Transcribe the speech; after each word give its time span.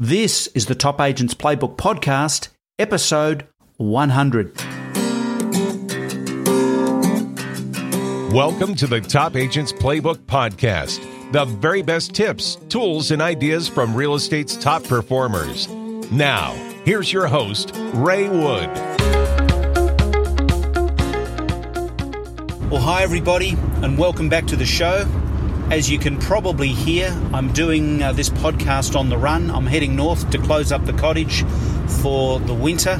This 0.00 0.46
is 0.54 0.66
the 0.66 0.76
Top 0.76 1.00
Agents 1.00 1.34
Playbook 1.34 1.74
Podcast, 1.74 2.50
episode 2.78 3.48
100. 3.78 4.56
Welcome 8.32 8.76
to 8.76 8.86
the 8.86 9.00
Top 9.00 9.34
Agents 9.34 9.72
Playbook 9.72 10.18
Podcast, 10.18 11.02
the 11.32 11.46
very 11.46 11.82
best 11.82 12.14
tips, 12.14 12.58
tools, 12.68 13.10
and 13.10 13.20
ideas 13.20 13.66
from 13.66 13.92
real 13.92 14.14
estate's 14.14 14.56
top 14.56 14.84
performers. 14.84 15.66
Now, 16.12 16.52
here's 16.84 17.12
your 17.12 17.26
host, 17.26 17.72
Ray 17.94 18.28
Wood. 18.28 18.70
Well, 22.70 22.80
hi, 22.80 23.02
everybody, 23.02 23.56
and 23.82 23.98
welcome 23.98 24.28
back 24.28 24.46
to 24.46 24.54
the 24.54 24.64
show. 24.64 25.08
As 25.70 25.90
you 25.90 25.98
can 25.98 26.18
probably 26.18 26.68
hear, 26.68 27.14
I'm 27.34 27.52
doing 27.52 28.02
uh, 28.02 28.12
this 28.12 28.30
podcast 28.30 28.98
on 28.98 29.10
the 29.10 29.18
run. 29.18 29.50
I'm 29.50 29.66
heading 29.66 29.96
north 29.96 30.30
to 30.30 30.38
close 30.38 30.72
up 30.72 30.86
the 30.86 30.94
cottage 30.94 31.44
for 32.00 32.40
the 32.40 32.54
winter, 32.54 32.98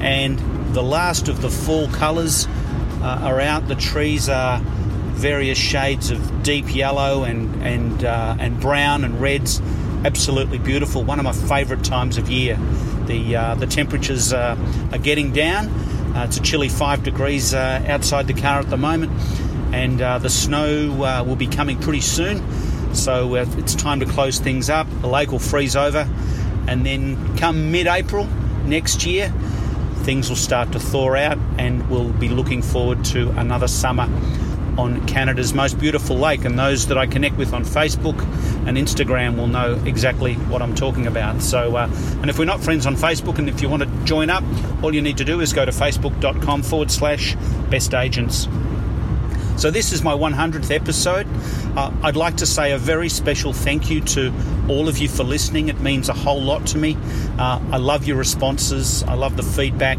and 0.00 0.36
the 0.74 0.82
last 0.82 1.28
of 1.28 1.40
the 1.40 1.48
fall 1.48 1.86
colours 1.86 2.48
uh, 3.00 3.20
are 3.22 3.40
out. 3.40 3.68
The 3.68 3.76
trees 3.76 4.28
are 4.28 4.58
various 4.58 5.56
shades 5.56 6.10
of 6.10 6.42
deep 6.42 6.74
yellow 6.74 7.22
and 7.22 7.62
and 7.62 8.04
uh, 8.04 8.36
and 8.40 8.58
brown 8.58 9.04
and 9.04 9.20
reds. 9.20 9.60
Absolutely 10.04 10.58
beautiful. 10.58 11.04
One 11.04 11.20
of 11.20 11.24
my 11.24 11.32
favourite 11.32 11.84
times 11.84 12.18
of 12.18 12.28
year. 12.28 12.58
The 13.06 13.36
uh, 13.36 13.54
the 13.54 13.68
temperatures 13.68 14.32
uh, 14.32 14.56
are 14.90 14.98
getting 14.98 15.32
down. 15.32 15.68
Uh, 16.16 16.24
it's 16.24 16.38
a 16.38 16.42
chilly 16.42 16.68
five 16.68 17.04
degrees 17.04 17.54
uh, 17.54 17.84
outside 17.86 18.26
the 18.26 18.34
car 18.34 18.58
at 18.58 18.68
the 18.68 18.76
moment 18.76 19.12
and 19.72 20.00
uh, 20.00 20.18
the 20.18 20.30
snow 20.30 21.02
uh, 21.02 21.24
will 21.24 21.36
be 21.36 21.46
coming 21.46 21.78
pretty 21.78 22.00
soon. 22.00 22.42
So 22.94 23.36
uh, 23.36 23.46
it's 23.56 23.74
time 23.74 24.00
to 24.00 24.06
close 24.06 24.38
things 24.38 24.68
up. 24.68 24.86
The 25.00 25.08
lake 25.08 25.30
will 25.30 25.38
freeze 25.38 25.76
over, 25.76 26.08
and 26.66 26.84
then 26.84 27.36
come 27.36 27.70
mid 27.70 27.86
April 27.86 28.26
next 28.64 29.04
year, 29.04 29.32
things 30.02 30.28
will 30.28 30.36
start 30.36 30.72
to 30.72 30.80
thaw 30.80 31.14
out, 31.14 31.38
and 31.58 31.88
we'll 31.90 32.12
be 32.12 32.28
looking 32.28 32.62
forward 32.62 33.04
to 33.06 33.30
another 33.38 33.68
summer 33.68 34.08
on 34.78 35.06
Canada's 35.06 35.52
most 35.52 35.78
beautiful 35.78 36.16
lake. 36.16 36.44
And 36.44 36.58
those 36.58 36.86
that 36.86 36.96
I 36.96 37.06
connect 37.06 37.36
with 37.36 37.52
on 37.52 37.64
Facebook 37.64 38.18
and 38.66 38.76
Instagram 38.76 39.36
will 39.36 39.46
know 39.46 39.74
exactly 39.84 40.34
what 40.34 40.62
I'm 40.62 40.74
talking 40.74 41.06
about. 41.06 41.42
So, 41.42 41.76
uh, 41.76 41.88
and 42.20 42.30
if 42.30 42.38
we're 42.38 42.44
not 42.44 42.60
friends 42.60 42.86
on 42.86 42.96
Facebook, 42.96 43.38
and 43.38 43.48
if 43.48 43.60
you 43.60 43.68
want 43.68 43.82
to 43.82 44.04
join 44.04 44.30
up, 44.30 44.44
all 44.82 44.94
you 44.94 45.02
need 45.02 45.18
to 45.18 45.24
do 45.24 45.40
is 45.40 45.52
go 45.52 45.64
to 45.64 45.72
facebook.com 45.72 46.62
forward 46.62 46.90
slash 46.90 47.34
best 47.68 47.94
agents. 47.94 48.46
So, 49.60 49.70
this 49.70 49.92
is 49.92 50.02
my 50.02 50.14
100th 50.14 50.74
episode. 50.74 51.26
Uh, 51.76 51.92
I'd 52.02 52.16
like 52.16 52.38
to 52.38 52.46
say 52.46 52.72
a 52.72 52.78
very 52.78 53.10
special 53.10 53.52
thank 53.52 53.90
you 53.90 54.00
to 54.00 54.32
all 54.70 54.88
of 54.88 54.96
you 54.96 55.06
for 55.06 55.22
listening. 55.22 55.68
It 55.68 55.80
means 55.80 56.08
a 56.08 56.14
whole 56.14 56.40
lot 56.40 56.66
to 56.68 56.78
me. 56.78 56.96
Uh, 57.38 57.60
I 57.70 57.76
love 57.76 58.06
your 58.06 58.16
responses, 58.16 59.02
I 59.02 59.12
love 59.12 59.36
the 59.36 59.42
feedback. 59.42 59.98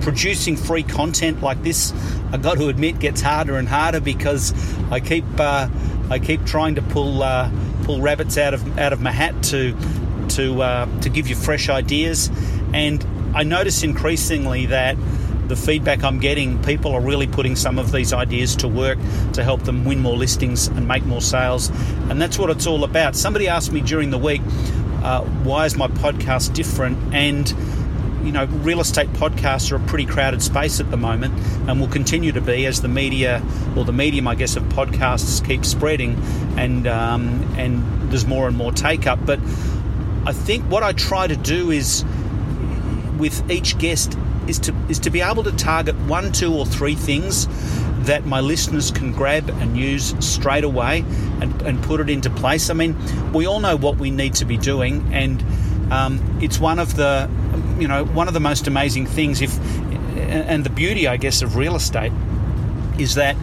Producing 0.00 0.56
free 0.56 0.82
content 0.82 1.42
like 1.42 1.62
this, 1.62 1.92
I 2.32 2.38
got 2.38 2.56
to 2.56 2.68
admit, 2.68 3.00
gets 3.00 3.20
harder 3.20 3.58
and 3.58 3.68
harder 3.68 4.00
because 4.00 4.54
I 4.90 4.98
keep 4.98 5.26
uh, 5.38 5.68
I 6.08 6.18
keep 6.18 6.46
trying 6.46 6.76
to 6.76 6.82
pull 6.82 7.22
uh, 7.22 7.50
pull 7.82 8.00
rabbits 8.00 8.38
out 8.38 8.54
of 8.54 8.78
out 8.78 8.94
of 8.94 9.02
my 9.02 9.12
hat 9.12 9.42
to 9.42 9.76
to 10.36 10.62
uh, 10.62 11.00
to 11.02 11.10
give 11.10 11.28
you 11.28 11.36
fresh 11.36 11.68
ideas, 11.68 12.30
and 12.72 13.06
I 13.34 13.42
notice 13.42 13.82
increasingly 13.82 14.64
that 14.66 14.96
the 15.52 15.56
feedback 15.56 16.02
I'm 16.02 16.18
getting, 16.18 16.62
people 16.62 16.92
are 16.92 17.00
really 17.00 17.26
putting 17.26 17.56
some 17.56 17.78
of 17.78 17.92
these 17.92 18.14
ideas 18.14 18.56
to 18.56 18.68
work 18.68 18.98
to 19.34 19.44
help 19.44 19.64
them 19.64 19.84
win 19.84 19.98
more 19.98 20.16
listings 20.16 20.68
and 20.68 20.88
make 20.88 21.04
more 21.04 21.20
sales. 21.20 21.68
And 22.08 22.22
that's 22.22 22.38
what 22.38 22.48
it's 22.48 22.66
all 22.66 22.84
about. 22.84 23.14
Somebody 23.14 23.48
asked 23.48 23.70
me 23.70 23.82
during 23.82 24.08
the 24.08 24.16
week, 24.16 24.40
uh, 25.02 25.20
why 25.44 25.66
is 25.66 25.76
my 25.76 25.88
podcast 25.88 26.54
different? 26.54 26.96
And 27.12 27.50
you 28.24 28.32
know, 28.32 28.46
real 28.46 28.80
estate 28.80 29.08
podcasts 29.10 29.70
are 29.72 29.76
a 29.76 29.80
pretty 29.80 30.06
crowded 30.06 30.42
space 30.42 30.80
at 30.80 30.90
the 30.90 30.96
moment 30.96 31.34
and 31.68 31.78
will 31.78 31.88
continue 31.88 32.32
to 32.32 32.40
be 32.40 32.64
as 32.64 32.80
the 32.80 32.88
media 32.88 33.42
or 33.76 33.84
the 33.84 33.92
medium, 33.92 34.26
I 34.28 34.36
guess, 34.36 34.56
of 34.56 34.62
podcasts 34.64 35.46
keeps 35.46 35.68
spreading 35.68 36.14
and 36.56 36.86
um, 36.86 37.42
and 37.58 38.10
there's 38.10 38.24
more 38.26 38.48
and 38.48 38.56
more 38.56 38.72
take 38.72 39.06
up. 39.06 39.18
But 39.26 39.38
I 40.24 40.32
think 40.32 40.64
what 40.70 40.82
I 40.82 40.92
try 40.92 41.26
to 41.26 41.36
do 41.36 41.70
is 41.70 42.06
with 43.18 43.50
each 43.50 43.76
guest 43.76 44.16
is 44.48 44.58
to 44.60 44.74
is 44.88 44.98
to 45.00 45.10
be 45.10 45.20
able 45.20 45.44
to 45.44 45.52
target 45.52 45.96
one, 46.06 46.32
two, 46.32 46.52
or 46.54 46.66
three 46.66 46.94
things 46.94 47.46
that 48.06 48.26
my 48.26 48.40
listeners 48.40 48.90
can 48.90 49.12
grab 49.12 49.48
and 49.48 49.76
use 49.76 50.14
straight 50.18 50.64
away 50.64 51.04
and, 51.40 51.62
and 51.62 51.82
put 51.84 52.00
it 52.00 52.10
into 52.10 52.28
place. 52.30 52.68
I 52.68 52.74
mean, 52.74 52.96
we 53.32 53.46
all 53.46 53.60
know 53.60 53.76
what 53.76 53.98
we 53.98 54.10
need 54.10 54.34
to 54.34 54.44
be 54.44 54.56
doing, 54.56 55.08
and 55.12 55.42
um, 55.92 56.38
it's 56.42 56.58
one 56.58 56.78
of 56.78 56.96
the 56.96 57.30
you 57.78 57.88
know 57.88 58.04
one 58.04 58.28
of 58.28 58.34
the 58.34 58.40
most 58.40 58.66
amazing 58.66 59.06
things. 59.06 59.40
If 59.40 59.56
and 60.16 60.64
the 60.64 60.70
beauty, 60.70 61.06
I 61.06 61.16
guess, 61.16 61.42
of 61.42 61.56
real 61.56 61.76
estate 61.76 62.12
is 62.98 63.14
that 63.14 63.36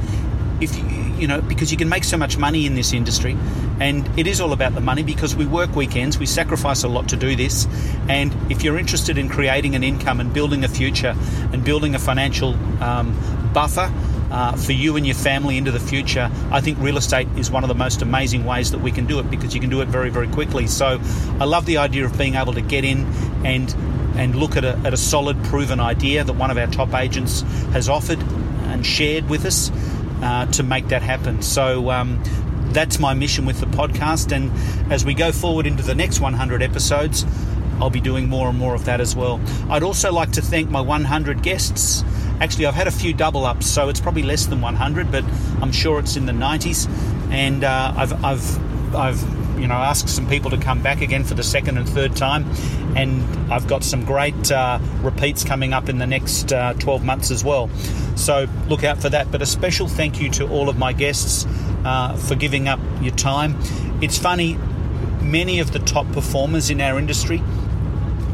if 0.62 0.76
you, 0.78 0.84
you 1.18 1.28
know 1.28 1.42
because 1.42 1.72
you 1.72 1.78
can 1.78 1.90
make 1.90 2.04
so 2.04 2.18
much 2.18 2.38
money 2.38 2.66
in 2.66 2.76
this 2.76 2.94
industry 2.94 3.38
and 3.80 4.08
it 4.20 4.28
is 4.28 4.42
all 4.42 4.54
about 4.54 4.74
the 4.74 4.82
money 4.82 5.04
because 5.04 5.36
we 5.36 5.46
work 5.46 5.76
weekends 5.76 6.18
we 6.18 6.26
sacrifice 6.26 6.84
a 6.84 6.88
lot 6.88 7.08
to 7.10 7.16
do 7.16 7.36
this 7.36 7.68
and 8.08 8.36
if 8.52 8.64
you're 8.64 8.78
interested 8.78 9.18
in 9.18 9.30
creating 9.30 9.76
an 9.76 9.84
income 9.84 10.20
and 10.20 10.34
building 10.34 10.64
a 10.64 10.68
future 10.68 11.16
and 11.54 11.64
building 11.64 11.96
a 11.96 12.00
financial 12.00 12.56
um, 12.84 13.14
buffer 13.54 13.92
uh, 14.32 14.56
for 14.56 14.74
you 14.74 14.96
and 14.96 15.06
your 15.06 15.16
family 15.16 15.58
into 15.58 15.72
the 15.72 15.80
future, 15.80 16.30
I 16.52 16.62
think 16.62 16.78
real 16.80 16.98
estate 16.98 17.28
is 17.36 17.50
one 17.50 17.64
of 17.64 17.68
the 17.68 17.76
most 17.76 18.02
amazing 18.02 18.46
ways 18.46 18.72
that 18.72 18.80
we 18.80 18.92
can 18.92 19.06
do 19.06 19.20
it 19.20 19.30
because 19.30 19.56
you 19.56 19.62
can 19.62 19.70
do 19.70 19.82
it 19.82 19.88
very, 19.88 20.10
very 20.10 20.28
quickly. 20.28 20.68
So 20.68 21.00
I 21.40 21.46
love 21.46 21.66
the 21.66 21.78
idea 21.78 22.06
of 22.06 22.18
being 22.18 22.36
able 22.36 22.54
to 22.54 22.62
get 22.62 22.84
in 22.84 23.06
and 23.46 23.74
and 24.16 24.36
look 24.36 24.58
at 24.58 24.66
a, 24.66 24.76
at 24.80 24.94
a 24.94 24.98
solid, 24.98 25.42
proven 25.46 25.80
idea 25.80 26.24
that 26.24 26.34
one 26.34 26.52
of 26.52 26.58
our 26.58 26.68
top 26.68 26.94
agents 26.94 27.42
has 27.72 27.88
offered 27.88 28.20
and 28.66 28.86
shared 28.86 29.30
with 29.30 29.46
us 29.46 29.72
uh, 30.22 30.46
to 30.48 30.64
make 30.64 30.90
that 30.90 31.02
happen. 31.02 31.42
So 31.42 31.90
um, 31.90 32.22
that's 32.74 33.00
my 33.00 33.14
mission 33.14 33.46
with 33.46 33.60
the 33.60 33.66
podcast. 33.68 34.32
And 34.32 34.52
as 34.92 35.06
we 35.06 35.14
go 35.14 35.32
forward 35.32 35.66
into 35.66 35.84
the 35.84 35.96
next 35.96 36.20
100 36.20 36.62
episodes, 36.62 37.26
I'll 37.80 37.90
be 37.90 38.02
doing 38.02 38.28
more 38.28 38.50
and 38.50 38.58
more 38.58 38.76
of 38.76 38.86
that 38.86 39.00
as 39.00 39.16
well. 39.16 39.40
I'd 39.70 39.84
also 39.84 40.12
like 40.12 40.32
to 40.34 40.42
thank 40.42 40.70
my 40.70 40.82
100 40.82 41.42
guests. 41.42 42.04
Actually, 42.42 42.66
I've 42.66 42.76
had 42.76 42.88
a 42.88 42.92
few 42.92 43.14
double 43.14 43.46
ups, 43.46 43.68
so 43.68 43.90
it's 43.90 44.00
probably 44.00 44.24
less 44.24 44.46
than 44.46 44.62
100, 44.62 45.12
but 45.12 45.24
I'm 45.62 45.72
sure 45.72 46.00
it's 46.00 46.16
in 46.16 46.26
the 46.26 46.34
90s. 46.34 46.90
And 47.32 47.64
uh, 47.64 47.94
I've, 47.96 48.24
I've, 48.24 48.96
I've 48.96 49.39
you 49.60 49.68
know, 49.68 49.76
asked 49.76 50.10
some 50.10 50.28
people 50.28 50.50
to 50.52 50.58
come 50.58 50.82
back 50.82 51.02
again 51.02 51.24
for 51.24 51.34
the 51.34 51.44
second 51.44 51.78
and 51.78 51.88
third 51.88 52.16
time, 52.16 52.46
and 52.96 53.52
I've 53.52 53.68
got 53.68 53.84
some 53.84 54.06
great 54.06 54.52
uh, 54.52 54.80
repeats 55.02 55.44
coming 55.44 55.74
up 55.74 55.90
in 55.90 55.98
the 55.98 56.08
next 56.08 56.54
uh, 56.54 56.74
12 56.74 57.04
months 57.04 57.32
as 57.32 57.44
well. 57.44 57.70
So 58.16 58.48
look 58.68 58.84
out 58.84 59.02
for 59.02 59.10
that. 59.10 59.32
But 59.32 59.42
a 59.42 59.46
special 59.46 59.88
thank 59.88 60.22
you 60.22 60.30
to 60.32 60.48
all 60.48 60.70
of 60.70 60.78
my 60.78 60.94
guests 60.94 61.46
uh, 61.86 62.16
for 62.16 62.36
giving 62.36 62.68
up 62.68 62.80
your 63.02 63.16
time. 63.16 63.58
It's 64.02 64.18
funny, 64.18 64.58
many 65.22 65.60
of 65.60 65.72
the 65.72 65.80
top 65.80 66.12
performers 66.12 66.70
in 66.70 66.82
our 66.82 66.98
industry 66.98 67.42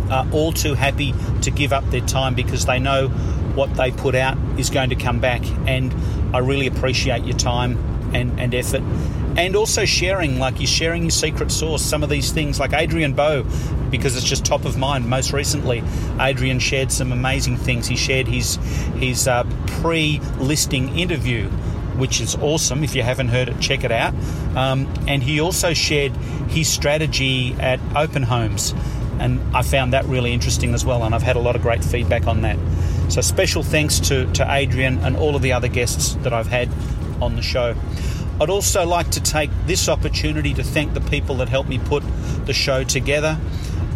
are 0.09 0.27
all 0.31 0.51
too 0.51 0.75
happy 0.75 1.13
to 1.41 1.51
give 1.51 1.73
up 1.73 1.89
their 1.89 2.01
time 2.01 2.35
because 2.35 2.65
they 2.65 2.79
know 2.79 3.07
what 3.55 3.73
they 3.75 3.91
put 3.91 4.15
out 4.15 4.37
is 4.59 4.69
going 4.69 4.89
to 4.89 4.95
come 4.95 5.19
back. 5.19 5.41
And 5.67 5.93
I 6.35 6.39
really 6.39 6.67
appreciate 6.67 7.23
your 7.23 7.37
time 7.37 7.94
and, 8.15 8.39
and 8.39 8.55
effort. 8.55 8.81
And 9.37 9.55
also 9.55 9.83
sharing, 9.83 10.39
like 10.39 10.59
you're 10.59 10.67
sharing 10.67 11.03
your 11.03 11.11
secret 11.11 11.51
sauce, 11.51 11.81
some 11.81 12.03
of 12.03 12.09
these 12.09 12.31
things, 12.31 12.59
like 12.59 12.71
Adrian 12.73 13.13
Bo, 13.13 13.43
because 13.91 14.15
it's 14.15 14.25
just 14.25 14.45
top 14.45 14.63
of 14.63 14.77
mind. 14.77 15.09
Most 15.09 15.33
recently, 15.33 15.83
Adrian 16.19 16.59
shared 16.59 16.91
some 16.91 17.11
amazing 17.11 17.57
things. 17.57 17.87
He 17.87 17.97
shared 17.97 18.27
his 18.27 18.55
his 18.95 19.27
uh, 19.27 19.43
pre-listing 19.81 20.97
interview 20.97 21.49
which 21.97 22.19
is 22.19 22.35
awesome. 22.35 22.83
If 22.83 22.93
you 22.93 23.03
haven't 23.03 23.29
heard 23.29 23.47
it, 23.47 23.57
check 23.61 23.85
it 23.85 23.91
out. 23.91 24.13
Um, 24.53 24.93
and 25.07 25.23
he 25.23 25.39
also 25.39 25.73
shared 25.73 26.11
his 26.49 26.67
strategy 26.67 27.53
at 27.53 27.79
open 27.95 28.21
homes, 28.23 28.73
and 29.17 29.39
I 29.55 29.61
found 29.61 29.93
that 29.93 30.03
really 30.03 30.33
interesting 30.33 30.73
as 30.73 30.83
well. 30.83 31.05
And 31.05 31.15
I've 31.15 31.23
had 31.23 31.37
a 31.37 31.39
lot 31.39 31.55
of 31.55 31.61
great 31.61 31.85
feedback 31.85 32.27
on 32.27 32.41
that. 32.41 32.57
So 33.09 33.21
special 33.21 33.63
thanks 33.63 33.99
to 34.01 34.25
to 34.33 34.45
Adrian 34.51 34.99
and 35.05 35.15
all 35.15 35.37
of 35.37 35.41
the 35.41 35.53
other 35.53 35.69
guests 35.69 36.15
that 36.15 36.33
I've 36.33 36.47
had 36.47 36.69
on 37.21 37.35
the 37.35 37.41
show. 37.41 37.75
I'd 38.39 38.49
also 38.49 38.85
like 38.85 39.11
to 39.11 39.21
take 39.21 39.49
this 39.65 39.87
opportunity 39.87 40.53
to 40.53 40.63
thank 40.63 40.93
the 40.93 41.01
people 41.01 41.35
that 41.37 41.49
helped 41.49 41.69
me 41.69 41.79
put 41.79 42.03
the 42.45 42.53
show 42.53 42.83
together. 42.83 43.37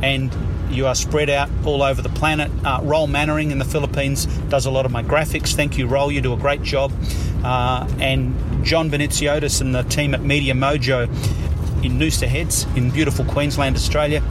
And 0.01 0.33
you 0.69 0.87
are 0.87 0.95
spread 0.95 1.29
out 1.29 1.49
all 1.65 1.81
over 1.81 2.01
the 2.01 2.09
planet. 2.09 2.51
Uh, 2.63 2.79
Roll 2.83 3.07
Mannering 3.07 3.51
in 3.51 3.59
the 3.59 3.65
Philippines 3.65 4.25
does 4.49 4.65
a 4.65 4.71
lot 4.71 4.85
of 4.85 4.91
my 4.91 5.03
graphics. 5.03 5.53
Thank 5.53 5.77
you, 5.77 5.87
Roll. 5.87 6.11
You 6.11 6.21
do 6.21 6.31
a 6.33 6.37
great 6.37 6.61
job. 6.61 6.93
Uh, 7.43 7.87
and 7.99 8.63
John 8.63 8.89
Benitiotis 8.89 9.61
and 9.61 9.73
the 9.73 9.83
team 9.83 10.13
at 10.13 10.21
Media 10.21 10.53
Mojo 10.53 11.03
in 11.83 11.97
Noosa 11.97 12.27
Heads 12.27 12.65
in 12.75 12.91
beautiful 12.91 13.25
Queensland, 13.25 13.75
Australia. 13.75 14.23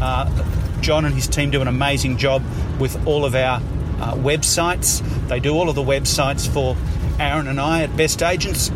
Uh, 0.00 0.80
John 0.80 1.04
and 1.04 1.14
his 1.14 1.26
team 1.26 1.50
do 1.50 1.60
an 1.60 1.68
amazing 1.68 2.16
job 2.16 2.42
with 2.78 3.06
all 3.06 3.24
of 3.24 3.34
our 3.34 3.56
uh, 4.00 4.14
websites. 4.14 5.00
They 5.28 5.40
do 5.40 5.54
all 5.54 5.68
of 5.68 5.74
the 5.74 5.82
websites 5.82 6.48
for 6.48 6.76
Aaron 7.20 7.46
and 7.46 7.60
I 7.60 7.82
at 7.82 7.96
Best 7.96 8.22
Agents 8.22 8.70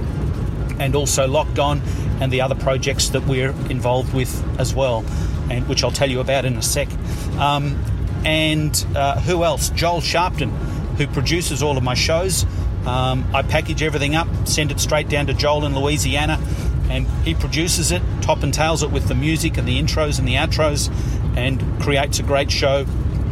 and 0.79 0.95
also 0.95 1.27
Locked 1.27 1.59
On 1.59 1.81
and 2.21 2.31
the 2.31 2.41
other 2.41 2.55
projects 2.55 3.09
that 3.11 3.27
we're 3.27 3.51
involved 3.71 4.15
with 4.15 4.33
as 4.61 4.75
well. 4.75 5.05
and 5.51 5.69
which 5.69 5.85
I'll 5.85 5.93
tell 5.93 6.11
you 6.11 6.21
about 6.21 6.45
in 6.45 6.57
a 6.57 6.63
sec. 6.63 6.89
Um, 7.39 7.83
and 8.25 8.87
uh, 8.95 9.21
who 9.21 9.45
else? 9.45 9.71
Joel 9.71 10.01
Sharpton, 10.01 10.51
who 10.97 11.07
produces 11.07 11.63
all 11.63 11.77
of 11.77 11.85
my 11.85 11.95
shows. 11.95 12.45
Um, 12.87 13.27
I 13.35 13.43
package 13.43 13.83
everything 13.83 14.15
up, 14.15 14.29
send 14.47 14.71
it 14.71 14.81
straight 14.81 15.09
down 15.09 15.27
to 15.27 15.35
Joel 15.35 15.65
in 15.65 15.75
Louisiana, 15.75 16.39
and 16.91 17.07
he 17.25 17.35
produces 17.35 17.93
it, 17.93 18.03
top 18.21 18.43
and 18.43 18.53
tails 18.53 18.83
it 18.83 18.91
with 18.91 19.09
the 19.09 19.15
music 19.15 19.57
and 19.57 19.67
the 19.67 19.81
intros 19.81 20.19
and 20.19 20.29
the 20.29 20.35
outros, 20.35 20.91
and 21.37 21.63
creates 21.81 22.19
a 22.19 22.23
great 22.23 22.51
show 22.51 22.87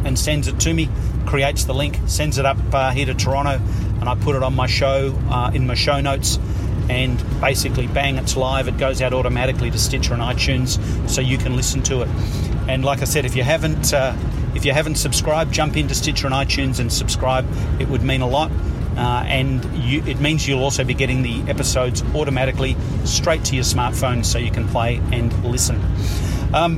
and 0.05 0.17
sends 0.17 0.47
it 0.47 0.59
to 0.61 0.73
me. 0.73 0.89
Creates 1.25 1.63
the 1.63 1.73
link, 1.73 1.97
sends 2.05 2.37
it 2.37 2.45
up 2.45 2.57
uh, 2.73 2.91
here 2.91 3.05
to 3.05 3.13
Toronto, 3.13 3.59
and 4.03 4.09
I 4.09 4.15
put 4.21 4.35
it 4.35 4.43
on 4.43 4.53
my 4.53 4.67
show 4.67 5.17
uh, 5.29 5.51
in 5.53 5.65
my 5.65 5.75
show 5.75 6.01
notes. 6.01 6.37
And 6.89 7.17
basically, 7.39 7.87
bang, 7.87 8.17
it's 8.17 8.35
live. 8.35 8.67
It 8.67 8.77
goes 8.77 9.01
out 9.01 9.13
automatically 9.13 9.71
to 9.71 9.79
Stitcher 9.79 10.13
and 10.13 10.21
iTunes, 10.21 10.77
so 11.09 11.21
you 11.21 11.37
can 11.37 11.55
listen 11.55 11.81
to 11.83 12.01
it. 12.01 12.09
And 12.67 12.83
like 12.83 13.01
I 13.01 13.05
said, 13.05 13.23
if 13.23 13.33
you 13.33 13.43
haven't 13.43 13.93
uh, 13.93 14.13
if 14.55 14.65
you 14.65 14.73
haven't 14.73 14.95
subscribed, 14.95 15.53
jump 15.53 15.77
into 15.77 15.95
Stitcher 15.95 16.27
and 16.27 16.35
iTunes 16.35 16.81
and 16.81 16.91
subscribe. 16.91 17.47
It 17.79 17.87
would 17.87 18.03
mean 18.03 18.19
a 18.19 18.27
lot. 18.27 18.51
Uh, 18.97 19.23
and 19.25 19.63
you, 19.85 20.03
it 20.03 20.19
means 20.19 20.45
you'll 20.45 20.61
also 20.61 20.83
be 20.83 20.93
getting 20.93 21.23
the 21.23 21.41
episodes 21.49 22.03
automatically 22.13 22.75
straight 23.05 23.45
to 23.45 23.55
your 23.55 23.63
smartphone 23.63 24.25
so 24.25 24.37
you 24.37 24.51
can 24.51 24.67
play 24.67 24.97
and 25.13 25.31
listen. 25.45 25.81
Um, 26.53 26.77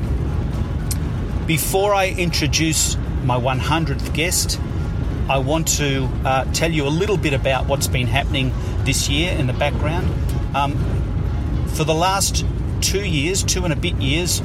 before 1.47 1.95
I 1.95 2.09
introduce 2.09 2.97
my 3.23 3.39
100th 3.39 4.13
guest, 4.13 4.59
I 5.27 5.39
want 5.39 5.67
to 5.79 6.07
uh, 6.23 6.45
tell 6.53 6.71
you 6.71 6.85
a 6.85 6.89
little 6.89 7.17
bit 7.17 7.33
about 7.33 7.65
what's 7.65 7.87
been 7.87 8.05
happening 8.05 8.53
this 8.83 9.09
year 9.09 9.31
in 9.31 9.47
the 9.47 9.53
background. 9.53 10.07
Um, 10.55 10.77
for 11.69 11.83
the 11.83 11.95
last 11.95 12.45
two 12.81 13.03
years, 13.03 13.43
two 13.43 13.63
and 13.63 13.73
a 13.73 13.75
bit 13.75 13.95
years, 13.95 14.41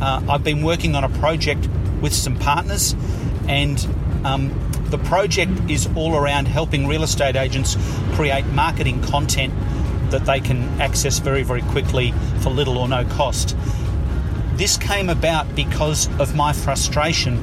uh, 0.00 0.20
I've 0.28 0.42
been 0.42 0.64
working 0.64 0.96
on 0.96 1.04
a 1.04 1.08
project 1.08 1.68
with 2.00 2.12
some 2.12 2.36
partners, 2.36 2.96
and 3.46 3.78
um, 4.24 4.52
the 4.86 4.98
project 4.98 5.52
is 5.70 5.88
all 5.94 6.16
around 6.16 6.48
helping 6.48 6.88
real 6.88 7.04
estate 7.04 7.36
agents 7.36 7.76
create 8.14 8.44
marketing 8.46 9.02
content 9.02 9.54
that 10.10 10.26
they 10.26 10.40
can 10.40 10.80
access 10.80 11.20
very, 11.20 11.44
very 11.44 11.62
quickly 11.62 12.12
for 12.40 12.50
little 12.50 12.76
or 12.76 12.88
no 12.88 13.04
cost. 13.04 13.56
This 14.54 14.76
came 14.76 15.08
about 15.08 15.54
because 15.54 16.08
of 16.18 16.34
my 16.34 16.52
frustration 16.52 17.40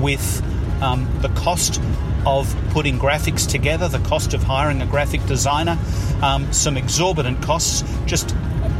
with 0.00 0.42
um, 0.82 1.08
the 1.20 1.28
cost 1.30 1.80
of 2.26 2.54
putting 2.70 2.98
graphics 2.98 3.48
together, 3.48 3.88
the 3.88 3.98
cost 4.00 4.34
of 4.34 4.42
hiring 4.42 4.82
a 4.82 4.86
graphic 4.86 5.24
designer, 5.26 5.78
um, 6.22 6.52
some 6.52 6.76
exorbitant 6.76 7.42
costs, 7.42 7.82
just 8.06 8.34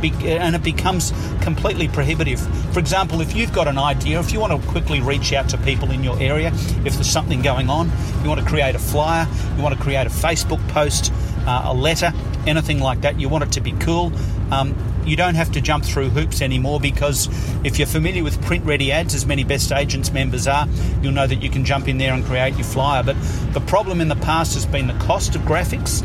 and 0.04 0.56
it 0.56 0.62
becomes 0.64 1.12
completely 1.42 1.86
prohibitive. 1.86 2.40
For 2.72 2.80
example, 2.80 3.20
if 3.20 3.36
you've 3.36 3.52
got 3.52 3.68
an 3.68 3.78
idea, 3.78 4.18
if 4.18 4.32
you 4.32 4.40
want 4.40 4.60
to 4.60 4.68
quickly 4.68 5.00
reach 5.00 5.32
out 5.32 5.48
to 5.50 5.58
people 5.58 5.92
in 5.92 6.02
your 6.02 6.20
area, 6.20 6.48
if 6.84 6.94
there's 6.94 7.10
something 7.10 7.40
going 7.40 7.68
on, 7.68 7.90
you 8.22 8.28
want 8.28 8.40
to 8.40 8.46
create 8.46 8.74
a 8.74 8.80
flyer, 8.80 9.28
you 9.56 9.62
want 9.62 9.76
to 9.76 9.80
create 9.80 10.06
a 10.06 10.10
Facebook 10.10 10.66
post, 10.68 11.12
uh, 11.46 11.62
a 11.66 11.74
letter, 11.74 12.12
anything 12.46 12.80
like 12.80 13.02
that, 13.02 13.20
you 13.20 13.28
want 13.28 13.44
it 13.44 13.52
to 13.52 13.60
be 13.60 13.72
cool. 13.72 14.12
Um, 14.50 14.74
you 15.04 15.16
don't 15.16 15.34
have 15.34 15.52
to 15.52 15.60
jump 15.60 15.84
through 15.84 16.10
hoops 16.10 16.40
anymore 16.40 16.80
because 16.80 17.28
if 17.64 17.78
you're 17.78 17.86
familiar 17.86 18.22
with 18.22 18.40
print 18.42 18.64
ready 18.64 18.92
ads, 18.92 19.14
as 19.14 19.26
many 19.26 19.44
best 19.44 19.72
agents 19.72 20.12
members 20.12 20.46
are, 20.46 20.68
you'll 21.02 21.12
know 21.12 21.26
that 21.26 21.42
you 21.42 21.50
can 21.50 21.64
jump 21.64 21.88
in 21.88 21.98
there 21.98 22.12
and 22.12 22.24
create 22.24 22.54
your 22.54 22.64
flyer. 22.64 23.02
But 23.02 23.16
the 23.52 23.60
problem 23.60 24.00
in 24.00 24.08
the 24.08 24.16
past 24.16 24.54
has 24.54 24.66
been 24.66 24.86
the 24.86 24.98
cost 24.98 25.34
of 25.34 25.42
graphics 25.42 26.02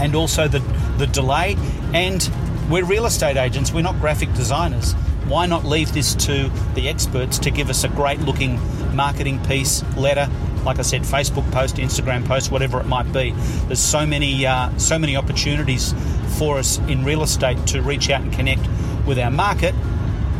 and 0.00 0.14
also 0.14 0.46
the, 0.48 0.60
the 0.98 1.06
delay 1.06 1.56
and 1.92 2.30
we're 2.70 2.84
real 2.84 3.06
estate 3.06 3.36
agents, 3.36 3.72
we're 3.72 3.82
not 3.82 3.98
graphic 4.00 4.32
designers. 4.34 4.92
Why 5.28 5.46
not 5.46 5.64
leave 5.64 5.92
this 5.92 6.14
to 6.26 6.50
the 6.74 6.88
experts 6.88 7.38
to 7.40 7.50
give 7.50 7.70
us 7.70 7.84
a 7.84 7.88
great 7.88 8.20
looking 8.20 8.60
marketing 8.94 9.44
piece, 9.44 9.82
letter, 9.96 10.28
like 10.66 10.78
I 10.78 10.82
said, 10.82 11.02
Facebook 11.02 11.50
post, 11.52 11.76
Instagram 11.76 12.26
post, 12.26 12.50
whatever 12.50 12.80
it 12.80 12.86
might 12.86 13.10
be. 13.12 13.30
There's 13.66 13.80
so 13.80 14.04
many, 14.04 14.44
uh, 14.44 14.76
so 14.76 14.98
many 14.98 15.16
opportunities 15.16 15.94
for 16.38 16.58
us 16.58 16.78
in 16.88 17.04
real 17.04 17.22
estate 17.22 17.66
to 17.68 17.80
reach 17.80 18.10
out 18.10 18.20
and 18.20 18.32
connect 18.32 18.62
with 19.06 19.18
our 19.18 19.30
market 19.30 19.74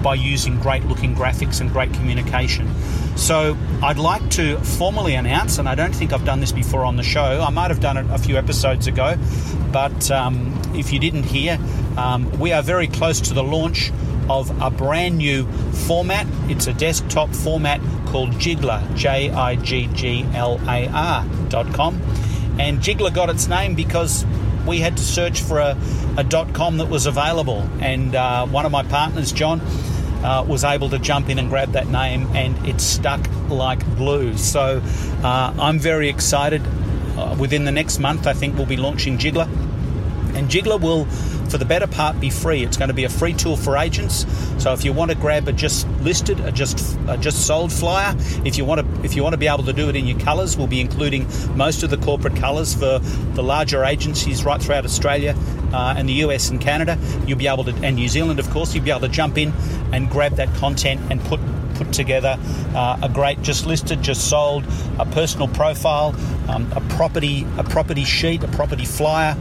by 0.03 0.15
using 0.15 0.59
great 0.61 0.85
looking 0.85 1.15
graphics 1.15 1.61
and 1.61 1.71
great 1.73 1.93
communication. 1.95 2.69
So 3.17 3.57
I'd 3.83 3.99
like 3.99 4.29
to 4.33 4.59
formally 4.59 5.15
announce, 5.15 5.59
and 5.59 5.69
I 5.69 5.75
don't 5.75 5.95
think 5.95 6.13
I've 6.13 6.25
done 6.25 6.41
this 6.41 6.53
before 6.53 6.85
on 6.85 6.97
the 6.97 7.03
show. 7.03 7.41
I 7.41 7.51
might 7.51 7.71
have 7.71 7.81
done 7.81 7.97
it 7.97 8.07
a 8.11 8.19
few 8.19 8.37
episodes 8.37 8.87
ago, 8.87 9.17
but 9.73 10.11
um, 10.11 10.61
if 10.75 10.93
you 10.93 10.99
didn't 10.99 11.23
hear, 11.23 11.59
um, 11.97 12.31
we 12.39 12.53
are 12.53 12.63
very 12.63 12.89
close 12.89 13.21
to 13.23 13.35
the 13.35 13.43
launch 13.43 13.91
of 14.29 14.51
a 14.61 14.71
brand 14.71 15.19
new 15.19 15.47
format. 15.87 16.27
It's 16.49 16.67
a 16.67 16.73
desktop 16.73 17.31
format 17.31 17.81
called 18.07 18.31
Jigglar, 18.33 18.95
J 18.97 19.31
I 19.31 19.57
G 19.57 19.89
G 19.95 20.27
L 20.35 20.61
A 20.69 20.89
R 20.89 21.25
dot 21.49 21.73
com. 21.73 22.01
And 22.59 22.81
Jigglar 22.81 23.15
got 23.15 23.31
its 23.31 23.49
name 23.49 23.75
because 23.75 24.25
we 24.67 24.79
had 24.81 24.97
to 24.97 25.03
search 25.03 25.43
for 25.43 25.61
a, 25.61 25.77
a 26.17 26.25
dot 26.25 26.55
com 26.55 26.79
that 26.79 26.89
was 26.89 27.07
available. 27.07 27.69
And 27.81 28.15
uh, 28.15 28.47
one 28.47 28.65
of 28.67 28.73
my 28.73 28.83
partners, 28.83 29.33
John, 29.33 29.61
uh, 30.25 30.45
was 30.49 30.65
able 30.65 30.89
to 30.91 30.99
jump 30.99 31.29
in 31.29 31.39
and 31.39 31.49
grab 31.49 31.73
that 31.73 31.89
name, 31.89 32.27
and 32.35 32.57
it 32.67 32.81
stuck 32.81 33.21
like 33.49 33.81
glue. 33.97 34.37
So 34.37 34.83
uh, 35.23 35.55
I'm 35.59 35.79
very 35.79 36.09
excited. 36.09 36.63
Uh, 37.17 37.37
within 37.39 37.65
the 37.65 37.73
next 37.73 37.99
month, 37.99 38.27
I 38.27 38.33
think 38.33 38.57
we'll 38.57 38.67
be 38.67 38.77
launching 38.77 39.19
Jigglar. 39.19 39.49
And 40.37 40.49
Jigglar 40.51 40.81
will, 40.81 41.07
for 41.49 41.59
the 41.59 41.65
better 41.65 41.87
part, 41.87 42.21
be 42.21 42.31
free. 42.31 42.63
It's 42.63 42.77
going 42.77 42.89
to 42.89 42.95
be 42.95 43.05
a 43.05 43.09
free 43.09 43.33
tool 43.33 43.57
for 43.57 43.77
agents. 43.77 44.27
So 44.63 44.73
if 44.73 44.85
you 44.85 44.93
want 44.93 45.11
to 45.11 45.17
grab 45.17 45.49
a 45.49 45.53
just 45.53 45.89
listed, 46.01 46.41
a 46.41 46.53
just 46.53 46.99
a 47.09 47.17
just 47.17 47.47
sold 47.47 47.73
flyer, 47.73 48.15
if 48.45 48.59
you 48.59 48.65
want 48.65 48.81
to 48.81 49.05
if 49.05 49.17
you 49.17 49.23
want 49.23 49.33
to 49.33 49.39
be 49.39 49.49
able 49.49 49.65
to 49.65 49.73
do 49.73 49.89
it 49.89 49.97
in 49.97 50.07
your 50.07 50.19
colours, 50.21 50.57
we'll 50.57 50.67
be 50.67 50.81
including 50.81 51.27
most 51.57 51.83
of 51.83 51.91
the 51.91 51.97
corporate 51.97 52.37
colours 52.37 52.75
for 52.75 52.99
the 53.35 53.43
larger 53.43 53.85
agencies 53.85 54.45
right 54.45 54.63
throughout 54.63 54.85
Australia 54.85 55.35
uh, 55.73 55.95
and 55.97 56.09
the 56.09 56.15
US 56.15 56.51
and 56.51 56.61
Canada. 56.61 56.99
You'll 57.27 57.39
be 57.39 57.49
able 57.49 57.65
to, 57.65 57.75
and 57.83 57.97
New 57.97 58.09
Zealand, 58.09 58.39
of 58.39 58.51
course, 58.51 58.75
you'll 58.75 58.85
be 58.85 58.91
able 58.91 59.01
to 59.01 59.09
jump 59.09 59.39
in 59.39 59.53
and 59.93 60.11
grab 60.11 60.33
that 60.37 60.53
content 60.57 61.01
and 61.11 61.21
put 61.23 61.41
put 61.75 61.93
together 61.93 62.39
uh, 62.75 62.99
a 63.03 63.09
great 63.09 63.41
just 63.43 63.67
listed, 63.67 64.03
just 64.03 64.29
sold, 64.29 64.65
a 64.99 65.07
personal 65.07 65.47
profile, 65.49 66.15
um, 66.49 66.71
a 66.73 66.81
property 66.97 67.47
a 67.59 67.65
property 67.65 68.05
sheet, 68.05 68.43
a 68.43 68.49
property 68.49 68.85
flyer. 68.85 69.37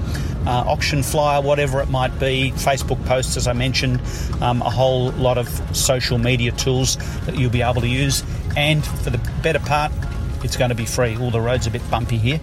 Uh, 0.45 0.63
auction 0.67 1.01
flyer, 1.01 1.41
whatever 1.41 1.81
it 1.81 1.89
might 1.89 2.19
be, 2.19 2.51
Facebook 2.55 3.03
posts, 3.05 3.35
as 3.37 3.47
I 3.47 3.53
mentioned, 3.53 3.99
um, 4.41 4.61
a 4.61 4.69
whole 4.69 5.11
lot 5.11 5.37
of 5.37 5.47
social 5.75 6.17
media 6.17 6.51
tools 6.51 6.97
that 7.25 7.35
you'll 7.37 7.51
be 7.51 7.61
able 7.61 7.81
to 7.81 7.87
use. 7.87 8.23
And 8.55 8.85
for 8.85 9.09
the 9.09 9.17
better 9.41 9.59
part, 9.59 9.91
it's 10.43 10.55
going 10.55 10.69
to 10.69 10.75
be 10.75 10.85
free. 10.85 11.17
All 11.17 11.31
the 11.31 11.41
roads 11.41 11.65
are 11.65 11.71
a 11.71 11.73
bit 11.73 11.89
bumpy 11.89 12.17
here. 12.17 12.39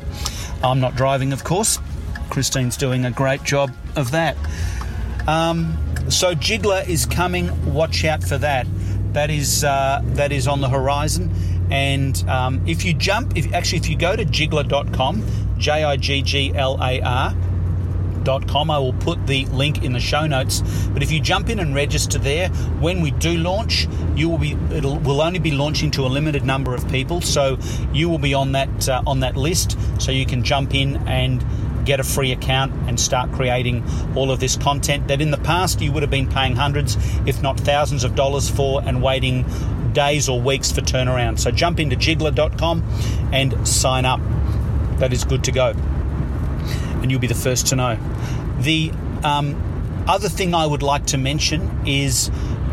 I'm 0.63 0.81
not 0.81 0.97
driving, 0.97 1.33
of 1.33 1.45
course. 1.45 1.79
Christine's 2.31 2.77
doing 2.77 3.05
a 3.05 3.11
great 3.11 3.45
job 3.45 3.73
of 3.97 4.11
that. 4.11 4.37
Um, 5.27 5.79
so 6.09 6.35
Jigglar 6.35 6.89
is 6.89 7.07
coming. 7.07 7.73
Watch 7.73 8.05
out 8.05 8.25
for 8.25 8.39
that 8.39 8.67
that 9.13 9.31
is 9.31 9.65
uh, 9.65 10.01
that 10.05 10.33
is 10.33 10.49
on 10.49 10.61
the 10.61 10.69
horizon. 10.69 11.31
And 11.71 12.17
um, 12.29 12.67
if 12.67 12.85
you 12.85 12.93
jump, 12.93 13.37
if 13.37 13.53
actually 13.53 13.79
if 13.79 13.89
you 13.89 13.97
go 13.97 14.15
to 14.15 14.25
jigglar.com, 14.25 15.25
J 15.59 15.85
I 15.85 15.97
G 15.97 16.23
G 16.23 16.53
L 16.55 16.79
A 16.83 17.01
R. 17.01 17.35
Dot 18.25 18.47
com. 18.47 18.71
I 18.71 18.79
will 18.79 18.93
put 18.93 19.27
the 19.27 19.47
link 19.47 19.83
in 19.85 19.93
the 19.93 20.01
show 20.01 20.27
notes. 20.27 20.63
But 20.93 21.03
if 21.03 21.11
you 21.11 21.21
jump 21.21 21.49
in 21.49 21.59
and 21.59 21.75
register 21.75 22.19
there, 22.19 22.49
when 22.81 23.01
we 23.01 23.11
do 23.11 23.37
launch, 23.37 23.89
you 24.15 24.29
will 24.29 24.39
be 24.39 24.57
it'll 24.71 24.99
will 24.99 25.21
only 25.21 25.39
be 25.39 25.51
launching 25.51 25.91
to 25.93 26.07
a 26.07 26.09
limited 26.09 26.45
number 26.45 26.75
of 26.75 26.89
people. 26.89 27.21
So 27.21 27.59
you 27.93 28.09
will 28.09 28.19
be 28.19 28.35
on 28.35 28.53
that 28.53 28.89
uh, 28.89 29.03
on 29.07 29.21
that 29.21 29.37
list. 29.37 29.77
So 30.01 30.13
you 30.13 30.27
can 30.27 30.45
jump 30.45 30.75
in 30.75 30.97
and 31.09 31.45
get 31.85 31.99
a 31.99 32.05
free 32.05 32.31
account 32.31 32.73
and 32.89 32.99
start 32.99 33.33
creating 33.33 33.85
all 34.15 34.31
of 34.31 34.39
this 34.39 34.57
content 34.57 35.09
that 35.09 35.21
in 35.21 35.33
the 35.33 35.39
past 35.39 35.81
you 35.81 35.91
would 35.91 36.03
have 36.03 36.11
been 36.11 36.29
paying 36.29 36.55
hundreds, 36.55 36.97
if 37.27 37.43
not 37.43 37.59
thousands 37.59 38.05
of 38.05 38.15
dollars 38.15 38.49
for 38.49 38.81
and 38.85 39.03
waiting 39.03 39.45
days 39.93 40.29
or 40.29 40.41
weeks 40.41 40.71
for 40.71 40.81
turnaround. 40.81 41.39
So 41.39 41.51
jump 41.51 41.81
into 41.81 41.97
jigglar.com 41.97 42.83
and 43.33 43.67
sign 43.67 44.05
up. 44.05 44.21
That 44.99 45.13
is 45.13 45.25
good 45.25 45.43
to 45.45 45.53
go. 45.53 45.75
And 47.03 47.11
you'll 47.11 47.21
be 47.21 47.27
the 47.27 47.35
first 47.35 47.67
to 47.69 47.77
know. 47.77 47.99
The 48.61 48.93
um, 49.25 50.05
other 50.07 50.29
thing 50.29 50.55
I 50.55 50.67
would 50.67 50.83
like 50.83 51.07
to 51.07 51.19
mention 51.19 51.87
is 51.87 52.31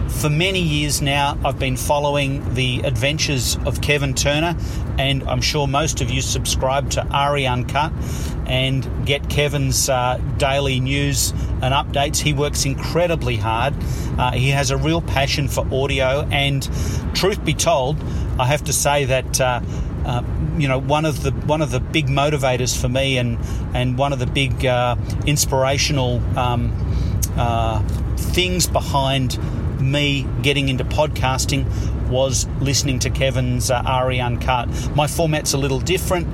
for 0.09 0.29
many 0.29 0.59
years 0.59 1.01
now, 1.01 1.37
I've 1.45 1.59
been 1.59 1.77
following 1.77 2.53
the 2.53 2.81
adventures 2.81 3.57
of 3.65 3.79
Kevin 3.79 4.13
Turner, 4.13 4.57
and 4.97 5.23
I'm 5.23 5.39
sure 5.39 5.65
most 5.65 6.01
of 6.01 6.09
you 6.09 6.21
subscribe 6.21 6.89
to 6.91 7.31
RE 7.31 7.45
Uncut 7.45 7.93
and 8.45 9.05
get 9.05 9.29
Kevin's 9.29 9.87
uh, 9.87 10.19
daily 10.37 10.81
news 10.81 11.31
and 11.61 11.73
updates. 11.73 12.17
He 12.17 12.33
works 12.33 12.65
incredibly 12.65 13.37
hard. 13.37 13.75
Uh, 14.17 14.31
he 14.31 14.49
has 14.49 14.71
a 14.71 14.77
real 14.77 15.01
passion 15.01 15.47
for 15.47 15.65
audio, 15.73 16.27
and 16.31 16.67
truth 17.13 17.45
be 17.45 17.53
told, 17.53 17.97
I 18.39 18.45
have 18.45 18.63
to 18.65 18.73
say 18.73 19.05
that. 19.05 19.39
Uh, 19.39 19.61
uh, 20.05 20.23
you 20.57 20.67
know, 20.67 20.79
one 20.79 21.05
of 21.05 21.23
the 21.23 21.31
one 21.31 21.61
of 21.61 21.71
the 21.71 21.79
big 21.79 22.07
motivators 22.07 22.79
for 22.79 22.87
me, 22.89 23.17
and 23.17 23.37
and 23.73 23.97
one 23.97 24.13
of 24.13 24.19
the 24.19 24.25
big 24.25 24.65
uh, 24.65 24.95
inspirational 25.27 26.21
um, 26.37 26.73
uh, 27.37 27.81
things 28.15 28.65
behind 28.65 29.37
me 29.81 30.25
getting 30.41 30.69
into 30.69 30.83
podcasting 30.83 31.65
was 32.09 32.47
listening 32.59 32.99
to 32.99 33.09
Kevin's 33.09 33.69
uh, 33.69 34.03
RE 34.05 34.19
Uncut. 34.19 34.67
My 34.95 35.07
format's 35.07 35.53
a 35.53 35.57
little 35.57 35.79
different. 35.79 36.27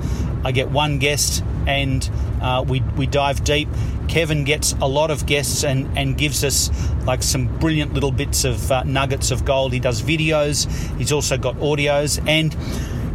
I 0.44 0.52
get 0.52 0.70
one 0.70 0.98
guest 0.98 1.44
and 1.66 2.08
uh, 2.40 2.64
we, 2.66 2.80
we 2.96 3.06
dive 3.06 3.44
deep. 3.44 3.68
Kevin 4.08 4.44
gets 4.44 4.72
a 4.74 4.86
lot 4.86 5.10
of 5.10 5.26
guests 5.26 5.64
and, 5.64 5.98
and 5.98 6.16
gives 6.16 6.44
us 6.44 6.70
like 7.04 7.22
some 7.22 7.58
brilliant 7.58 7.94
little 7.94 8.12
bits 8.12 8.44
of 8.44 8.70
uh, 8.70 8.84
nuggets 8.84 9.30
of 9.30 9.44
gold. 9.44 9.72
He 9.72 9.80
does 9.80 10.02
videos, 10.02 10.66
he's 10.96 11.12
also 11.12 11.36
got 11.36 11.56
audios, 11.56 12.26
and 12.28 12.56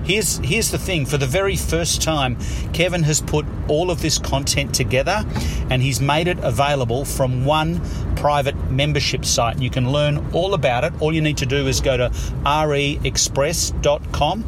Here's 0.04 0.40
here's 0.40 0.72
the 0.72 0.80
thing. 0.80 1.06
For 1.06 1.18
the 1.18 1.28
very 1.28 1.56
first 1.56 2.02
time, 2.02 2.36
Kevin 2.74 3.04
has 3.04 3.22
put 3.22 3.46
all 3.68 3.92
of 3.92 4.02
this 4.02 4.18
content 4.18 4.74
together, 4.74 5.24
and 5.70 5.80
he's 5.82 6.02
made 6.02 6.28
it 6.28 6.40
available 6.42 7.06
from 7.06 7.46
one 7.46 7.80
private 8.16 8.56
membership 8.72 9.24
site. 9.26 9.62
You 9.62 9.70
can 9.70 9.92
learn 9.92 10.32
all 10.34 10.56
about 10.56 10.84
it. 10.84 10.92
All 11.02 11.14
you 11.14 11.22
need 11.22 11.38
to 11.38 11.46
do 11.46 11.68
is 11.68 11.82
go 11.82 11.98
to 11.98 12.10
reexpress.com 12.44 14.44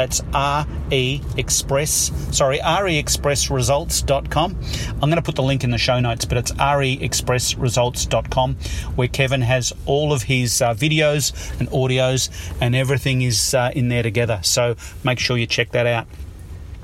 that's 0.00 0.22
RE 0.32 1.20
Express, 1.36 2.10
sorry, 2.34 2.58
reexpressresults.com. 2.58 4.58
I'm 4.92 5.00
going 5.00 5.16
to 5.16 5.22
put 5.22 5.34
the 5.34 5.42
link 5.42 5.62
in 5.62 5.70
the 5.70 5.76
show 5.76 6.00
notes, 6.00 6.24
but 6.24 6.38
it's 6.38 6.52
reexpressresults.com 6.52 8.54
where 8.94 9.08
Kevin 9.08 9.42
has 9.42 9.74
all 9.84 10.14
of 10.14 10.22
his 10.22 10.62
uh, 10.62 10.72
videos 10.72 11.60
and 11.60 11.68
audios 11.68 12.30
and 12.62 12.74
everything 12.74 13.20
is 13.20 13.52
uh, 13.52 13.72
in 13.74 13.90
there 13.90 14.02
together. 14.02 14.40
So 14.42 14.76
make 15.04 15.18
sure 15.18 15.36
you 15.36 15.46
check 15.46 15.72
that 15.72 15.86
out. 15.86 16.06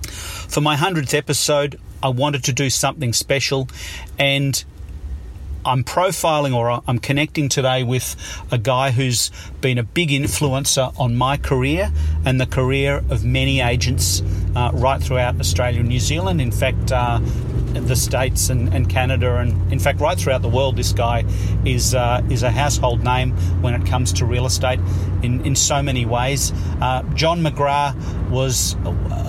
For 0.06 0.61
my 0.61 0.76
100th 0.76 1.14
episode, 1.14 1.80
I 2.02 2.11
wanted 2.11 2.44
to 2.44 2.52
do 2.52 2.68
something 2.68 3.14
special 3.14 3.66
and 4.18 4.62
I'm 5.64 5.85
profiling 5.85 6.54
or 6.54 6.82
I'm 6.87 6.99
connecting 6.99 7.49
today 7.49 7.82
with 7.82 8.14
a 8.52 8.58
guy 8.58 8.90
who's 8.92 9.30
been 9.60 9.78
a 9.78 9.82
big 9.82 10.10
influencer 10.10 10.92
on 10.98 11.16
my 11.16 11.36
career 11.36 11.92
and 12.25 12.40
the 12.40 12.46
career 12.46 13.02
of 13.10 13.25
many 13.25 13.60
agents 13.60 14.22
uh, 14.54 14.70
right 14.75 15.02
throughout 15.02 15.38
Australia 15.40 15.80
and 15.80 15.88
New 15.88 16.00
Zealand. 16.00 16.40
In 16.40 16.52
fact, 16.52 16.92
uh, 16.92 17.20
the 17.72 17.96
states 17.96 18.48
and, 18.48 18.72
and, 18.72 18.88
Canada, 18.88 19.36
and 19.36 19.72
in 19.72 19.78
fact, 19.78 20.00
right 20.00 20.18
throughout 20.18 20.42
the 20.42 20.48
world, 20.48 20.76
this 20.76 20.92
guy 20.92 21.25
is 21.64 21.94
uh, 21.94 22.22
is 22.30 22.42
a 22.42 22.50
household 22.50 23.04
name 23.04 23.32
when 23.62 23.75
it 23.75 23.86
comes 23.86 24.12
to 24.14 24.25
real 24.25 24.46
estate 24.46 24.80
in 25.22 25.44
in 25.44 25.54
so 25.54 25.82
many 25.82 26.06
ways. 26.06 26.52
Uh, 26.80 27.02
John 27.14 27.42
McGrath 27.42 28.30
was, 28.30 28.76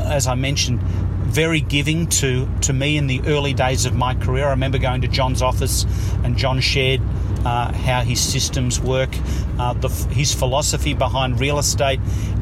as 0.06 0.28
I 0.28 0.36
mentioned 0.36 0.82
very 1.28 1.60
giving 1.60 2.08
to, 2.08 2.50
to 2.62 2.74
me 2.74 2.98
in 2.98 3.06
the 3.06 3.22
early 3.28 3.54
days 3.54 3.86
of 3.86 3.94
my 3.94 4.16
career. 4.16 4.48
I 4.48 4.52
remember 4.52 4.78
going 4.78 5.02
to 5.02 5.08
John's 5.08 5.42
office 5.42 5.86
and 6.24 6.38
John 6.38 6.62
shared 6.62 7.02
uh, 7.48 7.72
how 7.72 8.02
his 8.02 8.20
systems 8.20 8.78
work, 8.78 9.10
uh, 9.58 9.72
the, 9.72 9.88
his 10.12 10.34
philosophy 10.34 10.94
behind 10.94 11.40
real 11.40 11.60
estate, 11.60 12.02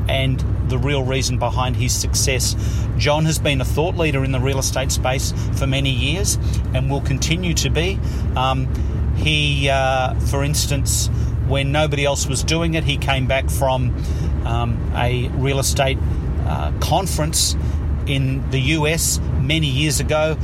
and 0.10 0.44
the 0.68 0.80
real 0.80 1.04
reason 1.04 1.38
behind 1.38 1.76
his 1.76 1.94
success. 1.94 2.56
John 2.98 3.26
has 3.26 3.38
been 3.38 3.62
a 3.62 3.66
thought 3.66 3.96
leader 3.96 4.24
in 4.24 4.32
the 4.32 4.40
real 4.40 4.58
estate 4.58 4.92
space 4.92 5.32
for 5.60 5.68
many 5.68 5.92
years 5.92 6.40
and 6.74 6.90
will 6.90 7.02
continue 7.02 7.54
to 7.54 7.70
be. 7.70 8.00
Um, 8.36 8.68
he, 9.16 9.70
uh, 9.70 10.16
for 10.22 10.44
instance, 10.44 11.08
when 11.48 11.72
nobody 11.72 12.04
else 12.04 12.26
was 12.26 12.44
doing 12.44 12.74
it, 12.74 12.84
he 12.84 12.98
came 12.98 13.28
back 13.28 13.52
from 13.52 13.96
um, 14.44 14.92
a 14.96 15.28
real 15.36 15.60
estate 15.60 16.00
uh, 16.48 16.72
conference 16.80 17.56
in 18.08 18.50
the 18.50 18.60
US 18.78 19.20
many 19.40 19.68
years 19.68 20.00
ago, 20.00 20.36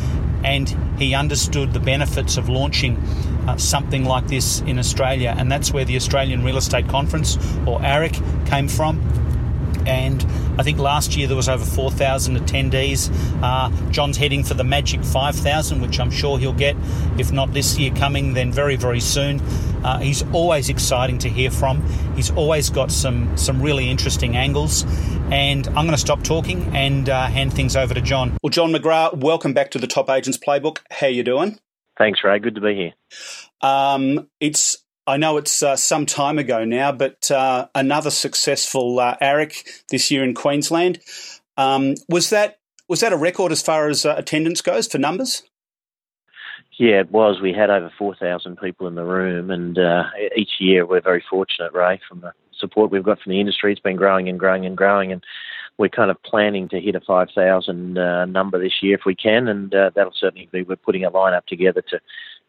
and 0.43 0.69
he 0.97 1.13
understood 1.13 1.73
the 1.73 1.79
benefits 1.79 2.37
of 2.37 2.49
launching 2.49 2.97
uh, 3.47 3.57
something 3.57 4.05
like 4.05 4.27
this 4.27 4.61
in 4.61 4.77
Australia, 4.77 5.33
and 5.37 5.51
that's 5.51 5.71
where 5.71 5.85
the 5.85 5.95
Australian 5.95 6.43
Real 6.43 6.57
Estate 6.57 6.87
Conference, 6.87 7.37
or 7.65 7.79
AREC, 7.79 8.47
came 8.47 8.67
from. 8.67 8.99
And 9.87 10.23
I 10.59 10.63
think 10.63 10.79
last 10.79 11.15
year 11.15 11.27
there 11.27 11.35
was 11.35 11.49
over 11.49 11.65
4,000 11.65 12.37
attendees. 12.37 13.11
Uh, 13.41 13.69
John's 13.91 14.17
heading 14.17 14.43
for 14.43 14.53
the 14.53 14.63
magic 14.63 15.03
5,000, 15.03 15.81
which 15.81 15.99
I'm 15.99 16.11
sure 16.11 16.37
he'll 16.39 16.53
get, 16.53 16.75
if 17.17 17.31
not 17.31 17.53
this 17.53 17.77
year 17.77 17.91
coming, 17.93 18.33
then 18.33 18.51
very, 18.51 18.75
very 18.75 18.99
soon. 18.99 19.41
Uh, 19.83 19.99
he's 19.99 20.23
always 20.31 20.69
exciting 20.69 21.17
to 21.19 21.29
hear 21.29 21.49
from. 21.49 21.81
He's 22.15 22.29
always 22.31 22.69
got 22.69 22.91
some 22.91 23.35
some 23.37 23.61
really 23.61 23.89
interesting 23.89 24.35
angles. 24.35 24.85
And 25.31 25.65
I'm 25.67 25.85
going 25.85 25.91
to 25.91 25.97
stop 25.97 26.23
talking 26.23 26.75
and 26.75 27.07
uh, 27.09 27.27
hand 27.27 27.53
things 27.53 27.75
over 27.75 27.93
to 27.93 28.01
John. 28.01 28.37
Well, 28.43 28.49
John 28.49 28.73
McGrath, 28.73 29.17
welcome 29.17 29.53
back 29.53 29.71
to 29.71 29.79
the 29.79 29.87
Top 29.87 30.09
Agents 30.09 30.37
Playbook. 30.37 30.79
How 30.91 31.07
you 31.07 31.23
doing? 31.23 31.57
Thanks, 31.97 32.19
Ray. 32.23 32.39
Good 32.39 32.55
to 32.55 32.61
be 32.61 32.75
here. 32.75 32.93
Um, 33.61 34.29
it's 34.39 34.80
I 35.07 35.17
know 35.17 35.37
it's 35.37 35.63
uh, 35.63 35.75
some 35.75 36.05
time 36.05 36.37
ago 36.37 36.63
now, 36.63 36.91
but 36.91 37.31
uh, 37.31 37.67
another 37.73 38.11
successful 38.11 38.99
uh, 38.99 39.17
AREC 39.21 39.83
this 39.89 40.11
year 40.11 40.23
in 40.23 40.33
Queensland. 40.33 40.99
Um, 41.57 41.95
was 42.07 42.29
that 42.29 42.59
was 42.87 42.99
that 42.99 43.13
a 43.13 43.17
record 43.17 43.51
as 43.51 43.61
far 43.61 43.87
as 43.87 44.05
uh, 44.05 44.15
attendance 44.17 44.61
goes 44.61 44.87
for 44.87 44.97
numbers? 44.97 45.43
Yeah, 46.77 46.99
it 46.99 47.11
was. 47.11 47.39
We 47.41 47.53
had 47.53 47.69
over 47.69 47.91
4,000 47.97 48.57
people 48.57 48.87
in 48.87 48.95
the 48.95 49.03
room, 49.03 49.51
and 49.51 49.77
uh, 49.77 50.03
each 50.35 50.59
year 50.59 50.85
we're 50.85 51.01
very 51.01 51.23
fortunate, 51.29 51.73
Ray, 51.73 51.99
from 52.07 52.21
the 52.21 52.33
support 52.57 52.91
we've 52.91 53.03
got 53.03 53.19
from 53.21 53.31
the 53.31 53.39
industry. 53.39 53.71
It's 53.71 53.81
been 53.81 53.97
growing 53.97 54.29
and 54.29 54.39
growing 54.39 54.65
and 54.65 54.75
growing, 54.75 55.11
and 55.11 55.23
we're 55.77 55.89
kind 55.89 56.11
of 56.11 56.21
planning 56.23 56.69
to 56.69 56.79
hit 56.79 56.95
a 56.95 57.01
5,000 57.01 57.97
uh, 57.97 58.25
number 58.25 58.59
this 58.59 58.81
year 58.81 58.95
if 58.95 59.05
we 59.05 59.15
can, 59.15 59.47
and 59.47 59.73
uh, 59.73 59.91
that'll 59.95 60.13
certainly 60.13 60.49
be. 60.51 60.63
We're 60.63 60.75
putting 60.75 61.03
a 61.03 61.11
lineup 61.11 61.45
together 61.45 61.81
to 61.89 61.99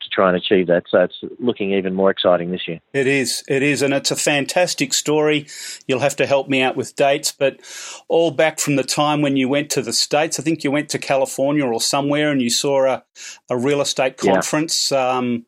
to 0.05 0.11
try 0.11 0.29
and 0.29 0.37
achieve 0.37 0.67
that. 0.67 0.85
So 0.89 1.01
it's 1.01 1.19
looking 1.39 1.73
even 1.73 1.95
more 1.95 2.11
exciting 2.11 2.51
this 2.51 2.67
year. 2.67 2.81
It 2.93 3.07
is, 3.07 3.45
it 3.49 3.63
is, 3.63 3.83
and 3.83 3.95
it's 3.95 4.11
a 4.11 4.17
fantastic 4.17 4.95
story. 4.95 5.47
You'll 5.87 6.01
have 6.01 6.17
to 6.17 6.27
help 6.27 6.49
me 6.49 6.63
out 6.63 6.77
with 6.77 6.97
dates, 6.97 7.33
but 7.33 7.61
all 8.09 8.31
back 8.31 8.61
from 8.61 8.77
the 8.77 8.85
time 8.85 9.23
when 9.23 9.37
you 9.37 9.49
went 9.49 9.71
to 9.71 9.83
the 9.83 9.93
States, 9.93 10.39
I 10.39 10.43
think 10.43 10.65
you 10.65 10.71
went 10.71 10.89
to 10.91 10.99
California 10.99 11.65
or 11.65 11.81
somewhere 11.81 12.31
and 12.31 12.43
you 12.43 12.51
saw 12.51 12.87
a, 12.87 13.05
a 13.51 13.57
real 13.57 13.81
estate 13.81 14.17
conference. 14.17 14.91
Yeah. 14.91 15.09
Um, 15.09 15.47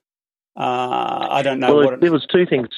uh, 0.56 1.26
I 1.30 1.42
don't 1.42 1.60
know 1.60 1.74
well, 1.74 1.84
what 1.84 1.94
it, 1.94 2.00
there 2.00 2.12
was 2.12 2.26
two 2.26 2.46
things. 2.46 2.68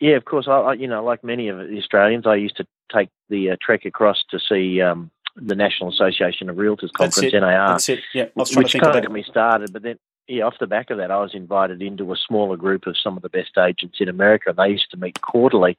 Yeah, 0.00 0.16
of 0.16 0.24
course. 0.24 0.46
I, 0.48 0.74
you 0.74 0.86
know, 0.86 1.04
like 1.04 1.24
many 1.24 1.48
of 1.48 1.58
the 1.58 1.78
Australians, 1.78 2.26
I 2.26 2.36
used 2.36 2.56
to 2.58 2.66
take 2.92 3.08
the 3.28 3.50
uh, 3.50 3.56
trek 3.60 3.84
across 3.84 4.22
to 4.30 4.38
see 4.38 4.80
um, 4.80 5.10
the 5.36 5.54
National 5.54 5.90
Association 5.90 6.48
of 6.48 6.56
Realtors 6.56 6.92
conference, 6.92 7.16
That's 7.16 7.34
it. 7.34 7.40
NAR. 7.40 7.68
That's 7.68 7.88
it. 7.88 8.00
Yeah, 8.12 8.26
which 8.34 8.52
kind 8.52 8.96
of 8.96 9.02
got 9.02 9.12
me 9.12 9.24
started. 9.28 9.72
But 9.72 9.82
then 9.82 9.98
yeah, 10.26 10.44
off 10.44 10.58
the 10.58 10.66
back 10.66 10.90
of 10.90 10.98
that, 10.98 11.10
I 11.10 11.20
was 11.20 11.34
invited 11.34 11.82
into 11.82 12.12
a 12.12 12.16
smaller 12.16 12.56
group 12.56 12.86
of 12.86 12.96
some 12.96 13.16
of 13.16 13.22
the 13.22 13.28
best 13.28 13.58
agents 13.58 13.98
in 14.00 14.08
America. 14.08 14.54
They 14.56 14.68
used 14.68 14.90
to 14.92 14.96
meet 14.96 15.20
quarterly. 15.20 15.76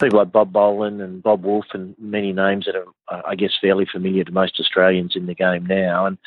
People 0.00 0.18
like 0.20 0.32
Bob 0.32 0.52
Boland 0.52 1.02
and 1.02 1.22
Bob 1.22 1.44
Wolf 1.44 1.66
and 1.72 1.94
many 1.98 2.32
names 2.32 2.66
that 2.66 2.76
are, 2.76 2.86
uh, 3.08 3.22
I 3.26 3.34
guess, 3.34 3.52
fairly 3.60 3.86
familiar 3.90 4.24
to 4.24 4.32
most 4.32 4.58
Australians 4.58 5.16
in 5.16 5.26
the 5.26 5.34
game 5.34 5.66
now. 5.66 6.06
And 6.06 6.18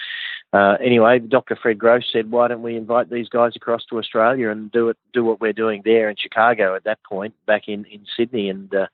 uh, 0.53 0.77
anyway, 0.83 1.19
Dr. 1.19 1.55
Fred 1.55 1.79
Gross 1.79 2.05
said, 2.11 2.31
"Why 2.31 2.47
don't 2.47 2.61
we 2.61 2.77
invite 2.77 3.09
these 3.09 3.27
guys 3.27 3.53
across 3.55 3.85
to 3.85 3.97
Australia 3.97 4.49
and 4.49 4.71
do 4.71 4.89
it, 4.89 4.97
do 5.11 5.25
what 5.25 5.41
we're 5.41 5.53
doing 5.53 5.81
there 5.83 6.09
in 6.09 6.15
Chicago 6.15 6.75
at 6.75 6.83
that 6.83 7.03
point, 7.03 7.33
back 7.45 7.67
in 7.67 7.85
in 7.85 8.05
Sydney?" 8.15 8.49
And 8.49 8.73
uh, 8.73 8.87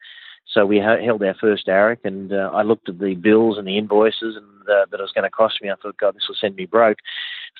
so 0.45 0.65
we 0.65 0.77
held 0.77 1.23
our 1.23 1.35
first 1.39 1.67
AREC, 1.67 1.99
and 2.03 2.31
uh, 2.33 2.51
I 2.53 2.63
looked 2.63 2.89
at 2.89 2.99
the 2.99 3.15
bills 3.15 3.57
and 3.57 3.67
the 3.67 3.77
invoices 3.77 4.35
and 4.35 4.45
uh, 4.69 4.85
that 4.91 4.99
it 4.99 5.01
was 5.01 5.11
going 5.13 5.23
to 5.23 5.29
cost 5.29 5.61
me. 5.61 5.69
I 5.69 5.75
thought, 5.81 5.97
God, 5.97 6.15
this 6.15 6.27
will 6.27 6.35
send 6.39 6.55
me 6.55 6.65
broke. 6.65 6.97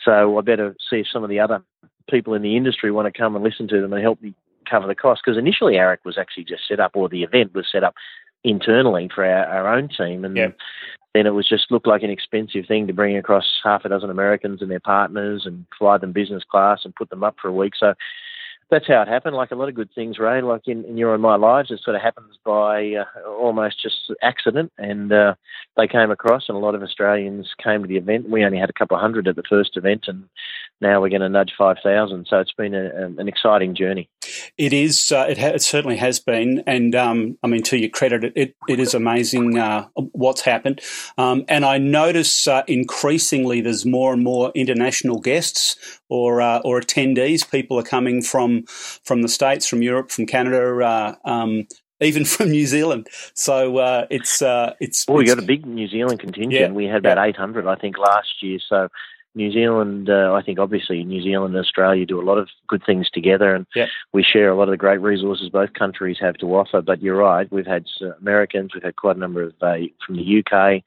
So 0.04 0.38
I 0.38 0.42
better 0.42 0.76
see 0.90 0.98
if 0.98 1.08
some 1.12 1.24
of 1.24 1.30
the 1.30 1.40
other 1.40 1.64
people 2.10 2.34
in 2.34 2.42
the 2.42 2.58
industry 2.58 2.92
want 2.92 3.12
to 3.12 3.18
come 3.18 3.36
and 3.36 3.44
listen 3.44 3.68
to 3.70 3.82
them 3.82 3.94
and 3.94 4.02
help 4.02 4.22
me 4.22 4.34
cover 4.70 4.88
the 4.88 4.96
cost. 4.96 5.22
Because 5.26 5.38
initially, 5.38 5.76
AREC 5.76 6.00
was 6.06 6.18
actually 6.18 6.44
just 6.44 6.68
set 6.68 6.80
up, 6.80 6.92
or 6.96 7.10
the 7.10 7.24
event 7.24 7.54
was 7.54 7.66
set 7.72 7.84
up 7.84 7.96
internally 8.44 9.10
for 9.14 9.26
our, 9.26 9.46
our 9.46 9.76
own 9.76 9.88
team, 9.88 10.26
and 10.26 10.36
yep. 10.36 10.58
then 11.16 11.26
it 11.26 11.34
was 11.34 11.48
just 11.48 11.72
looked 11.72 11.88
like 11.88 12.04
an 12.04 12.10
expensive 12.10 12.66
thing 12.68 12.88
to 12.88 12.94
bring 12.94 13.18
across 13.18 13.62
half 13.64 13.86
a 13.86 13.90
dozen 13.90 14.10
Americans 14.10 14.62
and 14.62 14.70
their 14.70 14.82
partners 14.82 15.44
and 15.46 15.66
fly 15.78 15.98
them 15.98 16.12
business 16.12 16.44
class 16.44 16.82
and 16.84 16.96
put 16.96 17.10
them 17.10 17.24
up 17.24 17.38
for 17.42 17.48
a 17.48 17.54
week. 17.54 17.74
So 17.78 17.94
that's 18.74 18.88
how 18.88 19.04
it 19.04 19.08
happened. 19.08 19.36
Like 19.36 19.52
a 19.52 19.56
lot 19.56 19.70
of 19.70 19.76
good 19.76 19.90
things, 19.94 20.18
Ray. 20.18 20.42
Like 20.42 20.68
in, 20.68 20.84
in 20.86 20.98
your 20.98 21.14
and 21.14 21.22
my 21.22 21.36
lives, 21.36 21.70
it 21.70 21.80
sort 21.84 21.96
of 21.96 22.02
happens 22.02 22.38
by 22.44 22.94
uh, 22.96 23.30
almost 23.30 23.80
just 23.80 24.12
accident. 24.24 24.72
And 24.80 25.14
uh, 25.14 25.36
they 25.78 25.88
came 25.88 26.10
across, 26.10 26.46
and 26.48 26.58
a 26.58 26.60
lot 26.60 26.74
of 26.74 26.82
Australians 26.82 27.54
came 27.64 27.84
to 27.84 27.88
the 27.88 27.98
event. 27.98 28.30
We 28.30 28.44
only 28.44 28.58
had 28.58 28.72
a 28.72 28.74
couple 28.74 28.98
of 28.98 29.02
hundred 29.02 29.28
at 29.28 29.36
the 29.36 29.44
first 29.48 29.78
event, 29.78 30.06
and 30.08 30.24
now 30.82 31.00
we're 31.00 31.10
going 31.10 31.22
to 31.22 31.30
nudge 31.30 31.54
five 31.56 31.78
thousand. 31.84 32.26
So 32.28 32.40
it's 32.40 32.52
been 32.54 32.74
a, 32.74 32.86
a, 32.86 33.06
an 33.20 33.28
exciting 33.28 33.76
journey. 33.76 34.10
It 34.58 34.74
is. 34.74 35.12
Uh, 35.12 35.26
it, 35.30 35.38
ha- 35.38 35.48
it, 35.56 35.62
certainly 35.62 35.98
has 35.98 36.20
been, 36.20 36.64
and 36.68 36.96
um, 36.96 37.38
I 37.44 37.48
mean, 37.48 37.64
to 37.64 37.78
your 37.78 37.90
credit, 37.90 38.24
it 38.24 38.34
it, 38.36 38.56
it 38.68 38.80
is 38.80 38.94
amazing 38.94 39.58
uh, 39.58 39.88
what's 39.96 40.42
happened. 40.42 40.82
Um, 41.18 41.46
and 41.48 41.66
I 41.66 41.78
notice 41.78 42.48
uh, 42.48 42.64
increasingly 42.68 43.62
there's 43.62 43.86
more 43.86 44.14
and 44.14 44.24
more 44.24 44.52
international 44.56 45.20
guests 45.20 46.00
or 46.10 46.42
uh, 46.42 46.60
or 46.60 46.80
attendees. 46.80 47.50
People 47.50 47.78
are 47.80 47.84
coming 47.84 48.22
from 48.22 48.64
from 48.64 49.22
the 49.22 49.30
states, 49.30 49.68
from 49.68 49.82
Europe, 49.82 50.12
from 50.12 50.26
Canada. 50.26 50.84
Uh, 50.84 51.16
um, 51.26 51.68
even 52.00 52.26
from 52.26 52.50
New 52.52 52.66
Zealand, 52.66 53.08
so 53.34 53.78
uh, 53.78 54.06
it's 54.10 54.42
it's. 54.80 55.08
Well, 55.08 55.18
we 55.18 55.26
got 55.26 55.40
a 55.40 55.44
big 55.44 55.66
New 55.66 55.88
Zealand 55.88 56.20
contingent. 56.20 56.54
Yeah, 56.54 56.72
we 56.72 56.86
had 56.86 56.98
about 56.98 57.18
yeah. 57.18 57.26
800, 57.26 57.68
I 57.68 57.76
think, 57.76 57.98
last 57.98 58.42
year. 58.42 58.60
So 58.68 58.90
New 59.36 59.52
Zealand, 59.52 60.10
uh, 60.10 60.34
I 60.34 60.44
think 60.44 60.60
obviously 60.60 61.04
New 61.04 61.22
Zealand 61.22 61.56
and 61.56 61.64
Australia 61.64 62.06
do 62.06 62.22
a 62.22 62.26
lot 62.26 62.38
of 62.38 62.50
good 62.68 62.84
things 62.86 63.10
together, 63.10 63.56
and 63.56 63.66
yep. 63.76 63.90
we 64.12 64.24
share 64.24 64.50
a 64.50 64.56
lot 64.56 64.68
of 64.68 64.72
the 64.72 64.78
great 64.78 65.02
resources 65.02 65.50
both 65.50 65.74
countries 65.74 66.18
have 66.20 66.38
to 66.38 66.56
offer. 66.56 66.82
But 66.82 67.02
you're 67.02 67.18
right, 67.18 67.52
we've 67.52 67.66
had 67.66 67.86
uh, 68.02 68.16
Americans, 68.22 68.74
we've 68.74 68.84
had 68.84 68.96
quite 68.96 69.16
a 69.16 69.20
number 69.20 69.44
of 69.44 69.54
uh, 69.62 69.78
from 70.06 70.18
the 70.18 70.44
UK, 70.44 70.84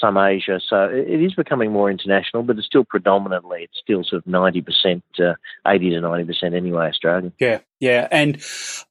some 0.00 0.16
Asia. 0.16 0.60
So 0.66 0.84
it 0.84 1.22
is 1.22 1.34
becoming 1.34 1.72
more 1.72 1.90
international, 1.90 2.42
but 2.42 2.56
it's 2.56 2.66
still 2.66 2.84
predominantly, 2.84 3.62
it's 3.64 3.78
still 3.78 4.04
sort 4.04 4.24
of 4.24 4.32
90%, 4.32 5.02
uh, 5.20 5.34
80 5.66 5.90
to 5.90 6.00
90% 6.00 6.54
anyway, 6.54 6.88
Australian. 6.88 7.32
Yeah, 7.38 7.60
yeah. 7.80 8.08
And 8.10 8.42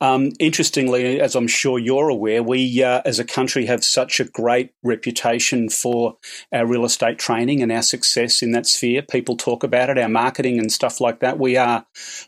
um, 0.01 0.31
interestingly, 0.39 1.19
as 1.19 1.35
I'm 1.35 1.47
sure 1.47 1.79
you're 1.79 2.09
aware, 2.09 2.43
we 2.43 2.83
uh, 2.83 3.01
as 3.05 3.19
a 3.19 3.25
country 3.25 3.65
have 3.65 3.83
such 3.83 4.19
a 4.19 4.25
great 4.25 4.73
reputation 4.83 5.69
for 5.69 6.17
our 6.51 6.65
real 6.65 6.85
estate 6.85 7.19
training 7.19 7.61
and 7.61 7.71
our 7.71 7.81
success 7.81 8.41
in 8.41 8.51
that 8.51 8.65
sphere. 8.65 9.01
People 9.01 9.37
talk 9.37 9.63
about 9.63 9.89
it, 9.89 9.97
our 9.97 10.09
marketing 10.09 10.59
and 10.59 10.71
stuff 10.71 10.99
like 10.99 11.19
that. 11.19 11.39
We 11.39 11.57
are 11.57 11.85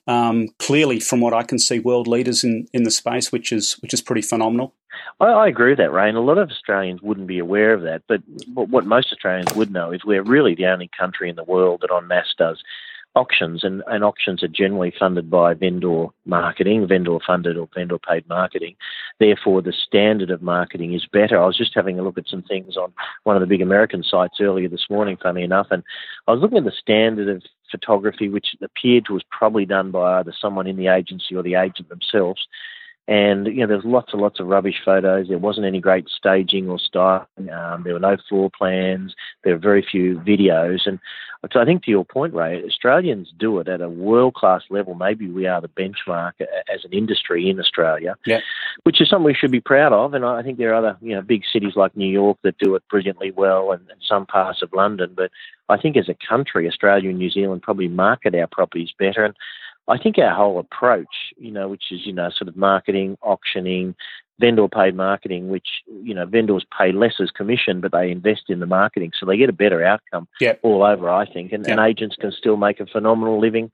um, 0.08 0.50
clearly, 0.60 1.00
from 1.00 1.22
what 1.22 1.34
I 1.34 1.44
can 1.44 1.60
see, 1.60 1.80
world 1.80 2.08
leaders 2.08 2.44
in, 2.44 2.68
in 2.74 2.84
the 2.84 2.92
space, 2.92 3.32
which 3.32 3.52
is 3.52 3.74
which 3.82 3.94
is 3.94 4.02
pretty 4.02 4.22
phenomenal. 4.22 4.74
I, 5.20 5.26
I 5.26 5.48
agree 5.48 5.72
with 5.72 5.80
that, 5.80 5.92
Ray. 5.92 6.10
And 6.10 6.18
a 6.18 6.22
lot 6.22 6.38
of 6.38 6.50
Australians 6.50 7.02
wouldn't 7.02 7.28
be 7.28 7.40
aware 7.40 7.74
of 7.74 7.82
that. 7.84 8.04
But 8.08 8.22
what 8.54 8.86
most 8.86 9.12
Australians 9.12 9.54
would 9.56 9.72
know 9.72 9.92
is 9.92 10.06
we're 10.06 10.24
really 10.24 10.56
the 10.56 10.68
only 10.68 10.90
country 10.98 11.30
in 11.30 11.36
the 11.36 11.44
world 11.44 11.82
that 11.82 11.96
en 11.96 12.08
masse 12.08 12.34
does 12.38 12.64
auctions, 13.16 13.64
and, 13.64 13.82
and 13.88 14.04
auctions 14.04 14.44
are 14.44 14.48
generally 14.48 14.94
funded 14.98 15.30
by 15.30 15.54
vendor 15.54 16.06
marketing, 16.26 16.88
vendor 16.88 17.18
funded 17.26 17.58
or 17.58 17.68
vendor 17.74 17.98
paid 17.98 18.28
marketing. 18.30 18.76
Therefore, 19.20 19.62
the 19.62 19.74
standard 19.74 20.30
of 20.30 20.42
marketing 20.42 20.94
is 20.94 21.06
better. 21.12 21.42
I 21.42 21.46
was 21.46 21.58
just 21.58 21.74
having 21.74 22.00
a 22.00 22.04
look 22.04 22.18
at 22.18 22.28
some 22.28 22.44
things 22.44 22.78
on 22.78 22.94
one 23.24 23.36
of 23.36 23.42
the 23.42 23.48
big 23.48 23.62
American 23.62 24.04
sites 24.04 24.38
earlier 24.40 24.70
this 24.70 24.86
morning, 24.90 25.18
funny 25.22 25.44
enough, 25.44 25.68
and 25.72 25.84
I 26.28 26.32
was 26.32 26.42
looking 26.42 26.60
at 26.60 26.66
the 26.66 26.72
standard 26.72 27.28
of 27.28 27.44
photography, 27.72 28.30
which 28.30 28.56
appeared 28.62 29.06
to 29.06 29.14
was 29.14 29.24
probably 29.30 29.66
done 29.66 29.92
by 29.92 30.20
either 30.20 30.34
someone 30.40 30.68
in 30.68 30.78
the 30.78 30.88
agency 30.88 31.36
or 31.36 31.44
the 31.44 31.56
agent 31.56 31.90
themselves. 31.90 32.48
And 33.10 33.48
you 33.48 33.62
know, 33.62 33.68
there's 33.68 33.86
lots 33.86 34.14
and 34.14 34.22
lots 34.22 34.40
of 34.40 34.46
rubbish 34.46 34.82
photos. 34.86 35.30
There 35.30 35.40
wasn't 35.40 35.66
any 35.66 35.80
great 35.80 36.08
staging 36.10 36.70
or 36.70 36.78
styling. 36.78 37.50
Um, 37.52 37.82
there 37.84 37.94
were 37.94 38.00
no 38.00 38.18
floor 38.30 38.52
plans. 38.56 39.16
There 39.44 39.54
were 39.54 39.60
very 39.60 39.82
few 39.82 40.20
videos. 40.20 40.86
And 40.86 41.00
so 41.52 41.60
I 41.60 41.66
think 41.66 41.84
to 41.84 41.90
your 41.90 42.06
point, 42.06 42.36
Ray, 42.36 42.64
Australians 42.64 43.34
do 43.36 43.58
it 43.58 43.68
at 43.68 43.82
a 43.82 43.90
world 43.90 44.36
class 44.36 44.62
level. 44.70 44.94
Maybe 44.94 45.28
we 45.28 45.48
are 45.48 45.60
the 45.60 45.70
benchmark 45.70 46.34
as 46.72 46.86
an 46.86 46.94
industry 46.94 47.50
in 47.50 47.60
Australia, 47.60 48.16
yeah. 48.28 48.42
which 48.84 49.02
is 49.02 49.10
something 49.10 49.26
we 49.26 49.34
should 49.34 49.50
be 49.50 49.60
proud 49.60 49.92
of. 49.92 50.14
And 50.14 50.24
I 50.24 50.44
think 50.44 50.60
there 50.60 50.72
are 50.72 50.76
other 50.76 50.98
you 51.02 51.16
know 51.16 51.24
big 51.24 51.42
cities 51.52 51.76
like 51.76 51.98
New 51.98 52.12
York 52.12 52.38
that 52.44 52.60
do 52.60 52.76
it 52.76 52.84
brilliantly 52.92 53.32
well, 53.32 53.72
and, 53.72 53.90
and 53.90 54.00
some 54.08 54.28
parts 54.28 54.62
of 54.62 54.72
London. 54.72 55.14
But 55.18 55.32
I 55.68 55.78
think 55.78 55.98
as 55.98 56.10
a 56.10 56.28
country, 56.28 56.68
Australia 56.68 57.10
and 57.10 57.18
New 57.18 57.32
Zealand 57.32 57.64
probably 57.64 57.88
market 57.88 58.36
our 58.36 58.46
properties 58.46 58.94
better. 59.00 59.26
And 59.26 59.36
I 59.90 59.98
think 59.98 60.18
our 60.18 60.34
whole 60.34 60.60
approach, 60.60 61.34
you 61.38 61.52
know, 61.52 61.68
which 61.68 61.86
is, 61.92 62.06
you 62.06 62.14
know, 62.14 62.30
sort 62.30 62.48
of 62.48 62.56
marketing, 62.56 63.18
auctioning, 63.22 63.96
vendor 64.40 64.68
paid 64.68 64.96
marketing, 64.96 65.50
which, 65.50 65.68
you 66.04 66.14
know, 66.14 66.26
vendors 66.26 66.66
pay 66.78 66.92
less 66.92 67.16
as 67.20 67.32
commission, 67.32 67.82
but 67.82 67.92
they 67.92 68.12
invest 68.12 68.44
in 68.50 68.60
the 68.60 68.66
marketing. 68.66 69.12
So 69.20 69.26
they 69.26 69.38
get 69.38 69.50
a 69.50 69.54
better 69.54 69.84
outcome 69.84 70.28
yep. 70.40 70.60
all 70.64 70.84
over, 70.84 71.10
I 71.10 71.26
think. 71.26 71.52
And, 71.52 71.66
yep. 71.68 71.78
and, 71.78 71.88
agents 71.88 72.16
can 72.16 72.32
still 72.32 72.56
make 72.56 72.80
a 72.80 72.86
phenomenal 72.86 73.40
living 73.40 73.72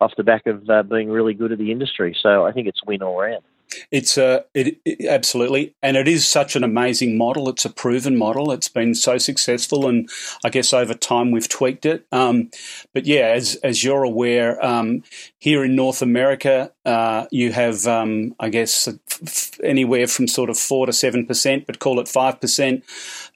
off 0.00 0.12
the 0.16 0.24
back 0.24 0.46
of 0.46 0.68
uh, 0.68 0.82
being 0.82 1.10
really 1.10 1.34
good 1.34 1.52
at 1.52 1.58
the 1.58 1.70
industry. 1.70 2.16
So 2.20 2.46
I 2.46 2.52
think 2.52 2.66
it's 2.66 2.84
win 2.84 3.02
all 3.02 3.20
round. 3.20 3.44
It's 3.90 4.16
a 4.18 4.44
it, 4.54 4.78
it, 4.84 5.06
absolutely, 5.06 5.74
and 5.82 5.96
it 5.96 6.08
is 6.08 6.26
such 6.26 6.56
an 6.56 6.64
amazing 6.64 7.16
model. 7.16 7.48
It's 7.48 7.64
a 7.64 7.70
proven 7.70 8.16
model. 8.16 8.50
It's 8.52 8.68
been 8.68 8.94
so 8.94 9.18
successful, 9.18 9.88
and 9.88 10.08
I 10.44 10.50
guess 10.50 10.72
over 10.72 10.94
time 10.94 11.30
we've 11.30 11.48
tweaked 11.48 11.86
it. 11.86 12.06
Um, 12.12 12.50
but 12.94 13.06
yeah, 13.06 13.28
as 13.28 13.56
as 13.56 13.84
you're 13.84 14.04
aware, 14.04 14.64
um, 14.64 15.02
here 15.38 15.64
in 15.64 15.76
North 15.76 16.02
America, 16.02 16.72
uh, 16.84 17.26
you 17.30 17.52
have 17.52 17.86
um, 17.86 18.34
I 18.40 18.48
guess 18.48 18.88
f- 18.88 19.60
anywhere 19.62 20.06
from 20.06 20.28
sort 20.28 20.50
of 20.50 20.58
four 20.58 20.86
to 20.86 20.92
seven 20.92 21.26
percent, 21.26 21.66
but 21.66 21.78
call 21.78 22.00
it 22.00 22.08
five 22.08 22.40
percent 22.40 22.84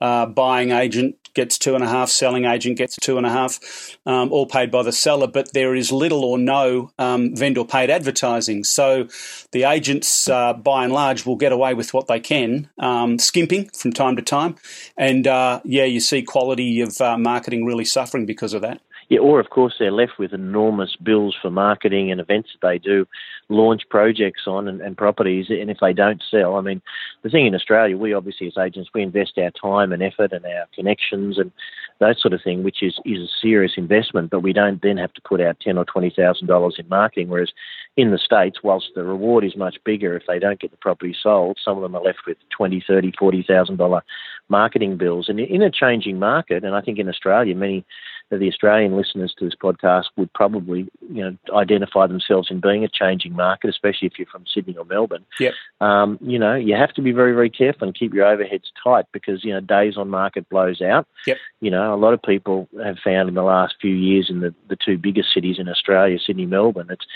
uh, 0.01 0.27
buying 0.27 0.71
agent 0.71 1.17
gets 1.35 1.59
two 1.59 1.75
and 1.75 1.85
a 1.85 1.89
half, 1.89 2.09
selling 2.09 2.45
agent 2.45 2.79
gets 2.79 2.97
two 2.97 3.17
and 3.17 3.27
a 3.27 3.31
half, 3.31 3.59
um, 4.07 4.33
all 4.33 4.47
paid 4.47 4.71
by 4.71 4.83
the 4.83 4.93
seller. 4.93 5.27
But 5.27 5.53
there 5.53 5.75
is 5.75 5.93
little 5.93 6.25
or 6.25 6.39
no 6.39 6.91
um, 6.99 7.35
vendor 7.35 7.65
paid 7.65 7.91
advertising. 7.91 8.65
So 8.65 9.09
the 9.53 9.65
agents, 9.65 10.29
uh, 10.29 10.53
by 10.53 10.85
and 10.85 10.93
large, 10.93 11.27
will 11.27 11.37
get 11.37 11.53
away 11.53 11.75
with 11.75 11.95
what 11.95 12.07
they 12.07 12.21
can, 12.21 12.69
um, 12.79 13.19
skimping 13.19 13.69
from 13.71 13.93
time 13.93 14.17
to 14.17 14.23
time. 14.23 14.57
And 14.97 15.27
uh, 15.27 15.61
yeah, 15.65 15.85
you 15.85 16.01
see 16.01 16.23
quality 16.23 16.81
of 16.81 17.01
uh, 17.01 17.19
marketing 17.19 17.65
really 17.65 17.85
suffering 17.85 18.27
because 18.27 18.55
of 18.55 18.63
that. 18.63 18.81
Yeah, 19.13 19.19
or 19.19 19.41
of 19.41 19.51
course 19.51 19.75
they're 19.79 19.93
left 19.93 20.19
with 20.19 20.33
enormous 20.33 20.97
bills 20.97 21.37
for 21.43 21.51
marketing 21.51 22.11
and 22.11 22.19
events 22.19 22.49
that 22.55 22.67
they 22.67 22.79
do, 22.79 23.07
launch 23.51 23.83
projects 23.91 24.45
on 24.47 24.67
and, 24.67 24.81
and, 24.81 24.97
properties. 24.97 25.51
And 25.51 25.71
if 25.71 25.77
they 25.83 25.93
don't 25.93 26.23
sell, 26.31 26.57
I 26.57 26.63
mean, 26.63 26.81
the 27.23 27.29
thing 27.29 27.45
in 27.45 27.55
Australia, 27.55 27.99
we 27.99 28.15
obviously 28.15 28.47
as 28.47 28.57
agents 28.57 28.89
we 28.95 29.03
invest 29.03 29.33
our 29.37 29.51
time 29.51 29.93
and 29.93 30.03
effort 30.03 30.33
and 30.33 30.47
our 30.47 30.65
connections 30.75 31.37
and 31.37 31.53
that 32.01 32.17
sort 32.21 32.33
of 32.33 32.41
thing, 32.43 32.63
which 32.63 32.83
is 32.83 32.99
is 33.05 33.19
a 33.19 33.39
serious 33.39 33.73
investment. 33.77 34.31
But 34.31 34.41
we 34.41 34.55
don't 34.55 34.81
then 34.81 34.97
have 34.97 35.13
to 35.13 35.21
put 35.29 35.43
out 35.43 35.61
ten 35.61 35.77
or 35.77 35.85
twenty 35.85 36.09
thousand 36.09 36.47
dollars 36.47 36.77
in 36.79 36.89
marketing. 36.89 37.29
Whereas 37.29 37.53
in 37.99 38.13
the 38.13 38.19
states, 38.19 38.61
whilst 38.65 38.93
the 38.95 39.05
reward 39.05 39.45
is 39.45 39.57
much 39.59 39.77
bigger 39.85 40.17
if 40.17 40.23
they 40.27 40.39
don't 40.39 40.59
get 40.59 40.71
the 40.71 40.79
property 40.79 41.15
sold, 41.23 41.59
some 41.63 41.77
of 41.77 41.83
them 41.83 41.95
are 41.95 42.03
left 42.03 42.21
with 42.27 42.39
twenty, 42.49 42.83
thirty, 42.89 43.13
forty 43.19 43.45
thousand 43.47 43.77
dollar 43.77 44.01
marketing 44.49 44.97
bills. 44.97 45.29
And 45.29 45.39
in 45.39 45.61
a 45.61 45.71
changing 45.71 46.19
market, 46.19 46.65
and 46.65 46.75
I 46.75 46.81
think 46.81 46.99
in 46.99 47.11
Australia, 47.11 47.55
many 47.55 47.85
of 48.33 48.41
the 48.41 48.49
Australian 48.49 48.97
listeners 48.97 49.35
to 49.39 49.45
this 49.45 49.55
podcast 49.55 50.07
would 50.17 50.33
probably, 50.33 50.89
you 51.13 51.23
know, 51.23 51.37
identify 51.55 52.07
themselves 52.07 52.51
in 52.51 52.61
being 52.61 52.85
a 52.85 52.89
changing 52.89 53.35
market, 53.35 53.71
especially 53.71 54.07
if 54.07 54.19
you're 54.19 54.27
from 54.27 54.45
Sydney 54.53 54.77
or 54.77 54.85
Melbourne. 54.85 55.25
Yep. 55.39 55.55
Um, 55.81 56.19
you 56.21 56.39
know, 56.39 56.55
you 56.55 56.75
have 56.75 56.93
to 56.95 57.03
be 57.03 57.13
very, 57.13 57.33
very 57.33 57.51
careful 57.51 57.87
and 57.87 57.95
keep 57.95 58.15
your 58.15 58.25
overheads 58.25 58.71
tight 58.83 59.07
because, 59.13 59.45
you 59.45 59.53
know, 59.53 59.61
days 59.61 59.97
on 59.97 60.09
market 60.09 60.49
blows 60.49 60.81
out. 60.81 61.07
Yep. 61.27 61.37
You 61.61 61.71
know, 61.71 61.95
a 61.95 61.97
lot 61.97 62.15
of 62.15 62.23
people 62.23 62.69
have 62.83 62.99
found 63.05 63.29
in 63.29 63.35
the 63.35 63.43
last 63.43 63.75
few 63.81 63.95
years 63.95 64.29
in 64.29 64.41
the, 64.41 64.55
the 64.69 64.77
two 64.77 64.99
biggest 64.99 65.33
cities 65.33 65.59
in 65.59 65.69
Australia, 65.69 66.19
Sydney, 66.25 66.47
Melbourne, 66.47 66.89
it's 66.91 67.07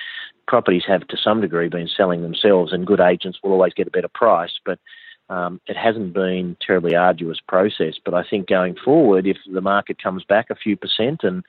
properties 0.46 0.84
have 0.86 1.06
to 1.08 1.16
some 1.16 1.40
degree 1.40 1.68
been 1.68 1.88
selling 1.88 2.22
themselves 2.22 2.72
and 2.72 2.86
good 2.86 3.00
agents 3.00 3.38
will 3.42 3.52
always 3.52 3.74
get 3.74 3.88
a 3.88 3.90
better 3.90 4.08
price. 4.08 4.52
But 4.64 4.78
um, 5.28 5.60
it 5.66 5.76
hasn't 5.76 6.12
been 6.12 6.56
terribly 6.64 6.94
arduous 6.94 7.40
process, 7.40 7.94
but 8.04 8.14
I 8.14 8.22
think 8.28 8.48
going 8.48 8.76
forward, 8.76 9.26
if 9.26 9.38
the 9.52 9.60
market 9.60 10.00
comes 10.00 10.22
back 10.24 10.50
a 10.50 10.54
few 10.54 10.76
percent 10.76 11.24
and 11.24 11.44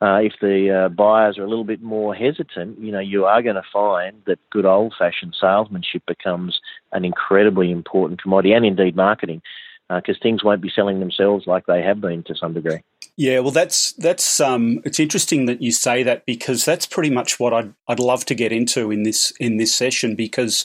uh, 0.00 0.20
if 0.22 0.32
the 0.40 0.86
uh, 0.86 0.88
buyers 0.88 1.36
are 1.36 1.44
a 1.44 1.48
little 1.48 1.64
bit 1.64 1.82
more 1.82 2.14
hesitant, 2.14 2.80
you 2.80 2.90
know, 2.90 3.00
you 3.00 3.26
are 3.26 3.42
going 3.42 3.56
to 3.56 3.62
find 3.70 4.22
that 4.26 4.38
good 4.48 4.64
old-fashioned 4.64 5.36
salesmanship 5.38 6.02
becomes 6.06 6.60
an 6.92 7.04
incredibly 7.04 7.70
important 7.70 8.22
commodity, 8.22 8.54
and 8.54 8.64
indeed 8.64 8.96
marketing, 8.96 9.42
because 9.88 10.16
uh, 10.16 10.22
things 10.22 10.42
won't 10.42 10.62
be 10.62 10.70
selling 10.74 11.00
themselves 11.00 11.46
like 11.46 11.66
they 11.66 11.82
have 11.82 12.00
been 12.00 12.22
to 12.22 12.34
some 12.34 12.54
degree. 12.54 12.80
Yeah, 13.16 13.40
well, 13.40 13.50
that's 13.50 13.92
that's 13.94 14.40
um, 14.40 14.80
it's 14.86 14.98
interesting 14.98 15.44
that 15.44 15.60
you 15.60 15.72
say 15.72 16.02
that 16.04 16.24
because 16.24 16.64
that's 16.64 16.86
pretty 16.86 17.10
much 17.10 17.38
what 17.38 17.52
I'd 17.52 17.74
I'd 17.86 17.98
love 17.98 18.24
to 18.26 18.34
get 18.34 18.52
into 18.52 18.90
in 18.90 19.02
this 19.02 19.30
in 19.32 19.58
this 19.58 19.74
session 19.74 20.14
because 20.14 20.64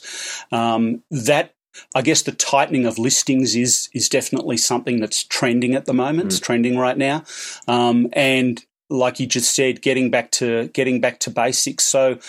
um, 0.54 1.04
that 1.12 1.54
I 1.94 2.02
guess 2.02 2.22
the 2.22 2.32
tightening 2.32 2.86
of 2.86 2.98
listings 2.98 3.56
is 3.56 3.90
is 3.94 4.10
definitely 4.10 4.58
something 4.58 5.00
that's 5.00 5.24
trending 5.24 5.76
at 5.76 5.86
the 5.86 5.94
moment. 5.94 6.26
Mm. 6.26 6.32
It's 6.32 6.40
trending 6.40 6.78
right 6.78 6.98
now, 6.98 7.24
um, 7.68 8.08
and 8.14 8.64
like 8.90 9.20
you 9.20 9.28
just 9.28 9.56
said, 9.56 9.82
getting 9.82 10.10
back 10.10 10.32
to 10.32 10.68
getting 10.70 11.02
back 11.02 11.20
to 11.22 11.30
basics. 11.30 11.84
So, 11.84 12.20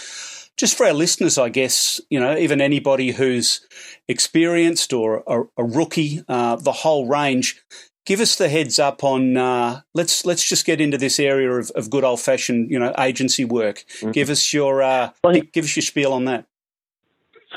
just 0.56 0.76
for 0.76 0.86
our 0.86 0.92
listeners, 0.92 1.38
I 1.38 1.48
guess 1.48 2.00
you 2.10 2.20
know 2.20 2.36
even 2.36 2.60
anybody 2.60 3.12
who's 3.12 3.60
experienced 4.08 4.92
or 4.92 5.22
a, 5.26 5.42
a 5.56 5.64
rookie, 5.64 6.22
uh, 6.28 6.56
the 6.56 6.72
whole 6.72 7.06
range. 7.06 7.62
Give 8.04 8.20
us 8.20 8.36
the 8.36 8.48
heads 8.48 8.78
up 8.78 9.02
on. 9.02 9.36
Uh, 9.36 9.80
let's 9.92 10.24
let's 10.24 10.48
just 10.48 10.64
get 10.64 10.80
into 10.80 10.96
this 10.96 11.18
area 11.18 11.50
of, 11.50 11.72
of 11.72 11.90
good 11.90 12.04
old 12.04 12.20
fashioned 12.20 12.70
you 12.70 12.78
know 12.78 12.94
agency 12.98 13.44
work. 13.44 13.84
Mm-hmm. 13.98 14.12
Give 14.12 14.30
us 14.30 14.52
your 14.52 14.80
uh, 14.80 15.10
well, 15.24 15.40
give 15.52 15.64
us 15.64 15.74
your 15.74 15.82
spiel 15.82 16.12
on 16.12 16.24
that 16.26 16.46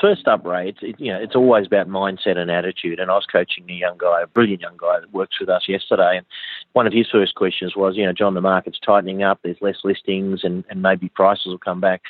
first 0.00 0.28
up, 0.28 0.44
Ray, 0.44 0.68
it's, 0.68 0.78
it, 0.82 1.00
you 1.00 1.12
know, 1.12 1.18
it's 1.20 1.34
always 1.34 1.66
about 1.66 1.88
mindset 1.88 2.36
and 2.36 2.50
attitude. 2.50 3.00
And 3.00 3.10
I 3.10 3.14
was 3.14 3.26
coaching 3.26 3.64
a 3.68 3.72
young 3.72 3.96
guy, 3.98 4.22
a 4.22 4.26
brilliant 4.26 4.62
young 4.62 4.76
guy 4.76 5.00
that 5.00 5.12
works 5.12 5.40
with 5.40 5.48
us 5.48 5.64
yesterday. 5.68 6.18
And 6.18 6.26
one 6.72 6.86
of 6.86 6.92
his 6.92 7.08
first 7.10 7.34
questions 7.34 7.74
was, 7.76 7.96
you 7.96 8.04
know, 8.04 8.12
John, 8.12 8.34
the 8.34 8.40
market's 8.40 8.78
tightening 8.78 9.22
up. 9.22 9.40
There's 9.42 9.56
less 9.60 9.78
listings 9.84 10.40
and, 10.44 10.64
and 10.68 10.82
maybe 10.82 11.08
prices 11.08 11.46
will 11.46 11.58
come 11.58 11.80
back. 11.80 12.02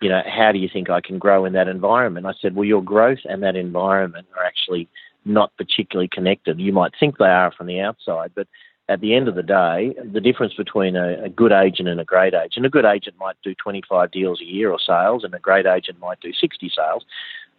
You 0.00 0.08
know, 0.08 0.22
how 0.26 0.50
do 0.52 0.58
you 0.58 0.68
think 0.72 0.88
I 0.88 1.00
can 1.00 1.18
grow 1.18 1.44
in 1.44 1.52
that 1.52 1.68
environment? 1.68 2.26
I 2.26 2.32
said, 2.40 2.54
well, 2.54 2.64
your 2.64 2.82
growth 2.82 3.20
and 3.24 3.42
that 3.42 3.56
environment 3.56 4.26
are 4.36 4.44
actually 4.44 4.88
not 5.24 5.54
particularly 5.58 6.08
connected. 6.08 6.58
You 6.58 6.72
might 6.72 6.92
think 6.98 7.18
they 7.18 7.26
are 7.26 7.52
from 7.52 7.66
the 7.66 7.80
outside, 7.80 8.32
but 8.34 8.48
at 8.90 9.00
the 9.00 9.14
end 9.14 9.28
of 9.28 9.36
the 9.36 9.42
day, 9.42 9.94
the 10.12 10.20
difference 10.20 10.52
between 10.54 10.96
a, 10.96 11.22
a, 11.22 11.28
good 11.28 11.52
agent 11.52 11.88
and 11.88 12.00
a 12.00 12.04
great 12.04 12.34
agent, 12.34 12.66
a 12.66 12.68
good 12.68 12.84
agent 12.84 13.16
might 13.20 13.36
do 13.44 13.54
25 13.54 14.10
deals 14.10 14.40
a 14.40 14.44
year 14.44 14.72
or 14.72 14.80
sales, 14.80 15.22
and 15.22 15.32
a 15.32 15.38
great 15.38 15.64
agent 15.64 16.00
might 16.00 16.18
do 16.20 16.32
60 16.32 16.72
sales. 16.76 17.04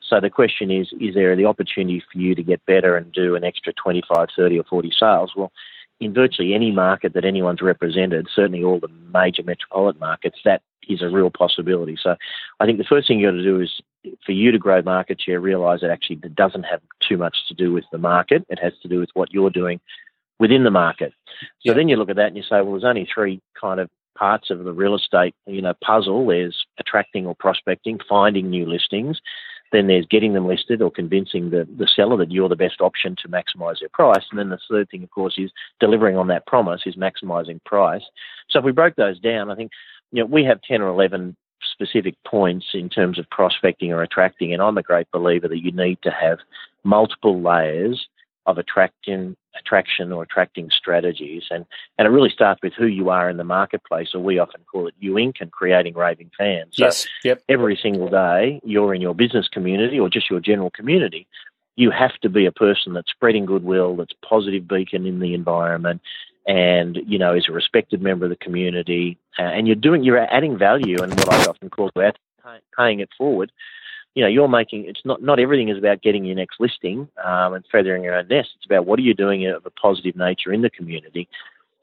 So 0.01 0.19
the 0.19 0.29
question 0.29 0.69
is, 0.69 0.89
is 0.99 1.15
there 1.15 1.33
the 1.37 1.45
opportunity 1.45 2.03
for 2.11 2.19
you 2.19 2.35
to 2.35 2.43
get 2.43 2.65
better 2.65 2.97
and 2.97 3.13
do 3.13 3.35
an 3.35 3.45
extra 3.45 3.71
25, 3.71 4.27
30 4.35 4.59
or 4.59 4.65
40 4.65 4.91
sales? 4.99 5.31
Well, 5.33 5.53
in 6.01 6.13
virtually 6.13 6.53
any 6.53 6.69
market 6.69 7.13
that 7.13 7.23
anyone's 7.23 7.61
represented, 7.61 8.27
certainly 8.35 8.61
all 8.61 8.81
the 8.81 8.89
major 9.13 9.43
metropolitan 9.43 10.01
markets, 10.01 10.39
that 10.43 10.61
is 10.89 11.01
a 11.01 11.07
real 11.07 11.29
possibility. 11.29 11.95
So 12.01 12.17
I 12.59 12.65
think 12.65 12.77
the 12.77 12.83
first 12.83 13.07
thing 13.07 13.19
you 13.19 13.27
got 13.27 13.37
to 13.37 13.43
do 13.43 13.61
is 13.61 13.79
for 14.25 14.33
you 14.33 14.51
to 14.51 14.57
grow 14.57 14.81
market 14.81 15.21
share, 15.21 15.39
realize 15.39 15.79
that 15.79 15.91
actually 15.91 16.19
it 16.23 16.35
doesn't 16.35 16.63
have 16.63 16.81
too 17.07 17.15
much 17.15 17.37
to 17.47 17.53
do 17.53 17.71
with 17.71 17.85
the 17.91 17.99
market. 17.99 18.45
It 18.49 18.59
has 18.59 18.73
to 18.81 18.89
do 18.89 18.99
with 18.99 19.11
what 19.13 19.31
you're 19.31 19.51
doing 19.51 19.79
within 20.41 20.63
the 20.63 20.71
market. 20.71 21.13
So 21.61 21.71
yeah. 21.71 21.73
then 21.73 21.87
you 21.87 21.95
look 21.95 22.09
at 22.09 22.15
that 22.15 22.27
and 22.27 22.35
you 22.35 22.41
say, 22.41 22.61
well, 22.61 22.71
there's 22.71 22.83
only 22.83 23.07
three 23.13 23.39
kind 23.59 23.79
of 23.79 23.89
parts 24.17 24.49
of 24.49 24.63
the 24.63 24.73
real 24.73 24.95
estate, 24.95 25.35
you 25.45 25.61
know, 25.61 25.75
puzzle. 25.83 26.25
There's 26.25 26.65
attracting 26.79 27.27
or 27.27 27.35
prospecting, 27.35 27.99
finding 28.09 28.49
new 28.49 28.65
listings. 28.65 29.21
Then 29.71 29.85
there's 29.85 30.07
getting 30.07 30.33
them 30.33 30.47
listed 30.47 30.81
or 30.81 30.89
convincing 30.89 31.51
the, 31.51 31.67
the 31.77 31.87
seller 31.87 32.17
that 32.17 32.31
you're 32.31 32.49
the 32.49 32.55
best 32.55 32.81
option 32.81 33.15
to 33.21 33.29
maximise 33.29 33.79
their 33.79 33.89
price. 33.93 34.25
And 34.31 34.39
then 34.39 34.49
the 34.49 34.59
third 34.69 34.89
thing, 34.89 35.03
of 35.03 35.11
course, 35.11 35.35
is 35.37 35.51
delivering 35.79 36.17
on 36.17 36.27
that 36.27 36.47
promise, 36.47 36.81
is 36.87 36.95
maximising 36.95 37.63
price. 37.63 38.03
So 38.49 38.57
if 38.59 38.65
we 38.65 38.71
broke 38.71 38.95
those 38.95 39.19
down, 39.19 39.51
I 39.51 39.55
think 39.55 39.71
you 40.11 40.23
know 40.23 40.25
we 40.25 40.43
have 40.43 40.59
ten 40.63 40.81
or 40.81 40.89
eleven 40.89 41.37
specific 41.71 42.15
points 42.25 42.65
in 42.73 42.89
terms 42.89 43.19
of 43.19 43.29
prospecting 43.29 43.93
or 43.93 44.01
attracting, 44.01 44.51
and 44.51 44.61
I'm 44.61 44.77
a 44.77 44.83
great 44.83 45.09
believer 45.11 45.47
that 45.47 45.63
you 45.63 45.71
need 45.71 45.99
to 46.01 46.11
have 46.11 46.39
multiple 46.83 47.41
layers 47.41 48.07
of 48.45 48.57
attracting 48.57 49.35
attraction 49.59 50.11
or 50.11 50.23
attracting 50.23 50.69
strategies. 50.69 51.43
And 51.51 51.65
and 51.97 52.07
it 52.07 52.11
really 52.11 52.29
starts 52.29 52.61
with 52.63 52.73
who 52.73 52.87
you 52.87 53.09
are 53.09 53.29
in 53.29 53.37
the 53.37 53.43
marketplace 53.43 54.09
or 54.13 54.19
we 54.19 54.39
often 54.39 54.61
call 54.71 54.87
it 54.87 54.93
you 54.99 55.13
inc 55.13 55.35
and 55.41 55.51
creating 55.51 55.93
raving 55.93 56.31
fans. 56.37 56.75
So 56.75 56.85
yes 56.85 57.07
yep. 57.23 57.43
every 57.49 57.77
single 57.81 58.09
day 58.09 58.61
you're 58.63 58.93
in 58.93 59.01
your 59.01 59.15
business 59.15 59.47
community 59.47 59.99
or 59.99 60.09
just 60.09 60.29
your 60.29 60.39
general 60.39 60.71
community 60.71 61.27
you 61.75 61.89
have 61.89 62.17
to 62.21 62.29
be 62.29 62.45
a 62.45 62.51
person 62.51 62.93
that's 62.93 63.09
spreading 63.09 63.45
goodwill 63.45 63.95
that's 63.95 64.13
positive 64.27 64.67
beacon 64.67 65.05
in 65.05 65.19
the 65.19 65.33
environment 65.33 66.01
and 66.47 66.99
you 67.05 67.17
know 67.17 67.33
is 67.35 67.47
a 67.47 67.51
respected 67.51 68.01
member 68.01 68.25
of 68.25 68.29
the 68.29 68.35
community 68.35 69.17
uh, 69.39 69.43
and 69.43 69.67
you're 69.67 69.75
doing 69.75 70.03
you're 70.03 70.17
adding 70.17 70.57
value 70.57 71.01
and 71.01 71.13
what 71.13 71.33
i 71.33 71.45
often 71.45 71.69
call 71.69 71.89
paying 72.77 72.99
it 72.99 73.09
forward 73.17 73.51
you 74.15 74.23
know, 74.23 74.29
you're 74.29 74.47
making 74.47 74.85
it's 74.87 75.01
not 75.05 75.21
not 75.21 75.39
everything 75.39 75.69
is 75.69 75.77
about 75.77 76.01
getting 76.01 76.25
your 76.25 76.35
next 76.35 76.59
listing 76.59 77.07
um, 77.23 77.53
and 77.53 77.65
feathering 77.71 78.03
your 78.03 78.15
own 78.15 78.27
nest. 78.27 78.49
It's 78.57 78.65
about 78.65 78.85
what 78.85 78.99
are 78.99 79.03
you 79.03 79.13
doing 79.13 79.45
of 79.47 79.65
a 79.65 79.69
positive 79.69 80.15
nature 80.15 80.51
in 80.51 80.61
the 80.61 80.69
community. 80.69 81.27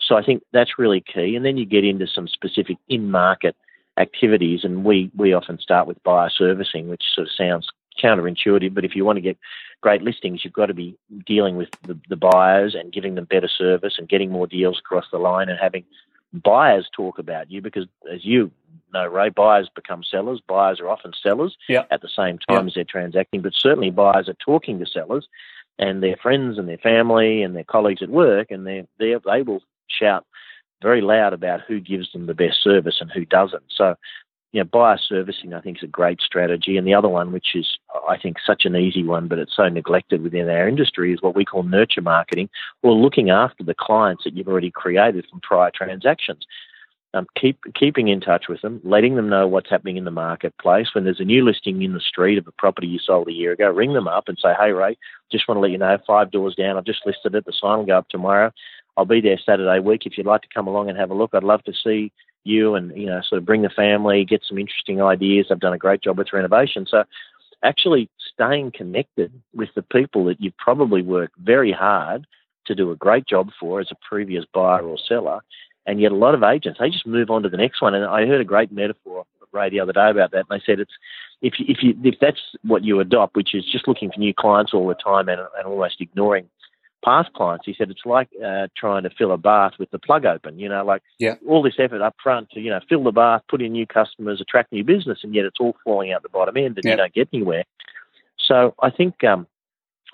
So 0.00 0.16
I 0.16 0.24
think 0.24 0.42
that's 0.52 0.78
really 0.78 1.00
key. 1.00 1.36
And 1.36 1.44
then 1.44 1.56
you 1.56 1.66
get 1.66 1.84
into 1.84 2.06
some 2.06 2.28
specific 2.28 2.76
in 2.88 3.10
market 3.10 3.56
activities, 3.98 4.60
and 4.62 4.84
we 4.84 5.10
we 5.16 5.32
often 5.32 5.58
start 5.58 5.86
with 5.86 6.02
buyer 6.02 6.30
servicing, 6.30 6.88
which 6.88 7.04
sort 7.14 7.26
of 7.26 7.32
sounds 7.36 7.68
counterintuitive, 8.02 8.74
but 8.74 8.84
if 8.84 8.94
you 8.94 9.04
want 9.04 9.16
to 9.16 9.22
get 9.22 9.36
great 9.80 10.02
listings, 10.02 10.44
you've 10.44 10.52
got 10.52 10.66
to 10.66 10.74
be 10.74 10.96
dealing 11.26 11.56
with 11.56 11.68
the, 11.86 11.98
the 12.08 12.16
buyers 12.16 12.74
and 12.74 12.92
giving 12.92 13.14
them 13.14 13.24
better 13.24 13.48
service 13.48 13.94
and 13.98 14.08
getting 14.08 14.30
more 14.30 14.46
deals 14.46 14.78
across 14.78 15.06
the 15.10 15.18
line 15.18 15.48
and 15.48 15.58
having 15.60 15.84
buyers 16.32 16.88
talk 16.94 17.18
about 17.18 17.50
you 17.50 17.62
because 17.62 17.86
as 18.12 18.24
you 18.24 18.50
know, 18.92 19.06
Ray, 19.06 19.28
buyers 19.28 19.68
become 19.74 20.02
sellers. 20.02 20.40
Buyers 20.46 20.80
are 20.80 20.88
often 20.88 21.12
sellers 21.22 21.56
at 21.90 22.00
the 22.00 22.08
same 22.08 22.38
time 22.38 22.66
as 22.66 22.74
they're 22.74 22.84
transacting, 22.84 23.42
but 23.42 23.52
certainly 23.54 23.90
buyers 23.90 24.28
are 24.28 24.36
talking 24.44 24.78
to 24.78 24.86
sellers 24.86 25.28
and 25.78 26.02
their 26.02 26.16
friends 26.16 26.58
and 26.58 26.68
their 26.68 26.78
family 26.78 27.42
and 27.42 27.54
their 27.54 27.64
colleagues 27.64 28.02
at 28.02 28.08
work, 28.08 28.50
and 28.50 28.66
they 28.66 28.86
they 28.98 29.14
they 29.24 29.42
will 29.42 29.62
shout 29.88 30.26
very 30.82 31.00
loud 31.00 31.32
about 31.32 31.60
who 31.60 31.80
gives 31.80 32.12
them 32.12 32.26
the 32.26 32.34
best 32.34 32.62
service 32.62 32.98
and 33.00 33.10
who 33.10 33.24
doesn't. 33.24 33.64
So, 33.74 33.94
you 34.52 34.60
know, 34.60 34.64
buyer 34.64 34.98
servicing 34.98 35.52
I 35.52 35.60
think 35.60 35.78
is 35.78 35.82
a 35.82 35.88
great 35.88 36.20
strategy, 36.20 36.76
and 36.76 36.86
the 36.86 36.94
other 36.94 37.08
one, 37.08 37.32
which 37.32 37.54
is 37.54 37.78
I 38.08 38.16
think 38.16 38.36
such 38.44 38.64
an 38.64 38.76
easy 38.76 39.04
one, 39.04 39.28
but 39.28 39.38
it's 39.38 39.56
so 39.56 39.68
neglected 39.68 40.22
within 40.22 40.48
our 40.48 40.68
industry, 40.68 41.12
is 41.12 41.22
what 41.22 41.36
we 41.36 41.44
call 41.44 41.62
nurture 41.62 42.02
marketing, 42.02 42.48
or 42.82 42.92
looking 42.92 43.30
after 43.30 43.62
the 43.62 43.74
clients 43.78 44.24
that 44.24 44.36
you've 44.36 44.48
already 44.48 44.70
created 44.70 45.26
from 45.30 45.40
prior 45.40 45.70
transactions 45.74 46.46
um, 47.14 47.26
keep 47.40 47.58
keeping 47.74 48.08
in 48.08 48.20
touch 48.20 48.44
with 48.48 48.60
them, 48.60 48.80
letting 48.84 49.16
them 49.16 49.28
know 49.28 49.46
what's 49.46 49.70
happening 49.70 49.96
in 49.96 50.04
the 50.04 50.10
marketplace. 50.10 50.88
When 50.92 51.04
there's 51.04 51.20
a 51.20 51.24
new 51.24 51.44
listing 51.44 51.82
in 51.82 51.94
the 51.94 52.00
street 52.00 52.38
of 52.38 52.46
a 52.46 52.52
property 52.52 52.86
you 52.86 52.98
sold 52.98 53.28
a 53.28 53.32
year 53.32 53.52
ago, 53.52 53.70
ring 53.70 53.94
them 53.94 54.08
up 54.08 54.28
and 54.28 54.38
say, 54.38 54.52
"Hey, 54.58 54.72
Ray, 54.72 54.96
just 55.32 55.48
want 55.48 55.56
to 55.56 55.60
let 55.62 55.70
you 55.70 55.78
know, 55.78 55.98
five 56.06 56.30
doors 56.30 56.54
down. 56.54 56.76
I've 56.76 56.84
just 56.84 57.06
listed 57.06 57.34
it. 57.34 57.46
The 57.46 57.52
sign 57.52 57.78
will 57.78 57.86
go 57.86 57.98
up 57.98 58.08
tomorrow. 58.08 58.52
I'll 58.96 59.06
be 59.06 59.20
there 59.20 59.38
Saturday 59.38 59.78
week. 59.80 60.04
If 60.04 60.18
you'd 60.18 60.26
like 60.26 60.42
to 60.42 60.48
come 60.52 60.66
along 60.66 60.90
and 60.90 60.98
have 60.98 61.10
a 61.10 61.14
look, 61.14 61.30
I'd 61.32 61.44
love 61.44 61.62
to 61.64 61.72
see 61.72 62.12
you 62.44 62.74
and 62.74 62.96
you 62.96 63.06
know 63.06 63.20
sort 63.22 63.38
of 63.38 63.46
bring 63.46 63.62
the 63.62 63.68
family, 63.68 64.24
get 64.24 64.42
some 64.46 64.58
interesting 64.58 65.02
ideas. 65.02 65.46
I've 65.50 65.60
done 65.60 65.72
a 65.72 65.78
great 65.78 66.02
job 66.02 66.18
with 66.18 66.32
renovation. 66.32 66.86
So." 66.88 67.04
Actually, 67.64 68.08
staying 68.32 68.70
connected 68.70 69.32
with 69.52 69.68
the 69.74 69.82
people 69.82 70.24
that 70.26 70.40
you've 70.40 70.56
probably 70.58 71.02
worked 71.02 71.36
very 71.38 71.72
hard 71.72 72.24
to 72.66 72.72
do 72.72 72.92
a 72.92 72.94
great 72.94 73.26
job 73.26 73.50
for 73.58 73.80
as 73.80 73.88
a 73.90 73.96
previous 74.08 74.44
buyer 74.54 74.86
or 74.86 74.96
seller 74.96 75.40
and 75.88 76.02
yet, 76.02 76.12
a 76.12 76.16
lot 76.16 76.34
of 76.34 76.42
agents 76.42 76.78
they 76.78 76.90
just 76.90 77.06
move 77.06 77.30
on 77.30 77.42
to 77.42 77.48
the 77.48 77.56
next 77.56 77.80
one. 77.80 77.94
And 77.94 78.04
I 78.04 78.26
heard 78.26 78.42
a 78.42 78.44
great 78.44 78.70
metaphor 78.70 79.24
Ray 79.52 79.70
the 79.70 79.80
other 79.80 79.94
day 79.94 80.10
about 80.10 80.32
that. 80.32 80.44
And 80.50 80.60
they 80.60 80.62
said 80.64 80.80
it's 80.80 80.92
if 81.40 81.58
you, 81.58 81.64
if 81.66 81.82
you 81.82 81.94
if 82.04 82.16
that's 82.20 82.40
what 82.62 82.84
you 82.84 83.00
adopt, 83.00 83.34
which 83.34 83.54
is 83.54 83.64
just 83.64 83.88
looking 83.88 84.10
for 84.12 84.20
new 84.20 84.34
clients 84.34 84.74
all 84.74 84.86
the 84.86 84.94
time 84.94 85.30
and, 85.30 85.40
and 85.40 85.66
almost 85.66 86.00
ignoring 86.00 86.46
past 87.04 87.32
clients, 87.32 87.66
he 87.66 87.74
said 87.76 87.90
it's 87.90 88.04
like 88.04 88.28
uh, 88.44 88.68
trying 88.76 89.04
to 89.04 89.10
fill 89.10 89.32
a 89.32 89.36
bath 89.36 89.72
with 89.78 89.90
the 89.90 89.98
plug 89.98 90.24
open. 90.24 90.58
You 90.58 90.68
know, 90.68 90.84
like 90.84 91.02
yeah. 91.18 91.34
all 91.46 91.62
this 91.62 91.74
effort 91.78 92.02
up 92.02 92.16
front 92.22 92.50
to 92.50 92.60
you 92.60 92.70
know 92.70 92.80
fill 92.88 93.04
the 93.04 93.12
bath, 93.12 93.42
put 93.48 93.62
in 93.62 93.72
new 93.72 93.86
customers, 93.86 94.40
attract 94.40 94.72
new 94.72 94.84
business, 94.84 95.20
and 95.22 95.34
yet 95.34 95.44
it's 95.44 95.58
all 95.60 95.76
falling 95.84 96.12
out 96.12 96.22
the 96.22 96.28
bottom 96.28 96.56
end, 96.56 96.76
and 96.76 96.84
yeah. 96.84 96.92
you 96.92 96.96
don't 96.96 97.14
get 97.14 97.28
anywhere. 97.32 97.64
So 98.38 98.74
I 98.80 98.90
think 98.90 99.22
um, 99.24 99.46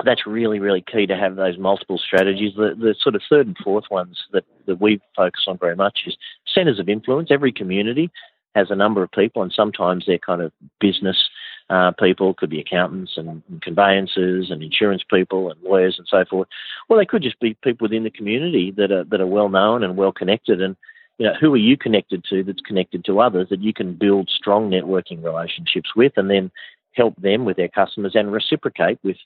that's 0.04 0.26
really, 0.26 0.58
really 0.58 0.82
key 0.82 1.06
to 1.06 1.16
have 1.16 1.36
those 1.36 1.58
multiple 1.58 1.98
strategies. 1.98 2.54
The, 2.56 2.74
the 2.76 2.94
sort 3.00 3.14
of 3.14 3.22
third 3.28 3.46
and 3.46 3.56
fourth 3.62 3.84
ones 3.90 4.18
that, 4.32 4.44
that 4.66 4.80
we 4.80 5.00
focus 5.16 5.44
on 5.46 5.58
very 5.58 5.76
much 5.76 6.00
is 6.06 6.16
centres 6.52 6.80
of 6.80 6.88
influence. 6.88 7.30
Every 7.30 7.52
community 7.52 8.10
has 8.54 8.68
a 8.70 8.76
number 8.76 9.02
of 9.02 9.10
people, 9.12 9.42
and 9.42 9.52
sometimes 9.52 10.04
they're 10.06 10.18
kind 10.18 10.42
of 10.42 10.52
business 10.80 11.28
uh, 11.70 11.92
people, 11.92 12.34
could 12.34 12.50
be 12.50 12.60
accountants 12.60 13.12
and, 13.16 13.42
and 13.48 13.62
conveyancers 13.62 14.50
and 14.50 14.62
insurance 14.62 15.02
people 15.08 15.50
and 15.50 15.60
lawyers 15.62 15.96
and 15.98 16.06
so 16.08 16.24
forth. 16.28 16.48
Well, 16.88 16.98
they 16.98 17.06
could 17.06 17.22
just 17.22 17.40
be 17.40 17.54
people 17.62 17.86
within 17.86 18.04
the 18.04 18.10
community 18.10 18.70
that 18.72 18.92
are 18.92 19.04
that 19.04 19.20
are 19.20 19.26
well 19.26 19.48
known 19.48 19.82
and 19.82 19.96
well 19.96 20.12
connected. 20.12 20.60
And 20.60 20.76
you 21.18 21.26
know, 21.26 21.34
who 21.40 21.54
are 21.54 21.58
you 21.58 21.76
connected 21.76 22.24
to 22.30 22.42
that's 22.42 22.60
connected 22.60 23.04
to 23.04 23.20
others 23.20 23.48
that 23.50 23.62
you 23.62 23.72
can 23.72 23.94
build 23.94 24.28
strong 24.28 24.70
networking 24.70 25.22
relationships 25.22 25.90
with, 25.96 26.12
and 26.16 26.30
then 26.30 26.50
help 26.94 27.14
them 27.20 27.44
with 27.44 27.56
their 27.56 27.68
customers 27.68 28.12
and 28.14 28.32
reciprocate 28.32 28.98
with, 29.02 29.16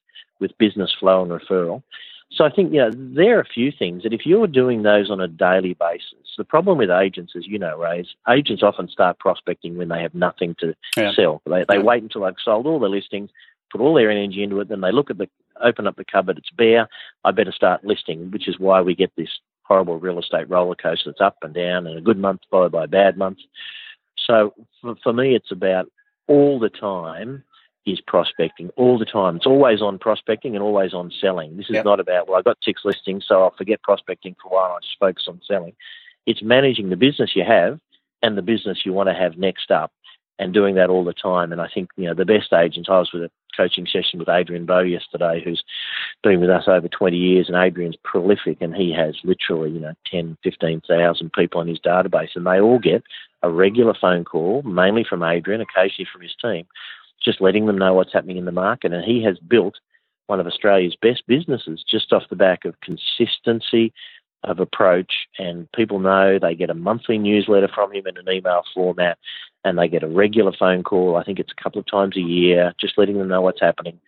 with 0.40 0.56
business 0.58 0.94
flow 0.98 1.22
and 1.22 1.30
referral. 1.30 1.82
So 2.30 2.44
I 2.44 2.50
think, 2.50 2.72
you 2.72 2.78
know, 2.78 2.90
there 2.94 3.38
are 3.38 3.40
a 3.40 3.44
few 3.44 3.72
things 3.72 4.02
that 4.02 4.12
if 4.12 4.26
you're 4.26 4.46
doing 4.46 4.82
those 4.82 5.10
on 5.10 5.20
a 5.20 5.28
daily 5.28 5.74
basis, 5.74 6.36
the 6.36 6.44
problem 6.44 6.78
with 6.78 6.90
agents, 6.90 7.32
as 7.36 7.46
you 7.46 7.58
know, 7.58 7.76
Ray, 7.78 8.00
is 8.00 8.14
agents 8.28 8.62
often 8.62 8.88
start 8.88 9.18
prospecting 9.18 9.76
when 9.76 9.88
they 9.88 10.02
have 10.02 10.14
nothing 10.14 10.54
to 10.60 10.74
yeah. 10.96 11.12
sell. 11.14 11.40
They, 11.46 11.64
they 11.68 11.76
yeah. 11.76 11.82
wait 11.82 12.02
until 12.02 12.22
they've 12.22 12.34
sold 12.44 12.66
all 12.66 12.78
their 12.78 12.90
listings, 12.90 13.30
put 13.72 13.80
all 13.80 13.94
their 13.94 14.10
energy 14.10 14.42
into 14.42 14.60
it, 14.60 14.68
then 14.68 14.82
they 14.82 14.92
look 14.92 15.10
at 15.10 15.18
the, 15.18 15.28
open 15.62 15.86
up 15.86 15.96
the 15.96 16.04
cupboard, 16.04 16.38
it's 16.38 16.50
bare, 16.50 16.88
I 17.24 17.30
better 17.30 17.52
start 17.52 17.84
listing, 17.84 18.30
which 18.30 18.46
is 18.46 18.58
why 18.58 18.82
we 18.82 18.94
get 18.94 19.10
this 19.16 19.30
horrible 19.62 19.98
real 19.98 20.18
estate 20.18 20.48
roller 20.48 20.74
coaster 20.74 21.10
that's 21.10 21.20
up 21.20 21.36
and 21.42 21.54
down 21.54 21.86
and 21.86 21.98
a 21.98 22.02
good 22.02 22.18
month 22.18 22.40
followed 22.50 22.72
by 22.72 22.84
a 22.84 22.88
bad 22.88 23.16
month. 23.16 23.38
So 24.16 24.54
for, 24.80 24.96
for 25.02 25.12
me, 25.12 25.34
it's 25.34 25.50
about 25.50 25.90
all 26.26 26.58
the 26.58 26.70
time 26.70 27.42
is 27.90 28.00
prospecting 28.00 28.70
all 28.76 28.98
the 28.98 29.04
time. 29.04 29.36
It's 29.36 29.46
always 29.46 29.80
on 29.80 29.98
prospecting 29.98 30.54
and 30.54 30.62
always 30.62 30.94
on 30.94 31.12
selling. 31.20 31.56
This 31.56 31.66
is 31.66 31.76
yep. 31.76 31.84
not 31.84 32.00
about, 32.00 32.28
well, 32.28 32.38
I've 32.38 32.44
got 32.44 32.58
six 32.62 32.82
listings, 32.84 33.24
so 33.26 33.42
I'll 33.42 33.54
forget 33.56 33.82
prospecting 33.82 34.36
for 34.40 34.48
a 34.48 34.54
while. 34.54 34.76
I 34.76 34.80
just 34.80 34.98
focus 34.98 35.24
on 35.28 35.40
selling. 35.46 35.74
It's 36.26 36.42
managing 36.42 36.90
the 36.90 36.96
business 36.96 37.32
you 37.34 37.44
have 37.44 37.80
and 38.22 38.36
the 38.36 38.42
business 38.42 38.84
you 38.84 38.92
want 38.92 39.08
to 39.08 39.14
have 39.14 39.38
next 39.38 39.70
up 39.70 39.92
and 40.38 40.54
doing 40.54 40.76
that 40.76 40.90
all 40.90 41.04
the 41.04 41.12
time. 41.12 41.52
And 41.52 41.60
I 41.60 41.68
think, 41.72 41.90
you 41.96 42.06
know, 42.06 42.14
the 42.14 42.24
best 42.24 42.52
agents, 42.52 42.88
I 42.90 42.98
was 42.98 43.10
with 43.12 43.24
a 43.24 43.30
coaching 43.56 43.86
session 43.86 44.18
with 44.18 44.28
Adrian 44.28 44.66
Bo 44.66 44.80
yesterday, 44.80 45.42
who's 45.44 45.64
been 46.22 46.40
with 46.40 46.50
us 46.50 46.64
over 46.68 46.88
20 46.88 47.16
years, 47.16 47.48
and 47.48 47.56
Adrian's 47.56 47.96
prolific, 48.04 48.58
and 48.60 48.74
he 48.74 48.92
has 48.92 49.16
literally, 49.24 49.70
you 49.70 49.80
know, 49.80 49.94
10, 50.10 50.38
15,000 50.44 51.32
people 51.32 51.60
in 51.60 51.68
his 51.68 51.80
database, 51.80 52.36
and 52.36 52.46
they 52.46 52.60
all 52.60 52.78
get 52.78 53.02
a 53.42 53.50
regular 53.50 53.94
phone 54.00 54.24
call, 54.24 54.62
mainly 54.62 55.04
from 55.08 55.22
Adrian, 55.22 55.60
occasionally 55.60 56.08
from 56.10 56.22
his 56.22 56.34
team, 56.40 56.66
just 57.22 57.40
letting 57.40 57.66
them 57.66 57.78
know 57.78 57.94
what's 57.94 58.12
happening 58.12 58.36
in 58.36 58.44
the 58.44 58.52
market. 58.52 58.92
And 58.92 59.04
he 59.04 59.22
has 59.24 59.38
built 59.38 59.76
one 60.26 60.40
of 60.40 60.46
Australia's 60.46 60.96
best 61.00 61.22
businesses 61.26 61.84
just 61.88 62.12
off 62.12 62.22
the 62.30 62.36
back 62.36 62.64
of 62.64 62.80
consistency 62.80 63.92
of 64.44 64.60
approach. 64.60 65.26
And 65.38 65.70
people 65.72 65.98
know 65.98 66.38
they 66.38 66.54
get 66.54 66.70
a 66.70 66.74
monthly 66.74 67.18
newsletter 67.18 67.68
from 67.74 67.92
him 67.92 68.06
in 68.06 68.16
an 68.16 68.28
email 68.30 68.62
format 68.74 69.18
and 69.64 69.78
they 69.78 69.88
get 69.88 70.02
a 70.02 70.08
regular 70.08 70.52
phone 70.56 70.84
call. 70.84 71.16
I 71.16 71.24
think 71.24 71.38
it's 71.38 71.52
a 71.56 71.62
couple 71.62 71.80
of 71.80 71.86
times 71.86 72.16
a 72.16 72.20
year, 72.20 72.72
just 72.80 72.98
letting 72.98 73.18
them 73.18 73.28
know 73.28 73.40
what's 73.40 73.60
happening. 73.60 73.98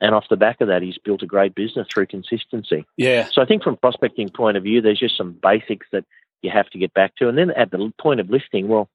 And 0.00 0.14
off 0.14 0.28
the 0.28 0.36
back 0.36 0.60
of 0.60 0.68
that, 0.68 0.82
he's 0.82 0.98
built 0.98 1.22
a 1.22 1.26
great 1.26 1.54
business 1.54 1.86
through 1.92 2.06
consistency. 2.06 2.86
Yeah. 2.96 3.28
So 3.32 3.40
I 3.42 3.46
think 3.46 3.62
from 3.62 3.76
prospecting 3.76 4.28
point 4.28 4.56
of 4.56 4.62
view, 4.62 4.80
there's 4.80 4.98
just 4.98 5.16
some 5.16 5.36
basics 5.42 5.86
that 5.92 6.04
you 6.42 6.50
have 6.50 6.68
to 6.70 6.78
get 6.78 6.92
back 6.92 7.16
to. 7.16 7.28
And 7.28 7.38
then 7.38 7.50
at 7.50 7.70
the 7.70 7.92
point 8.00 8.20
of 8.20 8.28
listing, 8.28 8.68
well, 8.68 8.88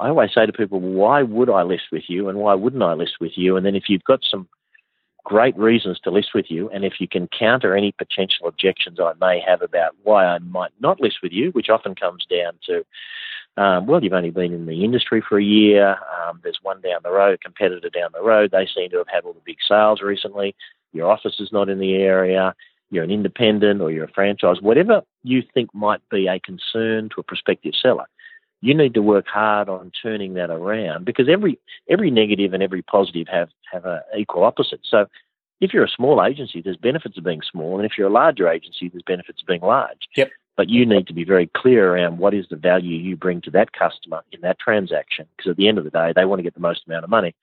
I 0.00 0.08
always 0.08 0.32
say 0.32 0.46
to 0.46 0.52
people, 0.52 0.80
why 0.80 1.22
would 1.22 1.50
I 1.50 1.62
list 1.62 1.84
with 1.90 2.04
you 2.08 2.28
and 2.28 2.38
why 2.38 2.54
wouldn't 2.54 2.82
I 2.82 2.94
list 2.94 3.14
with 3.20 3.32
you? 3.36 3.56
And 3.56 3.66
then 3.66 3.74
if 3.74 3.88
you've 3.88 4.04
got 4.04 4.20
some 4.28 4.48
great 5.28 5.56
reasons 5.58 6.00
to 6.00 6.10
list 6.10 6.30
with 6.34 6.46
you. 6.48 6.70
And 6.70 6.86
if 6.86 6.94
you 7.00 7.06
can 7.06 7.28
counter 7.28 7.76
any 7.76 7.92
potential 7.92 8.48
objections 8.48 8.98
I 8.98 9.12
may 9.20 9.42
have 9.46 9.60
about 9.60 9.94
why 10.02 10.24
I 10.24 10.38
might 10.38 10.72
not 10.80 11.02
list 11.02 11.18
with 11.22 11.32
you, 11.32 11.50
which 11.50 11.68
often 11.68 11.94
comes 11.94 12.24
down 12.24 12.54
to, 12.64 13.62
um, 13.62 13.86
well, 13.86 14.02
you've 14.02 14.14
only 14.14 14.30
been 14.30 14.54
in 14.54 14.64
the 14.64 14.84
industry 14.84 15.22
for 15.26 15.38
a 15.38 15.44
year. 15.44 15.98
Um, 16.26 16.40
there's 16.42 16.60
one 16.62 16.80
down 16.80 17.00
the 17.04 17.10
road, 17.10 17.34
a 17.34 17.38
competitor 17.38 17.90
down 17.90 18.08
the 18.14 18.22
road. 18.22 18.52
They 18.52 18.66
seem 18.74 18.88
to 18.88 18.96
have 18.96 19.08
had 19.12 19.24
all 19.24 19.34
the 19.34 19.40
big 19.44 19.58
sales 19.68 20.00
recently. 20.00 20.56
Your 20.94 21.10
office 21.10 21.38
is 21.40 21.52
not 21.52 21.68
in 21.68 21.78
the 21.78 21.96
area. 21.96 22.54
You're 22.90 23.04
an 23.04 23.10
independent 23.10 23.82
or 23.82 23.90
you're 23.90 24.04
a 24.04 24.12
franchise. 24.12 24.62
Whatever 24.62 25.02
you 25.24 25.42
think 25.52 25.74
might 25.74 26.00
be 26.10 26.26
a 26.26 26.40
concern 26.40 27.10
to 27.10 27.20
a 27.20 27.22
prospective 27.22 27.74
seller, 27.74 28.06
you 28.60 28.74
need 28.74 28.94
to 28.94 29.02
work 29.02 29.26
hard 29.26 29.68
on 29.68 29.92
turning 30.02 30.34
that 30.34 30.50
around 30.50 31.04
because 31.04 31.28
every 31.28 31.58
every 31.88 32.10
negative 32.10 32.52
and 32.52 32.62
every 32.62 32.82
positive 32.82 33.28
have 33.28 33.48
have 33.72 33.84
an 33.84 34.00
equal 34.16 34.44
opposite. 34.44 34.80
So 34.88 35.06
if 35.60 35.72
you're 35.72 35.84
a 35.84 35.88
small 35.88 36.22
agency, 36.24 36.60
there's 36.60 36.76
benefits 36.76 37.18
of 37.18 37.24
being 37.24 37.42
small, 37.50 37.76
and 37.76 37.86
if 37.86 37.92
you're 37.98 38.08
a 38.08 38.12
larger 38.12 38.48
agency, 38.48 38.88
there's 38.88 39.02
benefits 39.02 39.40
of 39.42 39.46
being 39.46 39.60
large. 39.60 40.08
Yep. 40.16 40.30
But 40.56 40.68
you 40.68 40.84
need 40.84 41.06
to 41.06 41.12
be 41.12 41.24
very 41.24 41.48
clear 41.56 41.94
around 41.94 42.18
what 42.18 42.34
is 42.34 42.46
the 42.50 42.56
value 42.56 42.96
you 42.96 43.16
bring 43.16 43.40
to 43.42 43.50
that 43.52 43.72
customer 43.72 44.22
in 44.32 44.40
that 44.40 44.58
transaction, 44.58 45.26
because 45.36 45.50
at 45.50 45.56
the 45.56 45.68
end 45.68 45.78
of 45.78 45.84
the 45.84 45.90
day, 45.90 46.12
they 46.14 46.24
want 46.24 46.40
to 46.40 46.42
get 46.42 46.54
the 46.54 46.60
most 46.60 46.82
amount 46.86 47.04
of 47.04 47.10
money. 47.10 47.34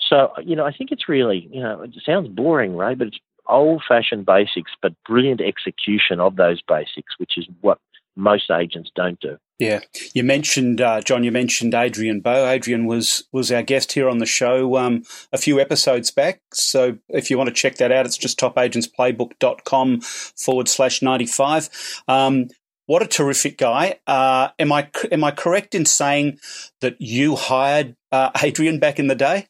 So, 0.00 0.32
you 0.44 0.54
know, 0.54 0.64
I 0.64 0.72
think 0.72 0.92
it's 0.92 1.08
really, 1.08 1.48
you 1.52 1.60
know, 1.60 1.82
it 1.82 1.90
sounds 2.06 2.28
boring, 2.28 2.76
Ray, 2.76 2.94
but 2.94 3.08
it's 3.08 3.18
old 3.48 3.82
fashioned 3.88 4.24
basics, 4.24 4.70
but 4.80 4.94
brilliant 5.04 5.40
execution 5.40 6.20
of 6.20 6.36
those 6.36 6.62
basics, 6.62 7.18
which 7.18 7.36
is 7.36 7.46
what 7.60 7.78
most 8.14 8.50
agents 8.50 8.90
don't 8.94 9.18
do. 9.18 9.36
Yeah, 9.58 9.80
you 10.14 10.22
mentioned 10.22 10.80
uh, 10.80 11.00
John. 11.00 11.24
You 11.24 11.32
mentioned 11.32 11.74
Adrian 11.74 12.20
Bo. 12.20 12.46
Adrian 12.46 12.86
was 12.86 13.24
was 13.32 13.50
our 13.50 13.62
guest 13.62 13.90
here 13.92 14.08
on 14.08 14.18
the 14.18 14.26
show 14.26 14.76
um, 14.76 15.02
a 15.32 15.38
few 15.38 15.58
episodes 15.58 16.12
back. 16.12 16.40
So 16.54 16.98
if 17.08 17.28
you 17.28 17.36
want 17.36 17.48
to 17.48 17.54
check 17.54 17.74
that 17.76 17.90
out, 17.90 18.06
it's 18.06 18.16
just 18.16 18.38
topagentsplaybook.com 18.38 20.00
forward 20.00 20.68
slash 20.68 21.02
ninety 21.02 21.26
five. 21.26 21.68
Um, 22.06 22.46
what 22.86 23.02
a 23.02 23.06
terrific 23.06 23.58
guy! 23.58 23.98
Uh, 24.06 24.50
am 24.60 24.72
I 24.72 24.90
am 25.10 25.24
I 25.24 25.32
correct 25.32 25.74
in 25.74 25.86
saying 25.86 26.38
that 26.80 26.94
you 27.00 27.34
hired 27.34 27.96
uh, 28.12 28.30
Adrian 28.40 28.78
back 28.78 29.00
in 29.00 29.08
the 29.08 29.16
day? 29.16 29.48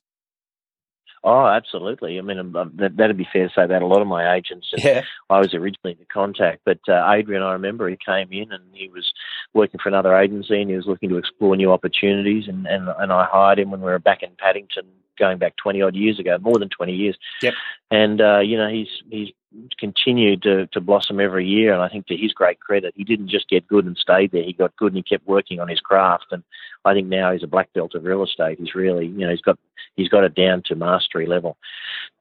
Oh, 1.25 1.47
absolutely. 1.47 2.19
I 2.19 2.23
mean, 2.23 2.39
um, 2.39 2.55
um, 2.55 2.73
that, 2.77 2.97
would 2.97 3.17
be 3.17 3.29
fair 3.33 3.49
to 3.49 3.55
say 3.55 3.67
that 3.67 3.83
a 3.83 3.87
lot 3.87 4.01
of 4.01 4.07
my 4.07 4.35
agents, 4.35 4.73
yeah. 4.77 5.03
I 5.29 5.39
was 5.39 5.53
originally 5.53 5.95
the 5.95 6.07
contact, 6.07 6.61
but 6.65 6.79
uh, 6.89 7.11
Adrian, 7.11 7.43
I 7.43 7.53
remember 7.53 7.89
he 7.89 7.97
came 7.97 8.33
in 8.33 8.53
and 8.53 8.63
he 8.73 8.89
was 8.89 9.13
working 9.53 9.81
for 9.83 9.89
another 9.89 10.17
agency 10.17 10.61
and 10.61 10.71
he 10.71 10.77
was 10.77 10.87
looking 10.87 11.09
to 11.09 11.17
explore 11.17 11.57
new 11.57 11.73
opportunities, 11.73 12.47
and, 12.49 12.67
and, 12.67 12.89
and 12.89 13.13
I 13.13 13.25
hired 13.25 13.59
him 13.59 13.71
when 13.71 13.81
we 13.81 13.87
were 13.87 13.99
back 13.99 14.23
in 14.23 14.31
Paddington, 14.39 14.87
going 15.19 15.39
back 15.39 15.57
20 15.57 15.83
odd 15.83 15.97
years 15.97 16.19
ago, 16.19 16.39
more 16.41 16.59
than 16.59 16.69
20 16.69 16.93
years. 16.93 17.19
Yep. 17.43 17.55
And, 17.91 18.21
uh, 18.21 18.39
you 18.39 18.57
know, 18.57 18.69
he's, 18.69 18.89
he's 19.11 19.31
continued 19.79 20.43
to, 20.43 20.67
to 20.69 20.81
blossom 20.81 21.21
every 21.21 21.47
year. 21.47 21.73
And 21.73 21.83
I 21.83 21.89
think 21.89 22.07
to 22.07 22.17
his 22.17 22.33
great 22.33 22.61
credit, 22.61 22.95
he 22.97 23.05
didn't 23.05 23.29
just 23.29 23.49
get 23.49 23.67
good 23.67 23.87
and 23.87 23.97
stayed 23.97 24.33
there. 24.33 24.43
He 24.43 24.53
got 24.53 24.77
good 24.77 24.93
and 24.93 24.97
he 24.97 25.03
kept 25.03 25.27
working 25.27 25.61
on 25.61 25.69
his 25.69 25.81
craft. 25.81 26.27
And 26.31 26.43
I 26.85 26.95
think 26.95 27.09
now 27.09 27.33
he's 27.33 27.43
a 27.43 27.49
black 27.49 27.73
belt 27.73 27.95
of 27.95 28.05
real 28.05 28.25
estate. 28.25 28.59
He's 28.59 28.75
really, 28.75 29.07
you 29.07 29.27
know, 29.27 29.31
he's 29.31 29.41
got 29.41 29.59
he's 29.97 30.09
got 30.09 30.25
it 30.25 30.35
down 30.35 30.63
to 30.67 30.75
mastery 30.75 31.27
level, 31.27 31.57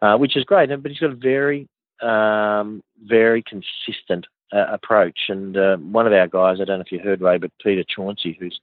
uh, 0.02 0.18
which 0.18 0.36
is 0.36 0.44
great. 0.44 0.70
But 0.70 0.92
he's 0.92 1.00
got 1.00 1.12
a 1.12 1.16
very, 1.16 1.68
um, 2.02 2.84
very 3.04 3.44
consistent 3.44 4.26
uh, 4.54 4.66
approach. 4.72 5.20
And 5.30 5.58
uh, 5.58 5.78
one 5.78 6.08
of 6.08 6.14
our 6.14 6.28
guys, 6.28 6.60
I 6.62 6.66
don't 6.66 6.80
know 6.80 6.86
if 6.86 6.92
you 6.92 7.00
heard 7.00 7.22
Ray, 7.22 7.38
but 7.38 7.52
Peter 7.62 7.84
Chauncey, 7.88 8.38
who's 8.40 8.60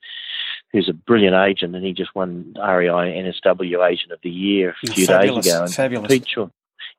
who's 0.72 0.88
a 0.88 0.92
brilliant 0.92 1.37
agent, 1.37 1.77
and 1.77 1.85
he 1.85 1.92
just 1.92 2.14
won 2.14 2.55
REI 2.57 2.88
NSW 2.88 3.88
Agent 3.88 4.12
of 4.12 4.18
the 4.22 4.31
Year 4.31 4.70
a 4.70 4.87
few 4.87 5.07
fabulous, 5.07 5.44
days 5.44 5.55
ago. 5.55 5.64
And 5.64 5.74
fabulous. 5.74 6.09
Pete, 6.09 6.27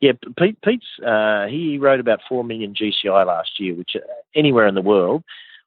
yeah, 0.01 0.11
Pete, 0.37 0.57
Pete's 0.61 0.99
uh, 1.05 1.45
he 1.47 1.77
wrote 1.77 1.99
about 1.99 2.21
four 2.27 2.43
million 2.43 2.73
GCI 2.73 3.25
last 3.25 3.59
year, 3.59 3.73
which 3.73 3.95
uh, 3.95 3.99
anywhere 4.35 4.67
in 4.67 4.75
the 4.75 4.81
world 4.81 5.23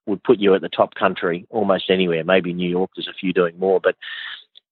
would 0.07 0.23
put 0.23 0.39
you 0.39 0.55
at 0.55 0.63
the 0.63 0.69
top 0.69 0.95
country 0.95 1.47
almost 1.51 1.91
anywhere. 1.91 2.25
Maybe 2.25 2.53
New 2.53 2.69
York, 2.69 2.91
there's 2.97 3.09
a 3.09 3.19
few 3.19 3.33
doing 3.33 3.59
more, 3.59 3.81
but 3.81 3.97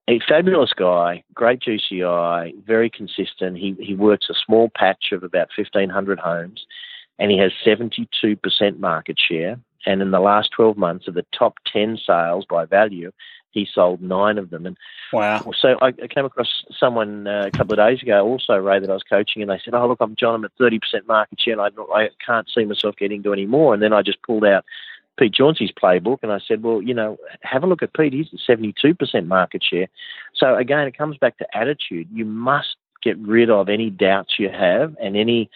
a 0.08 0.20
fabulous 0.28 0.72
guy, 0.72 1.24
great 1.34 1.60
GCI, 1.60 2.64
very 2.64 2.90
consistent. 2.90 3.58
He 3.58 3.74
he 3.80 3.94
works 3.94 4.28
a 4.30 4.34
small 4.34 4.70
patch 4.74 5.12
of 5.12 5.22
about 5.22 5.48
fifteen 5.54 5.90
hundred 5.90 6.18
homes, 6.18 6.64
and 7.18 7.30
he 7.30 7.38
has 7.38 7.52
seventy 7.64 8.08
two 8.20 8.36
percent 8.36 8.78
market 8.78 9.18
share. 9.18 9.58
And 9.84 10.02
in 10.02 10.10
the 10.10 10.20
last 10.20 10.50
twelve 10.54 10.76
months, 10.76 11.08
of 11.08 11.14
the 11.14 11.26
top 11.36 11.54
ten 11.72 11.98
sales 12.04 12.44
by 12.48 12.66
value, 12.66 13.10
he 13.56 13.66
sold 13.72 14.02
nine 14.02 14.36
of 14.38 14.50
them. 14.50 14.66
And 14.66 14.76
wow! 15.12 15.50
So 15.58 15.76
I, 15.80 15.88
I 15.88 16.06
came 16.08 16.26
across 16.26 16.64
someone 16.78 17.26
uh, 17.26 17.44
a 17.46 17.50
couple 17.50 17.72
of 17.72 17.78
days 17.78 18.02
ago, 18.02 18.24
also 18.26 18.54
Ray, 18.56 18.78
that 18.78 18.90
I 18.90 18.92
was 18.92 19.02
coaching, 19.02 19.42
and 19.42 19.50
they 19.50 19.60
said, 19.64 19.74
"Oh, 19.74 19.88
look, 19.88 19.98
I'm 20.00 20.14
John. 20.14 20.34
I'm 20.34 20.44
at 20.44 20.52
thirty 20.58 20.78
percent 20.78 21.08
market 21.08 21.40
share, 21.40 21.58
and 21.58 21.62
I, 21.62 21.92
I 21.92 22.08
can't 22.24 22.48
see 22.54 22.64
myself 22.64 22.96
getting 22.96 23.22
to 23.22 23.32
any 23.32 23.46
more." 23.46 23.74
And 23.74 23.82
then 23.82 23.92
I 23.92 24.02
just 24.02 24.22
pulled 24.22 24.44
out 24.44 24.64
Pete 25.18 25.34
Chauncey's 25.34 25.72
playbook, 25.72 26.18
and 26.22 26.30
I 26.30 26.38
said, 26.46 26.62
"Well, 26.62 26.82
you 26.82 26.94
know, 26.94 27.16
have 27.42 27.64
a 27.64 27.66
look 27.66 27.82
at 27.82 27.94
Pete. 27.94 28.12
He's 28.12 28.28
at 28.32 28.40
seventy-two 28.46 28.94
percent 28.94 29.26
market 29.26 29.64
share." 29.64 29.88
So 30.34 30.54
again, 30.54 30.86
it 30.86 30.96
comes 30.96 31.16
back 31.16 31.38
to 31.38 31.56
attitude. 31.56 32.08
You 32.12 32.26
must 32.26 32.76
get 33.02 33.18
rid 33.18 33.50
of 33.50 33.68
any 33.68 33.88
doubts 33.88 34.38
you 34.38 34.50
have 34.50 34.94
and 35.00 35.16
any 35.16 35.48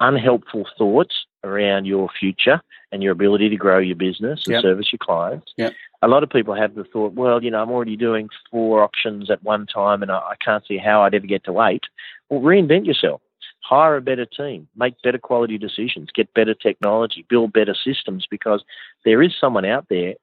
unhelpful 0.00 0.66
thoughts 0.76 1.26
around 1.42 1.86
your 1.86 2.08
future 2.20 2.60
and 2.92 3.02
your 3.02 3.12
ability 3.12 3.48
to 3.48 3.56
grow 3.56 3.78
your 3.78 3.96
business 3.96 4.44
and 4.46 4.54
yep. 4.54 4.62
service 4.62 4.92
your 4.92 4.98
clients. 4.98 5.52
Yep 5.56 5.72
a 6.02 6.08
lot 6.08 6.22
of 6.22 6.30
people 6.30 6.54
have 6.54 6.74
the 6.74 6.84
thought, 6.84 7.14
well, 7.14 7.42
you 7.42 7.50
know, 7.50 7.60
I'm 7.62 7.70
already 7.70 7.96
doing 7.96 8.28
four 8.50 8.82
auctions 8.82 9.30
at 9.30 9.42
one 9.42 9.66
time 9.66 10.02
and 10.02 10.10
I, 10.10 10.18
I 10.18 10.34
can't 10.42 10.64
see 10.66 10.78
how 10.78 11.02
I'd 11.02 11.14
ever 11.14 11.26
get 11.26 11.44
to 11.44 11.62
eight. 11.62 11.84
Well, 12.28 12.40
reinvent 12.40 12.86
yourself. 12.86 13.20
Hire 13.62 13.96
a 13.96 14.00
better 14.00 14.24
team, 14.24 14.68
make 14.76 14.94
better 15.02 15.18
quality 15.18 15.58
decisions, 15.58 16.08
get 16.14 16.32
better 16.32 16.54
technology, 16.54 17.26
build 17.28 17.52
better 17.52 17.74
systems 17.74 18.26
because 18.30 18.62
there 19.04 19.22
is 19.22 19.32
someone 19.38 19.64
out 19.64 19.86
there, 19.90 20.14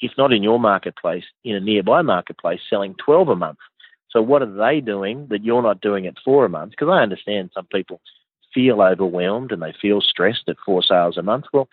if 0.00 0.12
not 0.18 0.32
in 0.32 0.42
your 0.42 0.60
marketplace, 0.60 1.24
in 1.42 1.56
a 1.56 1.60
nearby 1.60 2.02
marketplace, 2.02 2.60
selling 2.68 2.94
12 3.04 3.28
a 3.28 3.36
month. 3.36 3.58
So 4.10 4.20
what 4.20 4.42
are 4.42 4.52
they 4.52 4.80
doing 4.80 5.26
that 5.30 5.42
you're 5.42 5.62
not 5.62 5.80
doing 5.80 6.06
at 6.06 6.14
four 6.24 6.44
a 6.44 6.48
month? 6.50 6.72
Because 6.72 6.88
I 6.90 7.02
understand 7.02 7.50
some 7.54 7.66
people 7.72 8.00
feel 8.52 8.82
overwhelmed 8.82 9.52
and 9.52 9.62
they 9.62 9.74
feel 9.80 10.00
stressed 10.02 10.48
at 10.48 10.56
four 10.64 10.82
sales 10.82 11.16
a 11.16 11.22
month. 11.22 11.46
Well, 11.52 11.68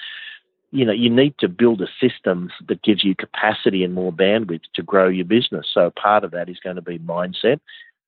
you 0.71 0.85
know, 0.85 0.93
you 0.93 1.09
need 1.09 1.35
to 1.39 1.47
build 1.47 1.81
a 1.81 1.87
system 1.99 2.49
that 2.67 2.83
gives 2.83 3.03
you 3.03 3.15
capacity 3.15 3.83
and 3.83 3.93
more 3.93 4.11
bandwidth 4.11 4.61
to 4.75 4.83
grow 4.83 5.07
your 5.07 5.25
business. 5.25 5.67
So 5.73 5.91
part 5.91 6.23
of 6.23 6.31
that 6.31 6.49
is 6.49 6.59
going 6.63 6.75
to 6.75 6.81
be 6.81 6.99
mindset, 6.99 7.59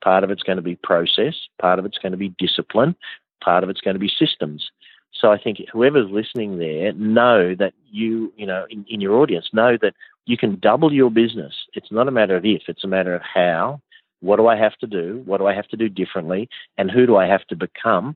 part 0.04 0.24
of 0.24 0.30
it's 0.30 0.43
going 0.43 0.58
to 0.58 0.62
be 0.62 0.76
process, 0.76 1.36
part 1.60 1.80
of 1.80 1.86
it's 1.86 1.97
going 1.97 2.12
to 2.12 2.17
be 2.17 2.36
discipline, 2.38 2.95
part 3.43 3.63
of 3.63 3.69
it's 3.69 3.82
going 3.82 3.95
to 3.95 4.00
be 4.00 4.12
systems. 4.19 4.69
So 5.13 5.32
I 5.32 5.38
think 5.38 5.58
whoever's 5.71 6.10
listening 6.10 6.60
there 6.60 6.93
know 6.93 7.56
that 7.56 7.74
you, 7.89 8.32
you 8.38 8.45
know, 8.45 8.65
in, 8.69 8.86
in 8.88 9.02
your 9.02 9.17
audience, 9.17 9.50
know 9.54 9.78
that 9.82 9.93
you 10.26 10.38
can 10.38 10.60
double 10.60 10.93
your 10.93 11.12
business. 11.12 11.54
It's 11.74 11.91
not 11.91 12.08
a 12.08 12.12
matter 12.12 12.36
of 12.36 12.45
if, 12.45 12.63
it's 12.67 12.84
a 12.84 12.88
matter 12.88 13.13
of 13.13 13.21
how. 13.21 13.82
What 14.21 14.38
do 14.38 14.47
I 14.47 14.56
have 14.56 14.78
to 14.78 14.88
do? 14.88 15.21
What 15.26 15.39
do 15.39 15.47
I 15.47 15.56
have 15.56 15.67
to 15.69 15.78
do 15.78 15.89
differently? 15.89 16.47
And 16.78 16.91
who 16.91 17.08
do 17.08 17.17
I 17.17 17.26
have 17.26 17.45
to 17.47 17.56
become 17.56 18.15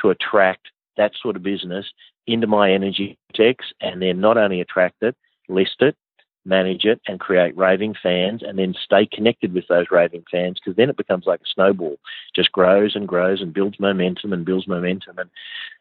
to 0.00 0.10
attract 0.10 0.68
that 0.98 1.12
sort 1.20 1.36
of 1.36 1.42
business 1.42 1.86
into 2.26 2.46
my 2.46 2.70
energy 2.70 3.18
text 3.34 3.72
and 3.80 4.02
then 4.02 4.20
not 4.20 4.36
only 4.36 4.60
attract 4.60 4.96
it, 5.02 5.16
list 5.48 5.76
it, 5.80 5.96
manage 6.44 6.84
it, 6.84 7.00
and 7.06 7.20
create 7.20 7.56
raving 7.56 7.94
fans, 8.02 8.42
and 8.42 8.58
then 8.58 8.74
stay 8.84 9.06
connected 9.06 9.52
with 9.54 9.64
those 9.68 9.86
raving 9.90 10.24
fans 10.30 10.58
because 10.58 10.76
then 10.76 10.90
it 10.90 10.96
becomes 10.96 11.24
like 11.26 11.40
a 11.40 11.50
snowball, 11.54 11.98
just 12.34 12.52
grows 12.52 12.94
and 12.94 13.08
grows 13.08 13.40
and 13.40 13.54
builds 13.54 13.80
momentum 13.80 14.32
and 14.32 14.44
builds 14.44 14.66
momentum. 14.68 15.18
And 15.18 15.30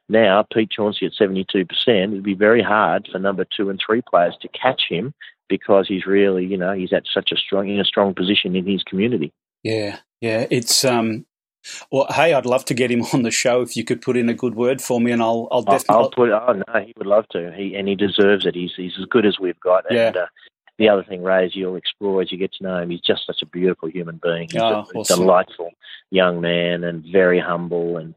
now 0.10 0.46
Pete 0.54 0.72
Chauncey 0.72 1.06
at 1.06 1.14
72%, 1.14 1.66
it'd 1.88 2.24
be 2.24 2.34
very 2.34 2.64
hard 2.64 3.10
for 3.12 3.20
number 3.20 3.46
two 3.46 3.70
and 3.70 3.80
three 3.84 4.02
players 4.02 4.36
to 4.42 4.48
catch 4.50 4.84
him 4.90 5.14
because 5.50 5.88
he's 5.88 6.06
really, 6.06 6.46
you 6.46 6.58
know, 6.58 6.74
he's 6.74 6.94
at 6.94 7.04
such 7.14 7.32
a 7.32 7.38
strong 7.38 7.70
in 7.70 7.80
a 7.80 7.86
strong 7.86 8.14
position 8.14 8.56
in 8.56 8.66
his 8.66 8.84
community. 8.84 9.32
Yeah, 9.64 10.00
yeah, 10.22 10.46
it's 10.50 10.84
um, 10.86 11.26
well, 11.92 12.08
hey, 12.10 12.34
I'd 12.34 12.46
love 12.46 12.66
to 12.66 12.74
get 12.74 12.92
him 12.92 13.02
on 13.14 13.24
the 13.24 13.32
show 13.32 13.62
if 13.62 13.76
you 13.76 13.84
could 13.84 14.02
put 14.02 14.18
in 14.18 14.30
a 14.30 14.34
good 14.34 14.56
word 14.56 14.82
for 14.82 15.00
me, 15.00 15.12
and 15.12 15.22
I'll, 15.22 15.48
I'll 15.52 15.62
definitely. 15.62 15.96
I'll 15.96 16.12
put. 16.12 16.30
Oh 16.30 16.54
no, 16.54 16.82
he 16.82 16.94
would 16.98 17.08
love 17.08 17.28
to. 17.30 17.52
He 17.54 17.76
and 17.76 17.88
he 17.88 17.96
deserves 17.96 18.46
it. 18.46 18.56
He's 18.56 18.74
he's 18.76 18.94
as 19.00 19.06
good 19.06 19.26
as 19.26 19.40
we've 19.40 19.60
got. 19.60 19.86
Yeah. 19.90 20.08
And, 20.08 20.18
uh, 20.18 20.28
the 20.78 20.90
other 20.90 21.04
thing, 21.04 21.24
Ray, 21.24 21.48
is 21.48 21.56
you'll 21.56 21.76
explore 21.76 22.22
as 22.22 22.32
you 22.32 22.38
get 22.38 22.54
to 22.54 22.64
know 22.64 22.78
him. 22.78 22.92
He's 22.92 23.02
just 23.02 23.26
such 23.26 23.42
a 23.42 23.48
beautiful 23.48 23.90
human 23.90 24.20
being. 24.22 24.48
He's 24.52 24.62
oh, 24.62 24.86
a 24.94 24.98
awesome. 25.00 25.22
delightful 25.22 25.72
young 26.12 26.40
man 26.40 26.84
and 26.84 27.04
very 27.12 27.40
humble 27.40 27.98
and 27.98 28.14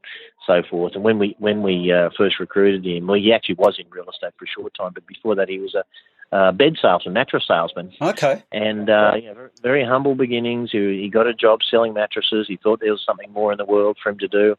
so 0.47 0.63
forth. 0.69 0.95
And 0.95 1.03
when 1.03 1.19
we 1.19 1.35
when 1.39 1.63
we 1.63 1.91
uh, 1.93 2.11
first 2.17 2.39
recruited 2.39 2.85
him, 2.85 3.07
well, 3.07 3.19
he 3.19 3.33
actually 3.33 3.55
was 3.57 3.79
in 3.79 3.87
real 3.91 4.09
estate 4.11 4.35
for 4.39 4.45
a 4.45 4.49
short 4.49 4.75
time, 4.75 4.93
but 4.95 5.07
before 5.07 5.35
that, 5.37 5.49
he 5.49 5.59
was 5.59 5.75
a 5.75 5.85
uh, 6.33 6.53
bed 6.53 6.77
salesman, 6.81 7.15
mattress 7.15 7.45
salesman. 7.47 7.93
Okay. 8.01 8.43
And 8.53 8.89
uh, 8.89 9.13
you 9.17 9.35
know, 9.35 9.49
very 9.63 9.85
humble 9.85 10.15
beginnings. 10.15 10.71
He, 10.71 11.01
he 11.03 11.09
got 11.09 11.27
a 11.27 11.35
job 11.35 11.61
selling 11.69 11.93
mattresses. 11.93 12.47
He 12.47 12.57
thought 12.57 12.81
there 12.81 12.93
was 12.93 13.05
something 13.05 13.33
more 13.33 13.51
in 13.53 13.59
the 13.59 13.65
world 13.65 13.99
for 14.03 14.11
him 14.11 14.19
to 14.19 14.29
do. 14.29 14.57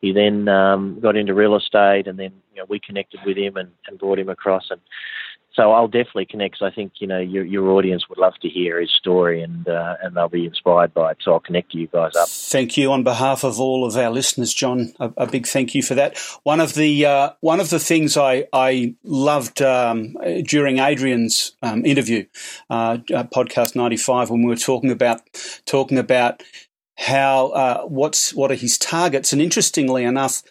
He 0.00 0.12
then 0.12 0.48
um, 0.48 0.98
got 1.00 1.16
into 1.16 1.32
real 1.32 1.56
estate, 1.56 2.08
and 2.08 2.18
then 2.18 2.32
you 2.52 2.60
know 2.60 2.66
we 2.68 2.80
connected 2.80 3.20
with 3.24 3.36
him 3.36 3.56
and, 3.56 3.70
and 3.86 3.98
brought 3.98 4.18
him 4.18 4.28
across. 4.28 4.68
And 4.70 4.80
so 5.54 5.72
I'll 5.72 5.88
definitely 5.88 6.26
connect. 6.26 6.58
Cause 6.58 6.70
I 6.72 6.74
think 6.74 6.94
you 6.98 7.06
know 7.06 7.18
your 7.18 7.44
your 7.44 7.70
audience 7.70 8.08
would 8.08 8.18
love 8.18 8.34
to 8.42 8.48
hear 8.48 8.80
his 8.80 8.90
story, 8.90 9.42
and 9.42 9.68
uh, 9.68 9.96
and 10.02 10.16
they'll 10.16 10.28
be 10.28 10.46
inspired 10.46 10.94
by 10.94 11.12
it. 11.12 11.18
So 11.22 11.32
I'll 11.32 11.40
connect 11.40 11.74
you 11.74 11.86
guys 11.88 12.16
up. 12.16 12.28
Thank 12.28 12.76
you 12.76 12.90
on 12.90 13.02
behalf 13.02 13.44
of 13.44 13.60
all 13.60 13.84
of 13.84 13.96
our 13.96 14.10
listeners, 14.10 14.54
John. 14.54 14.94
A, 14.98 15.12
a 15.18 15.26
big 15.26 15.46
thank 15.46 15.74
you 15.74 15.82
for 15.82 15.94
that. 15.94 16.18
One 16.42 16.60
of 16.60 16.74
the 16.74 17.04
uh, 17.04 17.30
one 17.40 17.60
of 17.60 17.70
the 17.70 17.78
things 17.78 18.16
I 18.16 18.46
I 18.52 18.94
loved 19.04 19.60
um, 19.60 20.16
during 20.46 20.78
Adrian's 20.78 21.54
um, 21.62 21.84
interview, 21.84 22.24
uh, 22.70 22.98
uh 23.14 23.24
podcast 23.24 23.76
ninety 23.76 23.98
five, 23.98 24.30
when 24.30 24.42
we 24.42 24.48
were 24.48 24.56
talking 24.56 24.90
about 24.90 25.20
talking 25.66 25.98
about 25.98 26.42
how 26.96 27.48
uh, 27.48 27.82
what's 27.84 28.34
what 28.34 28.50
are 28.50 28.56
his 28.56 28.76
targets? 28.76 29.32
And 29.32 29.40
interestingly 29.40 30.04
enough, 30.04 30.42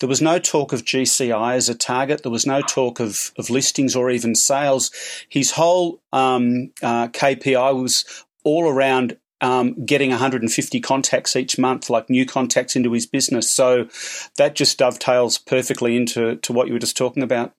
there 0.00 0.08
was 0.08 0.22
no 0.22 0.38
talk 0.38 0.72
of 0.72 0.84
GCI 0.84 1.54
as 1.54 1.68
a 1.68 1.74
target. 1.74 2.22
There 2.22 2.32
was 2.32 2.46
no 2.46 2.62
talk 2.62 3.00
of, 3.00 3.32
of 3.38 3.50
listings 3.50 3.94
or 3.94 4.10
even 4.10 4.34
sales. 4.34 4.90
His 5.28 5.52
whole 5.52 6.00
um, 6.12 6.72
uh, 6.82 7.08
KPI 7.08 7.80
was 7.80 8.24
all 8.44 8.68
around 8.68 9.18
um, 9.42 9.84
getting 9.84 10.10
150 10.10 10.80
contacts 10.80 11.36
each 11.36 11.58
month, 11.58 11.90
like 11.90 12.10
new 12.10 12.26
contacts 12.26 12.76
into 12.76 12.92
his 12.92 13.06
business. 13.06 13.50
So 13.50 13.88
that 14.36 14.54
just 14.54 14.78
dovetails 14.78 15.38
perfectly 15.38 15.96
into 15.96 16.36
to 16.36 16.52
what 16.52 16.66
you 16.66 16.72
were 16.72 16.78
just 16.78 16.96
talking 16.96 17.22
about. 17.22 17.54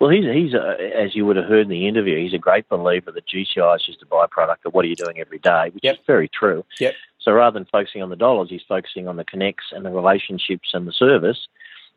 Well, 0.00 0.08
he's 0.08 0.24
he's 0.24 0.54
a, 0.54 0.92
as 0.96 1.14
you 1.14 1.26
would 1.26 1.36
have 1.36 1.44
heard 1.44 1.62
in 1.62 1.68
the 1.68 1.86
interview, 1.86 2.18
he's 2.18 2.32
a 2.32 2.38
great 2.38 2.66
believer 2.70 3.12
that 3.12 3.26
GCI 3.26 3.76
is 3.76 3.84
just 3.84 4.00
a 4.00 4.06
byproduct 4.06 4.64
of 4.64 4.72
what 4.72 4.86
are 4.86 4.88
you 4.88 4.96
doing 4.96 5.20
every 5.20 5.38
day, 5.38 5.68
which 5.74 5.84
yep. 5.84 5.96
is 5.96 6.00
very 6.06 6.28
true. 6.28 6.64
Yep. 6.78 6.94
So 7.20 7.32
rather 7.32 7.58
than 7.58 7.66
focusing 7.70 8.02
on 8.02 8.10
the 8.10 8.16
dollars, 8.16 8.48
he's 8.50 8.62
focusing 8.66 9.08
on 9.08 9.16
the 9.16 9.24
connects 9.24 9.66
and 9.72 9.84
the 9.84 9.90
relationships 9.90 10.70
and 10.72 10.86
the 10.86 10.92
service, 10.92 11.48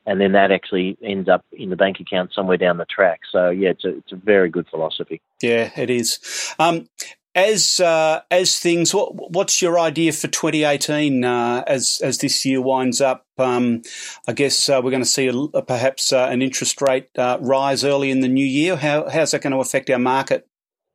and 0.06 0.20
then 0.20 0.34
that 0.34 0.52
actually 0.52 0.98
ends 1.02 1.30
up 1.30 1.46
in 1.52 1.70
the 1.70 1.76
bank 1.76 2.00
account 2.00 2.34
somewhere 2.34 2.58
down 2.58 2.78
the 2.78 2.86
track. 2.86 3.22
So 3.32 3.50
yeah, 3.50 3.70
it's 3.70 3.86
a 3.86 3.98
it's 3.98 4.12
a 4.12 4.18
very 4.18 4.50
good 4.50 4.68
philosophy. 4.68 5.22
Yeah, 5.42 5.72
it 5.78 5.90
is. 5.90 6.20
Um, 6.60 6.88
as 7.36 7.80
uh, 7.80 8.22
as 8.30 8.60
things, 8.60 8.94
what, 8.94 9.32
what's 9.32 9.62
your 9.62 9.80
idea 9.80 10.12
for 10.12 10.28
2018 10.28 11.24
uh, 11.24 11.64
as 11.66 12.00
as 12.04 12.20
this 12.20 12.46
year 12.46 12.62
winds 12.62 13.02
up? 13.02 13.26
Um, 13.38 13.82
I 14.28 14.34
guess 14.34 14.70
uh, 14.70 14.82
we're 14.84 14.92
going 14.92 15.04
to 15.04 15.10
see 15.10 15.28
a, 15.28 15.62
perhaps 15.62 16.14
uh, 16.14 16.28
an 16.30 16.42
interest 16.42 16.82
rate 16.82 17.10
uh, 17.18 17.38
rise 17.42 17.84
early 17.84 18.12
in 18.12 18.20
the 18.20 18.28
new 18.28 18.46
year. 18.46 18.76
How 18.76 19.10
how's 19.10 19.32
that 19.32 19.42
going 19.42 19.54
to 19.54 19.60
affect 19.60 19.90
our 19.90 20.00
market? 20.00 20.48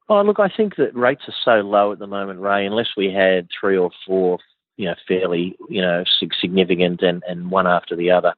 Oh, 0.09 0.23
look, 0.23 0.41
I 0.41 0.49
think 0.49 0.77
that 0.77 0.97
rates 0.97 1.23
are 1.29 1.35
so 1.45 1.67
low 1.67 1.93
at 1.93 1.99
the 1.99 2.07
moment, 2.07 2.41
Ray. 2.41 2.65
Unless 2.65 2.91
we 2.97 3.13
had 3.13 3.49
three 3.61 3.77
or 3.77 3.91
four, 4.07 4.39
you 4.77 4.87
know, 4.87 4.95
fairly, 5.07 5.57
you 5.69 5.83
know, 5.83 6.05
significant 6.41 7.03
and, 7.03 7.23
and 7.29 7.51
one 7.51 7.67
after 7.67 7.95
the 7.95 8.11
other 8.11 8.35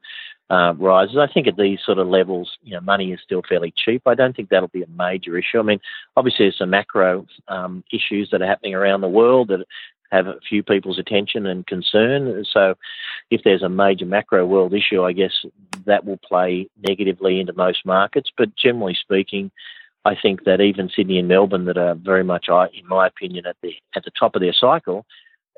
uh, 0.50 0.74
rises. 0.74 1.16
I 1.16 1.32
think 1.32 1.46
at 1.46 1.56
these 1.56 1.78
sort 1.84 1.98
of 1.98 2.08
levels, 2.08 2.50
you 2.62 2.74
know, 2.74 2.80
money 2.80 3.12
is 3.12 3.20
still 3.22 3.42
fairly 3.48 3.72
cheap. 3.76 4.02
I 4.06 4.16
don't 4.16 4.34
think 4.34 4.48
that'll 4.48 4.68
be 4.68 4.82
a 4.82 4.88
major 4.88 5.38
issue. 5.38 5.60
I 5.60 5.62
mean, 5.62 5.80
obviously, 6.16 6.46
there's 6.46 6.58
some 6.58 6.70
macro 6.70 7.26
um, 7.46 7.84
issues 7.92 8.30
that 8.32 8.42
are 8.42 8.46
happening 8.46 8.74
around 8.74 9.00
the 9.00 9.08
world 9.08 9.48
that 9.48 9.64
have 10.10 10.26
a 10.26 10.40
few 10.48 10.64
people's 10.64 10.98
attention 10.98 11.46
and 11.46 11.64
concern. 11.68 12.44
So, 12.52 12.74
if 13.30 13.42
there's 13.44 13.62
a 13.62 13.68
major 13.68 14.06
macro 14.06 14.44
world 14.44 14.74
issue, 14.74 15.04
I 15.04 15.12
guess 15.12 15.44
that 15.86 16.04
will 16.04 16.18
play 16.18 16.68
negatively 16.88 17.38
into 17.38 17.52
most 17.52 17.86
markets. 17.86 18.30
But 18.36 18.56
generally 18.56 18.96
speaking, 19.00 19.52
I 20.04 20.14
think 20.14 20.44
that 20.44 20.60
even 20.60 20.88
Sydney 20.88 21.18
and 21.18 21.28
Melbourne, 21.28 21.66
that 21.66 21.76
are 21.76 21.94
very 21.94 22.24
much, 22.24 22.48
uh, 22.48 22.66
in 22.72 22.86
my 22.86 23.06
opinion, 23.06 23.46
at 23.46 23.56
the 23.62 23.74
at 23.94 24.04
the 24.04 24.10
top 24.18 24.34
of 24.34 24.40
their 24.40 24.54
cycle, 24.54 25.04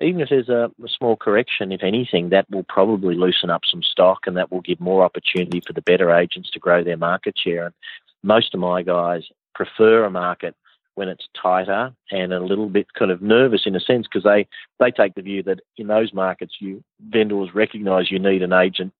even 0.00 0.20
if 0.20 0.30
there's 0.30 0.48
a, 0.48 0.70
a, 0.82 0.88
small 0.88 1.16
correction, 1.16 1.70
if 1.70 1.82
anything, 1.82 2.30
that 2.30 2.50
will 2.50 2.64
probably 2.64 3.14
loosen 3.14 3.50
up 3.50 3.62
some 3.64 3.82
stock 3.82 4.20
and 4.26 4.36
that 4.36 4.50
will 4.50 4.60
give 4.60 4.80
more 4.80 5.04
opportunity 5.04 5.62
for 5.64 5.72
the 5.72 5.82
better 5.82 6.10
agents 6.12 6.50
to 6.50 6.58
grow 6.58 6.82
their 6.82 6.96
market 6.96 7.36
share. 7.38 7.66
And 7.66 7.74
most 8.22 8.54
of 8.54 8.60
my 8.60 8.82
guys 8.82 9.22
prefer 9.54 10.04
a 10.04 10.10
market 10.10 10.56
when 10.94 11.08
it's 11.08 11.28
tighter 11.40 11.92
and 12.10 12.32
a 12.32 12.40
little 12.40 12.68
bit 12.68 12.92
kind 12.94 13.10
of 13.10 13.22
nervous 13.22 13.62
in 13.64 13.76
a 13.76 13.80
sense 13.80 14.06
because 14.06 14.24
they, 14.24 14.46
they 14.78 14.90
take 14.90 15.14
the 15.14 15.22
view 15.22 15.42
that 15.44 15.60
in 15.76 15.86
those 15.86 16.12
markets, 16.12 16.56
you 16.60 16.82
vendors 17.00 17.54
recognise 17.54 18.10
you 18.10 18.18
need 18.18 18.42
an 18.42 18.52
agent 18.52 18.92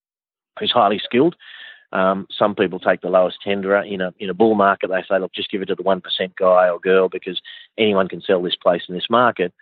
who's 0.58 0.72
highly 0.72 1.00
skilled. 1.02 1.36
Um, 1.92 2.26
some 2.30 2.54
people 2.54 2.80
take 2.80 3.02
the 3.02 3.10
lowest 3.10 3.38
tenderer 3.42 3.82
in 3.82 4.00
a 4.00 4.14
in 4.18 4.30
a 4.30 4.34
bull 4.34 4.54
market. 4.54 4.88
They 4.88 5.02
say, 5.08 5.18
look, 5.18 5.32
just 5.34 5.50
give 5.50 5.62
it 5.62 5.66
to 5.66 5.74
the 5.74 5.82
one 5.82 6.00
percent 6.00 6.34
guy 6.36 6.68
or 6.68 6.78
girl 6.80 7.08
because 7.08 7.40
anyone 7.76 8.08
can 8.08 8.22
sell 8.22 8.42
this 8.42 8.56
place 8.56 8.82
in 8.88 8.94
this 8.94 9.10
market. 9.10 9.52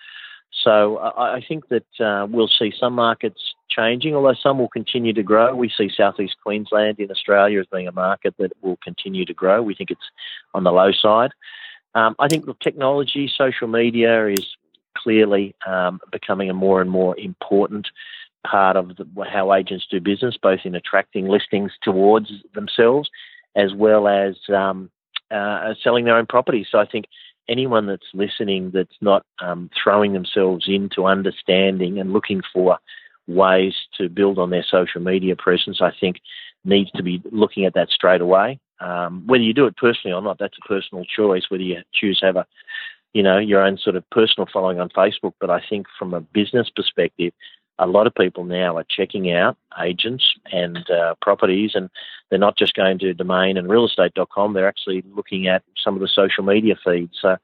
So 0.64 0.98
I, 0.98 1.36
I 1.36 1.44
think 1.46 1.68
that 1.68 2.00
uh, 2.00 2.26
we'll 2.28 2.48
see 2.48 2.72
some 2.78 2.94
markets 2.94 3.54
changing, 3.68 4.14
although 4.14 4.34
some 4.34 4.58
will 4.58 4.68
continue 4.68 5.12
to 5.12 5.22
grow. 5.22 5.54
We 5.54 5.70
see 5.70 5.90
southeast 5.96 6.36
Queensland 6.42 6.98
in 6.98 7.10
Australia 7.10 7.60
as 7.60 7.66
being 7.66 7.88
a 7.88 7.92
market 7.92 8.34
that 8.38 8.52
will 8.62 8.78
continue 8.82 9.24
to 9.24 9.34
grow. 9.34 9.62
We 9.62 9.74
think 9.74 9.90
it's 9.90 10.10
on 10.54 10.64
the 10.64 10.72
low 10.72 10.92
side. 10.92 11.30
Um, 11.94 12.14
I 12.18 12.28
think 12.28 12.46
the 12.46 12.54
technology, 12.62 13.30
social 13.34 13.68
media 13.68 14.26
is 14.28 14.56
clearly 14.96 15.54
um, 15.66 16.00
becoming 16.10 16.50
a 16.50 16.54
more 16.54 16.80
and 16.80 16.90
more 16.90 17.18
important 17.18 17.88
part 18.46 18.76
of 18.76 18.96
the, 18.96 19.06
how 19.30 19.52
agents 19.54 19.86
do 19.90 20.00
business, 20.00 20.36
both 20.40 20.60
in 20.64 20.74
attracting 20.74 21.28
listings 21.28 21.72
towards 21.82 22.30
themselves 22.54 23.10
as 23.56 23.74
well 23.74 24.08
as 24.08 24.36
um, 24.54 24.90
uh, 25.30 25.74
selling 25.82 26.04
their 26.04 26.16
own 26.16 26.26
properties. 26.26 26.66
So 26.70 26.78
I 26.78 26.86
think 26.86 27.06
anyone 27.48 27.86
that's 27.86 28.06
listening 28.14 28.70
that's 28.72 28.96
not 29.00 29.24
um, 29.40 29.70
throwing 29.82 30.12
themselves 30.12 30.66
into 30.68 31.06
understanding 31.06 31.98
and 31.98 32.12
looking 32.12 32.42
for 32.52 32.78
ways 33.26 33.74
to 33.98 34.08
build 34.08 34.38
on 34.38 34.50
their 34.50 34.64
social 34.68 35.00
media 35.00 35.36
presence, 35.36 35.80
I 35.80 35.92
think 35.98 36.16
needs 36.64 36.90
to 36.92 37.02
be 37.02 37.22
looking 37.30 37.64
at 37.64 37.74
that 37.74 37.90
straight 37.90 38.20
away. 38.20 38.60
Um, 38.80 39.24
whether 39.26 39.42
you 39.42 39.54
do 39.54 39.66
it 39.66 39.76
personally 39.76 40.14
or 40.14 40.22
not, 40.22 40.38
that's 40.38 40.56
a 40.62 40.68
personal 40.68 41.04
choice. 41.04 41.44
Whether 41.48 41.64
you 41.64 41.78
choose 41.92 42.20
to 42.20 42.26
have 42.26 42.36
a, 42.36 42.46
you 43.12 43.22
know, 43.22 43.38
your 43.38 43.62
own 43.62 43.78
sort 43.78 43.96
of 43.96 44.08
personal 44.10 44.48
following 44.52 44.80
on 44.80 44.88
Facebook, 44.90 45.34
but 45.40 45.50
I 45.50 45.62
think 45.68 45.86
from 45.98 46.14
a 46.14 46.20
business 46.20 46.70
perspective, 46.74 47.32
a 47.80 47.86
lot 47.86 48.06
of 48.06 48.14
people 48.14 48.44
now 48.44 48.76
are 48.76 48.84
checking 48.88 49.32
out 49.32 49.56
agents 49.80 50.34
and 50.52 50.88
uh, 50.90 51.14
properties, 51.22 51.72
and 51.74 51.88
they're 52.28 52.38
not 52.38 52.56
just 52.56 52.74
going 52.74 52.98
to 52.98 53.14
domain 53.14 53.56
and 53.56 53.68
realestate.com. 53.68 54.52
They're 54.52 54.68
actually 54.68 55.02
looking 55.16 55.48
at 55.48 55.62
some 55.82 55.94
of 55.94 56.00
the 56.00 56.08
social 56.08 56.44
media 56.44 56.76
feeds. 56.84 57.16
So 57.20 57.38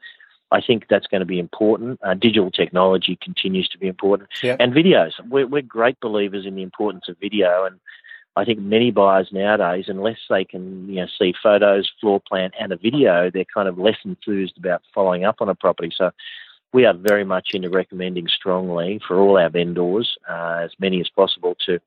I 0.53 0.61
think 0.61 0.87
that's 0.89 1.07
going 1.07 1.23
to 1.23 1.27
be 1.27 1.39
important. 1.39 1.99
Uh, 2.05 2.15
digital 2.15 2.51
technology 2.51 3.19
continues 3.21 3.67
to 3.71 3.79
be 3.79 3.89
important, 3.89 4.29
yep. 4.43 4.59
and 4.61 4.75
videos. 4.75 5.13
We're, 5.27 5.47
we're 5.47 5.63
great 5.63 5.99
believers 6.01 6.45
in 6.47 6.55
the 6.55 6.63
importance 6.63 7.09
of 7.09 7.17
video, 7.19 7.65
and 7.65 7.81
I 8.37 8.45
think 8.45 8.59
many 8.59 8.91
buyers 8.91 9.29
nowadays, 9.33 9.87
unless 9.89 10.19
they 10.29 10.45
can 10.45 10.87
you 10.87 10.97
know 10.97 11.07
see 11.19 11.33
photos, 11.43 11.91
floor 11.99 12.21
plan, 12.21 12.51
and 12.61 12.73
a 12.73 12.77
video, 12.77 13.31
they're 13.31 13.47
kind 13.53 13.69
of 13.69 13.79
less 13.79 13.97
enthused 14.05 14.59
about 14.59 14.83
following 14.95 15.25
up 15.25 15.37
on 15.41 15.49
a 15.49 15.55
property. 15.55 15.91
So 15.97 16.11
we 16.73 16.85
are 16.85 16.95
very 16.95 17.25
much 17.25 17.49
into 17.55 17.71
recommending 17.71 18.29
strongly 18.29 19.01
for 19.07 19.19
all 19.19 19.39
our 19.39 19.49
vendors, 19.49 20.17
uh, 20.29 20.61
as 20.63 20.73
many 20.79 21.01
as 21.01 21.09
possible, 21.09 21.57
to 21.67 21.81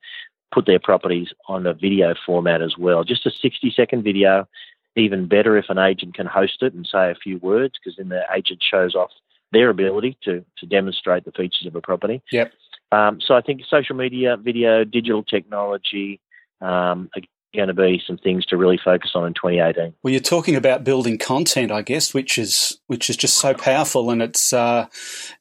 put 0.52 0.66
their 0.66 0.80
properties 0.80 1.28
on 1.48 1.66
a 1.66 1.74
video 1.74 2.14
format 2.26 2.60
as 2.60 2.76
well. 2.76 3.04
Just 3.04 3.26
a 3.26 3.30
60 3.30 3.72
second 3.74 4.02
video, 4.02 4.48
even 4.96 5.28
better 5.28 5.56
if 5.56 5.66
an 5.68 5.78
agent 5.78 6.14
can 6.14 6.26
host 6.26 6.62
it 6.62 6.74
and 6.74 6.86
say 6.86 7.10
a 7.10 7.14
few 7.14 7.38
words, 7.38 7.74
because 7.78 7.96
then 7.96 8.08
the 8.08 8.22
agent 8.34 8.62
shows 8.62 8.94
off 8.94 9.10
their 9.52 9.70
ability 9.70 10.16
to, 10.22 10.44
to 10.58 10.66
demonstrate 10.66 11.24
the 11.24 11.32
features 11.32 11.66
of 11.66 11.74
a 11.74 11.80
property. 11.80 12.22
Yep. 12.32 12.52
Um, 12.92 13.20
so 13.20 13.34
I 13.34 13.40
think 13.40 13.62
social 13.68 13.96
media, 13.96 14.36
video, 14.36 14.84
digital 14.84 15.22
technology, 15.22 16.20
um, 16.60 17.10
going 17.54 17.68
to 17.68 17.74
be 17.74 18.00
some 18.06 18.16
things 18.18 18.46
to 18.46 18.56
really 18.56 18.78
focus 18.82 19.12
on 19.14 19.26
in 19.26 19.34
2018. 19.34 19.94
Well, 20.02 20.12
you're 20.12 20.20
talking 20.20 20.54
about 20.54 20.84
building 20.84 21.18
content, 21.18 21.72
I 21.72 21.82
guess, 21.82 22.14
which 22.14 22.38
is 22.38 22.78
which 22.86 23.10
is 23.10 23.16
just 23.16 23.36
so 23.36 23.54
powerful, 23.54 24.10
and 24.10 24.22
it's 24.22 24.52
uh, 24.52 24.86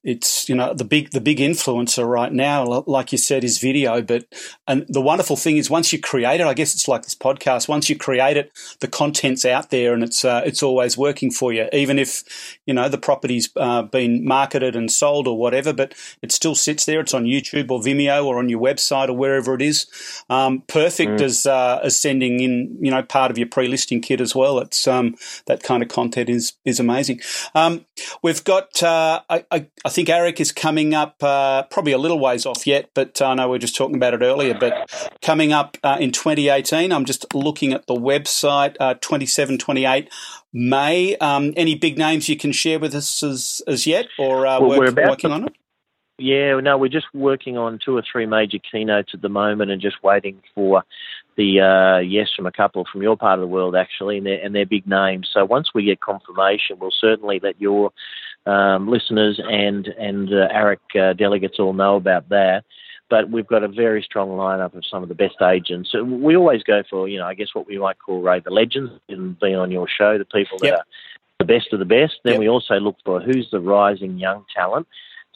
it's 0.03 0.49
you 0.49 0.55
know 0.55 0.73
the 0.73 0.83
big 0.83 1.11
the 1.11 1.21
big 1.21 1.37
influencer 1.37 2.07
right 2.07 2.31
now, 2.31 2.83
like 2.87 3.11
you 3.11 3.17
said, 3.17 3.43
is 3.43 3.59
video. 3.59 4.01
But 4.01 4.25
and 4.67 4.85
the 4.87 5.01
wonderful 5.01 5.35
thing 5.35 5.57
is 5.57 5.69
once 5.69 5.93
you 5.93 5.99
create 5.99 6.41
it, 6.41 6.47
I 6.47 6.53
guess 6.53 6.73
it's 6.73 6.87
like 6.87 7.03
this 7.03 7.15
podcast. 7.15 7.67
Once 7.67 7.89
you 7.89 7.97
create 7.97 8.37
it, 8.37 8.51
the 8.79 8.87
content's 8.87 9.45
out 9.45 9.69
there, 9.69 9.93
and 9.93 10.03
it's 10.03 10.25
uh, 10.25 10.41
it's 10.45 10.63
always 10.63 10.97
working 10.97 11.31
for 11.31 11.53
you, 11.53 11.67
even 11.73 11.99
if 11.99 12.57
you 12.65 12.73
know 12.73 12.89
the 12.89 12.97
property's 12.97 13.49
uh, 13.55 13.83
been 13.83 14.25
marketed 14.25 14.75
and 14.75 14.91
sold 14.91 15.27
or 15.27 15.37
whatever. 15.37 15.73
But 15.73 15.93
it 16.21 16.31
still 16.31 16.55
sits 16.55 16.85
there. 16.85 16.99
It's 16.99 17.13
on 17.13 17.25
YouTube 17.25 17.69
or 17.69 17.79
Vimeo 17.79 18.25
or 18.25 18.39
on 18.39 18.49
your 18.49 18.61
website 18.61 19.09
or 19.09 19.13
wherever 19.13 19.53
it 19.53 19.61
is. 19.61 19.87
Um, 20.29 20.63
perfect 20.67 21.19
mm. 21.19 21.21
as 21.21 21.45
uh, 21.45 21.79
as 21.83 21.98
sending 22.01 22.39
in, 22.39 22.77
you 22.79 22.91
know, 22.91 23.03
part 23.03 23.31
of 23.31 23.37
your 23.37 23.47
pre-listing 23.47 24.01
kit 24.01 24.21
as 24.21 24.35
well. 24.35 24.59
It's 24.59 24.87
um, 24.87 25.15
that 25.45 25.63
kind 25.63 25.83
of 25.83 25.89
content 25.89 26.29
is 26.29 26.53
is 26.65 26.79
amazing. 26.79 27.21
Um, 27.55 27.85
we've 28.21 28.43
got, 28.43 28.81
uh, 28.83 29.21
I, 29.29 29.45
I, 29.51 29.67
I, 29.85 29.89
think 29.89 30.09
AREC 30.09 30.39
is 30.39 30.51
coming 30.51 30.93
up, 30.93 31.21
uh, 31.21 31.63
probably 31.63 31.91
a 31.91 31.97
little 31.97 32.19
ways 32.19 32.45
off 32.45 32.65
yet, 32.65 32.89
but 32.93 33.21
I 33.21 33.33
know 33.33 33.49
we 33.49 33.57
are 33.57 33.59
just 33.59 33.75
talking 33.75 33.95
about 33.95 34.13
it 34.13 34.21
earlier. 34.21 34.53
But 34.53 34.89
coming 35.21 35.51
up 35.51 35.77
uh, 35.83 35.97
in 35.99 36.11
2018, 36.11 36.91
I'm 36.91 37.05
just 37.05 37.33
looking 37.33 37.73
at 37.73 37.87
the 37.87 37.95
website, 37.95 38.75
uh, 38.79 38.95
27, 38.95 39.57
28 39.57 40.09
May. 40.53 41.15
Um, 41.17 41.53
any 41.55 41.75
big 41.75 41.97
names 41.97 42.29
you 42.29 42.37
can 42.37 42.51
share 42.51 42.79
with 42.79 42.95
us 42.95 43.23
as, 43.23 43.61
as 43.67 43.85
yet, 43.85 44.07
or 44.17 44.47
uh, 44.47 44.59
well, 44.59 44.79
work, 44.79 44.95
working 44.95 45.29
to- 45.29 45.35
on 45.35 45.43
it? 45.45 45.55
Yeah, 46.21 46.59
no, 46.59 46.77
we're 46.77 46.89
just 46.89 47.07
working 47.13 47.57
on 47.57 47.79
two 47.83 47.95
or 47.95 48.03
three 48.09 48.25
major 48.25 48.57
keynotes 48.59 49.11
at 49.13 49.21
the 49.21 49.29
moment 49.29 49.71
and 49.71 49.81
just 49.81 50.03
waiting 50.03 50.41
for 50.53 50.83
the 51.39 51.61
uh, 51.61 51.99
yes 51.99 52.27
from 52.35 52.45
a 52.45 52.51
couple 52.51 52.85
from 52.91 53.01
your 53.01 53.15
part 53.15 53.39
of 53.39 53.41
the 53.41 53.47
world 53.47 53.73
actually, 53.73 54.17
and 54.17 54.27
they're, 54.27 54.43
and 54.43 54.53
they're 54.53 54.65
big 54.65 54.85
names. 54.85 55.29
So 55.33 55.45
once 55.45 55.69
we 55.73 55.85
get 55.85 56.01
confirmation, 56.01 56.77
we'll 56.79 56.91
certainly 56.91 57.39
let 57.41 57.59
your 57.61 57.91
um, 58.45 58.89
listeners 58.89 59.39
and 59.41 59.87
and 59.87 60.27
uh, 60.33 60.49
AREC 60.53 60.79
uh, 60.99 61.13
delegates 61.13 61.57
all 61.57 61.71
know 61.71 61.95
about 61.95 62.27
that. 62.27 62.65
But 63.09 63.31
we've 63.31 63.47
got 63.47 63.63
a 63.63 63.69
very 63.69 64.03
strong 64.03 64.29
lineup 64.31 64.75
of 64.75 64.83
some 64.85 65.01
of 65.01 65.07
the 65.07 65.15
best 65.15 65.41
agents. 65.41 65.89
So 65.91 66.03
we 66.03 66.35
always 66.35 66.61
go 66.61 66.83
for, 66.87 67.07
you 67.07 67.17
know, 67.17 67.25
I 67.25 67.33
guess 67.33 67.55
what 67.55 67.65
we 67.65 67.79
might 67.79 67.97
call 67.97 68.21
Ray 68.21 68.41
the 68.41 68.51
legends, 68.51 68.91
and 69.07 69.39
being 69.39 69.55
on 69.55 69.71
your 69.71 69.87
show, 69.87 70.17
the 70.17 70.25
people 70.25 70.59
that 70.59 70.67
Yep. 70.67 70.79
are 70.79 70.85
the 71.39 71.45
best 71.45 71.71
of 71.71 71.79
the 71.79 71.85
best. 71.85 72.15
Then 72.23 72.33
Yep. 72.33 72.39
we 72.39 72.49
also 72.49 72.75
look 72.75 72.97
for 73.05 73.21
who's 73.21 73.49
the 73.49 73.61
rising 73.61 74.19
young 74.19 74.45
talent. 74.53 74.87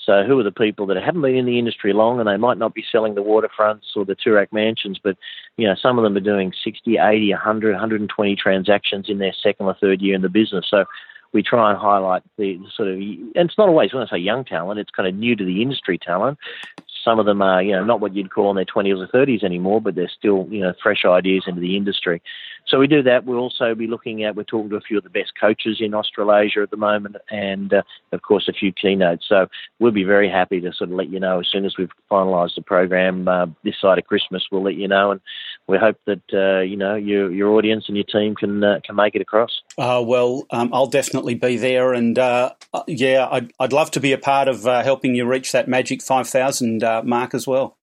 So 0.06 0.24
who 0.24 0.40
are 0.40 0.44
the 0.44 0.52
people 0.52 0.86
that 0.88 1.02
haven't 1.02 1.22
been 1.22 1.36
in 1.36 1.46
the 1.46 1.60
industry 1.60 1.94
long 1.94 2.20
and 2.20 2.28
they 2.28 2.38
might 2.38 2.58
not 2.58 2.74
be 2.74 2.84
selling 2.92 3.16
the 3.16 3.24
waterfronts 3.24 3.96
or 3.96 4.06
the 4.06 4.16
Toorak 4.16 4.52
mansions, 4.52 5.00
but 5.02 5.18
you 5.58 5.68
know 5.68 5.76
some 5.76 5.98
of 5.98 6.04
them 6.04 6.18
are 6.18 6.22
doing 6.22 6.54
60, 6.64 6.98
80, 6.98 7.32
100, 7.32 7.72
120 7.72 8.36
transactions 8.36 9.06
in 9.10 9.20
their 9.20 9.34
second 9.42 9.66
or 9.66 9.76
third 9.80 10.02
year 10.02 10.16
in 10.16 10.22
the 10.22 10.30
business. 10.30 10.66
So 10.70 10.86
we 11.34 11.42
try 11.42 11.72
and 11.72 11.80
highlight 11.80 12.22
the 12.38 12.60
sort 12.76 12.90
of, 12.90 12.96
and 12.96 13.32
it's 13.36 13.58
not 13.58 13.68
always 13.68 13.92
when 13.92 14.04
I 14.04 14.10
say 14.10 14.18
young 14.18 14.46
talent, 14.46 14.80
it's 14.80 14.92
kind 14.92 15.10
of 15.10 15.16
new 15.16 15.36
to 15.36 15.44
the 15.44 15.62
industry 15.62 15.98
talent. 15.98 16.38
Some 17.04 17.20
of 17.20 17.26
them 17.26 17.42
are, 17.42 17.62
you 17.62 17.74
know, 17.74 17.84
not 17.84 18.00
what 18.00 18.16
you'd 18.16 18.32
call 18.32 18.52
in 18.52 18.56
their 18.56 18.66
20s 18.66 19.04
or 19.04 19.08
30s 19.08 19.44
anymore, 19.44 19.82
but 19.82 19.96
they're 19.96 20.12
still, 20.16 20.48
you 20.50 20.62
know, 20.62 20.74
fresh 20.82 21.04
ideas 21.06 21.44
into 21.48 21.60
the 21.60 21.76
industry. 21.76 22.22
So 22.68 22.80
we 22.80 22.88
do 22.88 23.04
that. 23.04 23.26
We'll 23.26 23.40
also 23.40 23.76
be 23.76 23.88
looking 23.88 24.24
at, 24.24 24.36
we're 24.36 24.44
talking 24.44 24.70
to 24.70 24.78
a 24.78 24.82
few 24.82 24.98
of 24.98 25.04
the 25.04 25.10
best 25.10 25.34
coaches 25.40 25.78
in 25.80 25.94
Australasia 25.94 26.62
at 26.62 26.72
the 26.72 26.78
moment, 26.78 27.18
and 27.30 27.74
uh, 27.74 27.82
of 28.12 28.22
course, 28.22 28.48
a 28.48 28.54
few 28.54 28.72
keynotes. 28.72 29.26
So 29.28 29.48
we'll 29.80 29.92
be 29.92 30.04
very 30.04 30.30
happy 30.30 30.62
to 30.62 30.74
sort 30.74 30.90
of 30.90 30.96
let 30.96 31.10
you 31.10 31.20
know 31.20 31.40
as 31.40 31.48
soon 31.50 31.66
as 31.66 31.78
we've 31.78 31.92
finalised 32.10 32.56
the 32.56 32.62
program 32.62 33.28
uh, 33.28 33.48
this 33.64 33.76
side 33.80 33.98
of 33.98 34.06
Christmas. 34.06 34.48
We'll 34.52 34.64
let 34.64 34.76
you 34.76 34.88
know, 34.88 35.12
and 35.12 35.22
we 35.68 35.78
hope 35.78 35.98
that 36.06 36.22
uh, 36.34 36.62
you 36.62 36.78
know 36.78 36.96
your 36.96 37.32
your 37.32 37.52
audience 37.52 37.86
and 37.88 37.98
your 37.98 38.06
team 38.06 38.36
can 38.36 38.64
uh, 38.64 38.80
can 38.84 38.96
make 38.96 39.16
it 39.16 39.22
across. 39.22 39.62
Uh, 39.78 40.04
well, 40.06 40.46
um, 40.52 40.74
I'll 40.74 40.88
definitely 40.88 41.36
be 41.36 41.58
there, 41.58 41.94
and 41.94 42.18
uh, 42.18 42.54
yeah, 42.88 43.28
I'd, 43.30 43.52
I'd 43.60 43.74
love 43.74 43.92
to 43.92 44.00
be 44.00 44.14
a 44.14 44.18
part 44.18 44.48
of 44.48 44.64
helping 44.64 45.16
you 45.16 45.26
reach 45.26 45.52
that 45.52 45.68
magic 45.68 46.02
five 46.02 46.28
thousand 46.28 46.84
uh, 46.84 47.02
mark 47.04 47.34
as 47.34 47.46
well. 47.48 47.78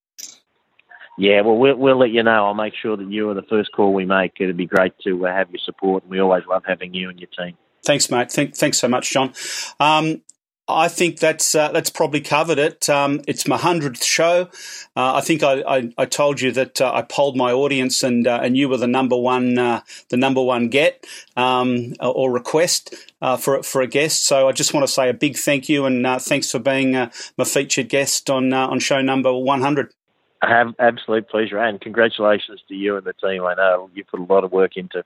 Yeah, 1.21 1.41
well, 1.41 1.55
we'll 1.55 1.75
we'll 1.75 1.99
let 1.99 2.09
you 2.09 2.23
know. 2.23 2.47
I'll 2.47 2.55
make 2.55 2.73
sure 2.73 2.97
that 2.97 3.07
you 3.07 3.29
are 3.29 3.35
the 3.35 3.43
first 3.43 3.71
call 3.73 3.93
we 3.93 4.05
make. 4.05 4.31
It'd 4.39 4.57
be 4.57 4.65
great 4.65 4.93
to 5.03 5.27
uh, 5.27 5.31
have 5.31 5.51
your 5.51 5.59
support, 5.63 6.01
and 6.01 6.09
we 6.09 6.19
always 6.19 6.41
love 6.49 6.63
having 6.65 6.95
you 6.95 7.11
and 7.11 7.19
your 7.19 7.29
team. 7.29 7.55
Thanks, 7.85 8.09
mate. 8.09 8.31
Thank, 8.31 8.55
thanks 8.55 8.79
so 8.79 8.87
much, 8.87 9.11
John. 9.11 9.31
Um, 9.79 10.23
I 10.67 10.87
think 10.87 11.19
that's 11.19 11.53
uh, 11.53 11.71
that's 11.73 11.91
probably 11.91 12.21
covered 12.21 12.57
it. 12.57 12.89
Um, 12.89 13.21
it's 13.27 13.47
my 13.47 13.57
hundredth 13.57 14.03
show. 14.03 14.49
Uh, 14.95 15.13
I 15.13 15.21
think 15.21 15.43
I, 15.43 15.61
I, 15.61 15.93
I 15.95 16.05
told 16.05 16.41
you 16.41 16.51
that 16.53 16.81
uh, 16.81 16.91
I 16.91 17.03
polled 17.03 17.37
my 17.37 17.51
audience, 17.51 18.01
and 18.01 18.25
uh, 18.25 18.39
and 18.41 18.57
you 18.57 18.67
were 18.67 18.77
the 18.77 18.87
number 18.87 19.15
one 19.15 19.59
uh, 19.59 19.81
the 20.09 20.17
number 20.17 20.41
one 20.41 20.69
get 20.69 21.05
um, 21.37 21.93
or 21.99 22.31
request 22.31 22.95
for 23.37 23.61
for 23.61 23.81
a 23.83 23.87
guest. 23.87 24.25
So 24.25 24.47
I 24.47 24.53
just 24.53 24.73
want 24.73 24.87
to 24.87 24.91
say 24.91 25.07
a 25.07 25.13
big 25.13 25.37
thank 25.37 25.69
you 25.69 25.85
and 25.85 26.03
thanks 26.19 26.49
for 26.49 26.57
being 26.57 26.93
my 26.93 27.43
featured 27.45 27.89
guest 27.89 28.31
on 28.31 28.51
on 28.53 28.79
show 28.79 29.03
number 29.03 29.31
one 29.31 29.61
hundred. 29.61 29.93
I 30.41 30.49
have 30.49 30.73
absolute 30.79 31.29
pleasure, 31.29 31.59
and 31.59 31.79
congratulations 31.79 32.61
to 32.67 32.75
you 32.75 32.97
and 32.97 33.05
the 33.05 33.13
team. 33.13 33.45
I 33.45 33.53
know 33.53 33.89
you 33.93 34.03
put 34.03 34.19
a 34.19 34.23
lot 34.23 34.43
of 34.43 34.51
work 34.51 34.75
into 34.75 35.03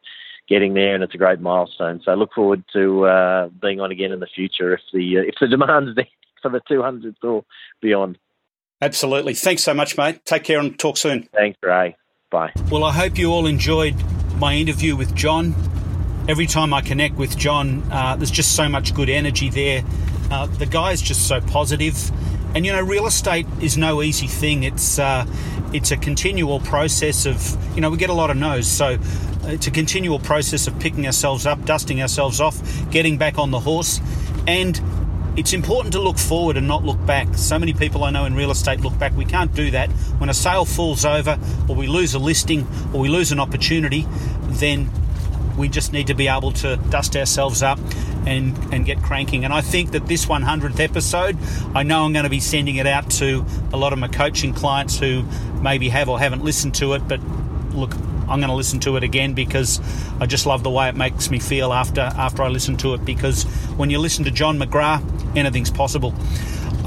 getting 0.48 0.74
there, 0.74 0.96
and 0.96 1.04
it's 1.04 1.14
a 1.14 1.18
great 1.18 1.42
milestone. 1.42 2.02
So 2.04 2.12
I 2.12 2.16
look 2.16 2.34
forward 2.34 2.64
to 2.74 3.06
uh, 3.06 3.50
being 3.62 3.82
on 3.82 3.92
again 3.92 4.12
in 4.12 4.20
the 4.20 4.28
future 4.28 4.74
if 4.74 4.82
the 4.94 5.18
uh, 5.18 5.22
if 5.22 5.36
the 5.40 5.48
demand's 5.48 5.96
there 5.96 6.08
for 6.42 6.50
the 6.50 6.62
200th 6.62 7.16
or 7.24 7.44
beyond. 7.82 8.18
Absolutely. 8.82 9.34
Thanks 9.34 9.64
so 9.64 9.74
much, 9.74 9.98
mate. 9.98 10.26
Take 10.26 10.44
care 10.44 10.60
and 10.60 10.78
talk 10.78 10.98
soon. 10.98 11.24
Thanks, 11.34 11.58
Ray. 11.64 11.96
Bye. 12.30 12.52
Well, 12.70 12.84
I 12.84 12.92
hope 12.92 13.18
you 13.18 13.32
all 13.32 13.46
enjoyed 13.46 13.96
my 14.38 14.54
interview 14.56 14.96
with 14.96 15.16
John. 15.16 15.56
Every 16.28 16.46
time 16.46 16.74
I 16.74 16.82
connect 16.82 17.16
with 17.16 17.38
John, 17.38 17.84
uh, 17.92 18.16
there's 18.16 18.32
just 18.32 18.56
so 18.56 18.68
much 18.68 18.94
good 18.94 19.10
energy 19.10 19.50
there. 19.50 19.84
Uh, 20.32 20.48
the 20.48 20.66
guy's 20.66 21.02
just 21.02 21.28
so 21.28 21.40
positive, 21.40 22.12
and 22.56 22.66
you 22.66 22.72
know, 22.72 22.82
real 22.82 23.06
estate 23.06 23.46
is 23.62 23.78
no 23.78 24.02
easy 24.02 24.28
thing. 24.28 24.64
It's 24.64 24.98
uh, 24.98 25.26
it's 25.74 25.92
a 25.92 25.98
continual 25.98 26.62
process 26.62 27.26
of 27.26 27.58
you 27.76 27.82
know 27.82 27.90
we 27.90 27.98
get 27.98 28.10
a 28.10 28.14
lot 28.14 28.30
of 28.30 28.38
no's, 28.38 28.66
so 28.66 28.98
it's 29.44 29.68
a 29.68 29.72
continual 29.72 30.20
process 30.20 30.66
of 30.66 30.80
picking 30.80 31.06
ourselves 31.06 31.46
up, 31.46 31.64
dusting 31.66 32.02
ourselves 32.02 32.40
off, 32.40 32.58
getting 32.90 33.18
back 33.18 33.38
on 33.38 33.52
the 33.52 33.60
horse, 33.60 34.00
and 34.48 34.82
it's 35.36 35.52
important 35.52 35.92
to 35.94 36.00
look 36.00 36.18
forward 36.18 36.56
and 36.56 36.66
not 36.66 36.86
look 36.86 37.06
back. 37.06 37.28
So 37.36 37.60
many 37.60 37.74
people 37.74 38.06
I 38.06 38.10
know 38.10 38.24
in 38.24 38.36
real 38.36 38.52
estate 38.52 38.80
look 38.80 38.98
back. 38.98 39.14
We 39.18 39.26
can't 39.26 39.54
do 39.54 39.72
that. 39.72 39.92
When 40.20 40.30
a 40.30 40.34
sale 40.34 40.64
falls 40.64 41.04
over, 41.04 41.38
or 41.68 41.76
we 41.76 41.88
lose 41.88 42.14
a 42.14 42.20
listing, 42.20 42.66
or 42.94 43.02
we 43.02 43.10
lose 43.10 43.34
an 43.34 43.42
opportunity, 43.42 44.08
then 44.44 44.90
we 45.58 45.70
just 45.70 45.94
need 45.94 46.08
to 46.08 46.14
be 46.14 46.28
able 46.28 46.52
to 46.52 46.78
dust 46.90 47.16
ourselves 47.16 47.64
up 47.64 47.80
and, 48.26 48.58
and 48.74 48.86
get 48.86 49.02
cranking. 49.02 49.46
And 49.46 49.54
I 49.54 49.62
think 49.62 49.92
that 49.92 50.08
this 50.08 50.26
100th 50.26 50.80
episode, 50.80 51.38
I 51.74 51.84
know 51.84 52.06
I'm 52.06 52.14
going 52.14 52.24
to 52.24 52.30
be 52.30 52.40
sending 52.40 52.78
it 52.78 52.88
out 52.88 53.10
to 53.12 53.46
a 53.72 53.78
lot 53.78 53.94
of 53.94 54.00
my 54.00 54.08
coaching 54.08 54.54
clients 54.54 54.98
who 55.00 55.24
maybe 55.62 55.90
have 55.90 56.10
or 56.10 56.20
haven't 56.20 56.44
listened 56.44 56.76
to 56.76 56.94
it, 56.94 57.08
but 57.08 57.20
look, 57.74 57.94
I'm 58.28 58.40
going 58.40 58.50
to 58.50 58.56
listen 58.56 58.80
to 58.82 58.98
it 58.98 59.04
again 59.04 59.34
because 59.34 59.80
I 60.20 60.26
just 60.26 60.46
love 60.46 60.64
the 60.64 60.72
way 60.72 60.90
it 60.90 60.96
makes 60.96 61.30
me 61.30 61.40
feel 61.40 61.72
after 61.72 62.02
after 62.02 62.42
I 62.42 62.48
listen 62.48 62.76
to 62.78 62.96
it. 62.96 63.06
Because 63.06 63.44
when 63.78 63.90
you 63.92 64.00
listen 64.00 64.26
to 64.26 64.32
John 64.32 64.58
McGrath, 64.58 65.04
anything's 65.38 65.70
possible. 65.70 66.14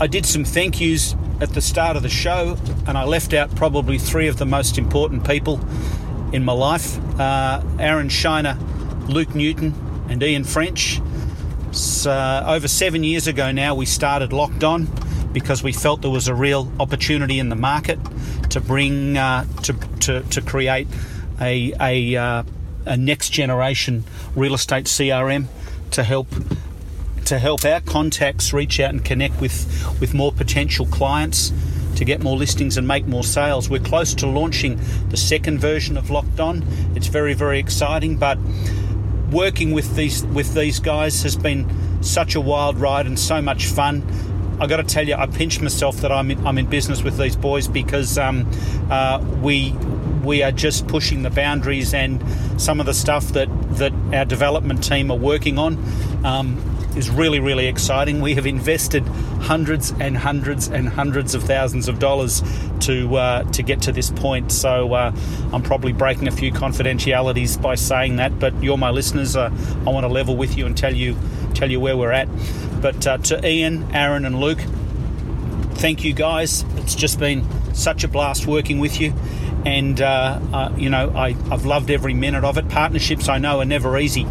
I 0.01 0.07
did 0.07 0.27
some 0.27 0.45
thank 0.45 0.81
yous 0.81 1.15
at 1.41 1.51
the 1.51 1.61
start 1.61 1.97
of 1.97 2.03
the 2.03 2.09
show, 2.09 2.57
and 2.87 2.99
I 2.99 3.05
left 3.05 3.33
out 3.33 3.55
probably 3.55 3.99
three 3.99 4.27
of 4.27 4.39
the 4.39 4.47
most 4.47 4.79
important 4.79 5.25
people 5.25 5.61
in 6.33 6.45
my 6.45 6.53
life: 6.53 6.99
uh, 7.19 7.63
Aaron 7.79 8.09
Shiner, 8.09 8.57
Luke 9.09 9.35
Newton, 9.35 9.75
and 10.09 10.23
Ian 10.23 10.45
French. 10.45 11.01
So, 11.73 12.43
over 12.47 12.67
seven 12.67 13.05
years 13.05 13.27
ago 13.27 13.53
now, 13.53 13.75
we 13.75 13.87
started 13.87 14.33
Locked 14.33 14.65
On 14.65 14.89
because 15.33 15.63
we 15.63 15.73
felt 15.73 16.03
there 16.03 16.11
was 16.11 16.29
a 16.29 16.35
real 16.35 16.73
opportunity 16.81 17.39
in 17.39 17.49
the 17.49 17.57
market 17.57 17.99
to 18.51 18.61
bring 18.61 19.17
uh, 19.17 19.45
to, 19.63 19.75
to 20.01 20.23
to 20.23 20.41
create 20.41 20.89
a 21.41 21.73
a, 21.81 22.17
uh, 22.17 22.43
a 22.87 22.97
next 22.97 23.31
generation 23.31 24.05
real 24.35 24.55
estate 24.55 24.87
CRM 24.87 25.47
to 25.91 26.03
help 26.03 26.29
to 27.27 27.39
help 27.39 27.65
our 27.65 27.81
contacts 27.81 28.53
reach 28.53 28.81
out 28.81 28.91
and 28.91 29.05
connect 29.05 29.41
with 29.41 30.01
with 30.01 30.15
more 30.15 30.33
potential 30.33 30.87
clients 30.87 31.53
to 31.99 32.05
get 32.05 32.23
more 32.23 32.37
listings 32.37 32.77
and 32.77 32.87
make 32.87 33.07
more 33.07 33.25
sales. 33.25 33.69
We're 33.69 33.81
close 33.81 34.15
to 34.15 34.27
launching 34.27 34.81
the 35.09 35.17
second 35.17 35.59
version 35.59 35.97
of 35.97 36.11
Locked 36.11 36.39
On. 36.39 36.65
It's 36.95 37.09
very 37.09 37.35
very 37.35 37.59
exciting, 37.59 38.17
but 38.17 38.39
working 39.33 39.73
with 39.73 39.97
these 39.97 40.25
with 40.27 40.55
these 40.55 40.79
guys 40.79 41.23
has 41.25 41.37
been 41.37 41.69
such 42.01 42.37
a 42.37 42.41
wild 42.41 42.79
ride 42.79 43.07
and 43.07 43.19
so 43.19 43.43
much 43.43 43.67
fun. 43.67 44.05
I 44.61 44.67
got 44.67 44.79
to 44.79 44.85
tell 44.85 45.07
you, 45.07 45.15
I 45.15 45.27
pinch 45.27 45.61
myself 45.61 45.97
that 45.99 46.11
I'm 46.11 46.31
in, 46.31 46.47
I'm 46.47 46.59
in 46.59 46.67
business 46.67 47.03
with 47.03 47.17
these 47.17 47.37
boys 47.37 47.69
because 47.69 48.17
um, 48.17 48.49
uh, 48.91 49.25
we 49.43 49.73
we 50.23 50.43
are 50.43 50.53
just 50.53 50.87
pushing 50.87 51.23
the 51.23 51.31
boundaries 51.31 51.95
and 51.95 52.23
some 52.61 52.79
of 52.79 52.87
the 52.87 52.95
stuff 52.95 53.29
that 53.33 53.49
that 53.79 53.93
our 54.13 54.25
development 54.25 54.85
team 54.85 55.11
are 55.11 55.17
working 55.19 55.59
on. 55.59 55.77
Um, 56.25 56.78
is 56.99 57.09
really, 57.09 57.41
really 57.41 57.67
exciting. 57.67 58.21
We 58.21 58.35
have 58.35 58.47
invested 58.47 59.07
hundreds 59.41 59.93
and 60.01 60.17
hundreds 60.17 60.69
and 60.69 60.89
hundreds 60.89 61.35
of 61.35 61.45
thousands 61.45 61.89
of 61.89 61.99
dollars 61.99 62.43
to 62.81 63.17
uh, 63.17 63.45
to 63.53 63.63
get 63.63 63.83
to 63.83 63.93
this 63.93 64.11
point. 64.11 64.53
So 64.53 64.93
uh, 64.93 65.13
I'm 65.53 65.63
probably 65.63 65.93
breaking 65.93 66.29
a 66.29 66.33
few 66.33 66.53
confidentialities 66.53 67.57
by 67.57 67.77
saying 67.77 68.17
that, 68.17 68.39
but 68.39 68.63
you're 68.63 68.79
my 68.79 68.91
listeners. 68.91 69.37
Uh, 69.37 69.51
I 69.87 69.91
want 69.91 70.05
to 70.05 70.09
level 70.09 70.37
with 70.37 70.59
you 70.59 70.67
and 70.67 70.77
tell 70.77 70.95
you 70.95 71.17
tell 71.55 71.71
you 71.71 71.81
where 71.81 71.97
we're 71.97 72.13
at. 72.13 72.29
But 72.83 73.07
uh, 73.07 73.19
to 73.19 73.47
Ian, 73.47 73.95
Aaron, 73.95 74.25
and 74.25 74.39
Luke, 74.39 74.61
thank 75.75 76.05
you 76.05 76.13
guys. 76.13 76.65
It's 76.77 76.95
just 76.95 77.19
been 77.19 77.45
such 77.75 78.05
a 78.05 78.09
blast 78.09 78.47
working 78.47 78.79
with 78.79 79.01
you. 79.01 79.15
And, 79.65 80.01
uh, 80.01 80.41
uh, 80.53 80.75
you 80.77 80.89
know, 80.89 81.11
I, 81.11 81.37
I've 81.51 81.67
loved 81.67 81.91
every 81.91 82.15
minute 82.15 82.45
of 82.45 82.59
it. 82.59 82.69
Partnerships, 82.69 83.29
I 83.29 83.39
know, 83.39 83.61
are 83.61 83.65
never 83.65 83.99
easy. 83.99 84.27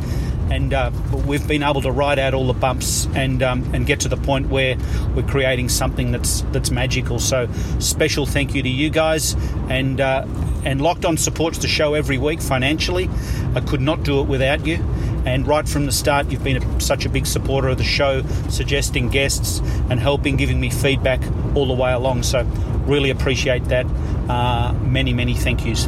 And 0.49 0.73
uh, 0.73 0.91
we've 1.25 1.47
been 1.47 1.63
able 1.63 1.81
to 1.81 1.91
ride 1.91 2.19
out 2.19 2.33
all 2.33 2.47
the 2.47 2.53
bumps 2.53 3.07
and 3.07 3.43
um, 3.43 3.69
and 3.73 3.85
get 3.85 3.99
to 4.01 4.09
the 4.09 4.17
point 4.17 4.49
where 4.49 4.77
we're 5.15 5.27
creating 5.27 5.69
something 5.69 6.11
that's 6.11 6.41
that's 6.51 6.71
magical. 6.71 7.19
So 7.19 7.49
special 7.79 8.25
thank 8.25 8.55
you 8.55 8.63
to 8.63 8.69
you 8.69 8.89
guys, 8.89 9.33
and 9.69 9.99
uh, 9.99 10.25
and 10.63 10.81
Locked 10.81 11.05
On 11.05 11.17
supports 11.17 11.59
the 11.59 11.67
show 11.67 11.93
every 11.93 12.17
week 12.17 12.41
financially. 12.41 13.09
I 13.55 13.61
could 13.61 13.81
not 13.81 14.03
do 14.03 14.21
it 14.21 14.27
without 14.27 14.65
you. 14.65 14.83
And 15.25 15.45
right 15.45 15.67
from 15.67 15.85
the 15.85 15.91
start, 15.91 16.31
you've 16.31 16.43
been 16.43 16.63
a, 16.63 16.81
such 16.81 17.05
a 17.05 17.09
big 17.09 17.25
supporter 17.25 17.67
of 17.67 17.77
the 17.77 17.83
show, 17.83 18.21
suggesting 18.49 19.09
guests 19.09 19.59
and 19.89 19.99
helping, 19.99 20.37
giving 20.37 20.59
me 20.59 20.69
feedback 20.69 21.21
all 21.53 21.67
the 21.67 21.73
way 21.73 21.91
along. 21.91 22.23
So, 22.23 22.43
really 22.85 23.09
appreciate 23.09 23.65
that. 23.65 23.85
Uh, 24.29 24.73
many, 24.81 25.11
many 25.11 25.33
thank 25.33 25.65
yous. 25.65 25.87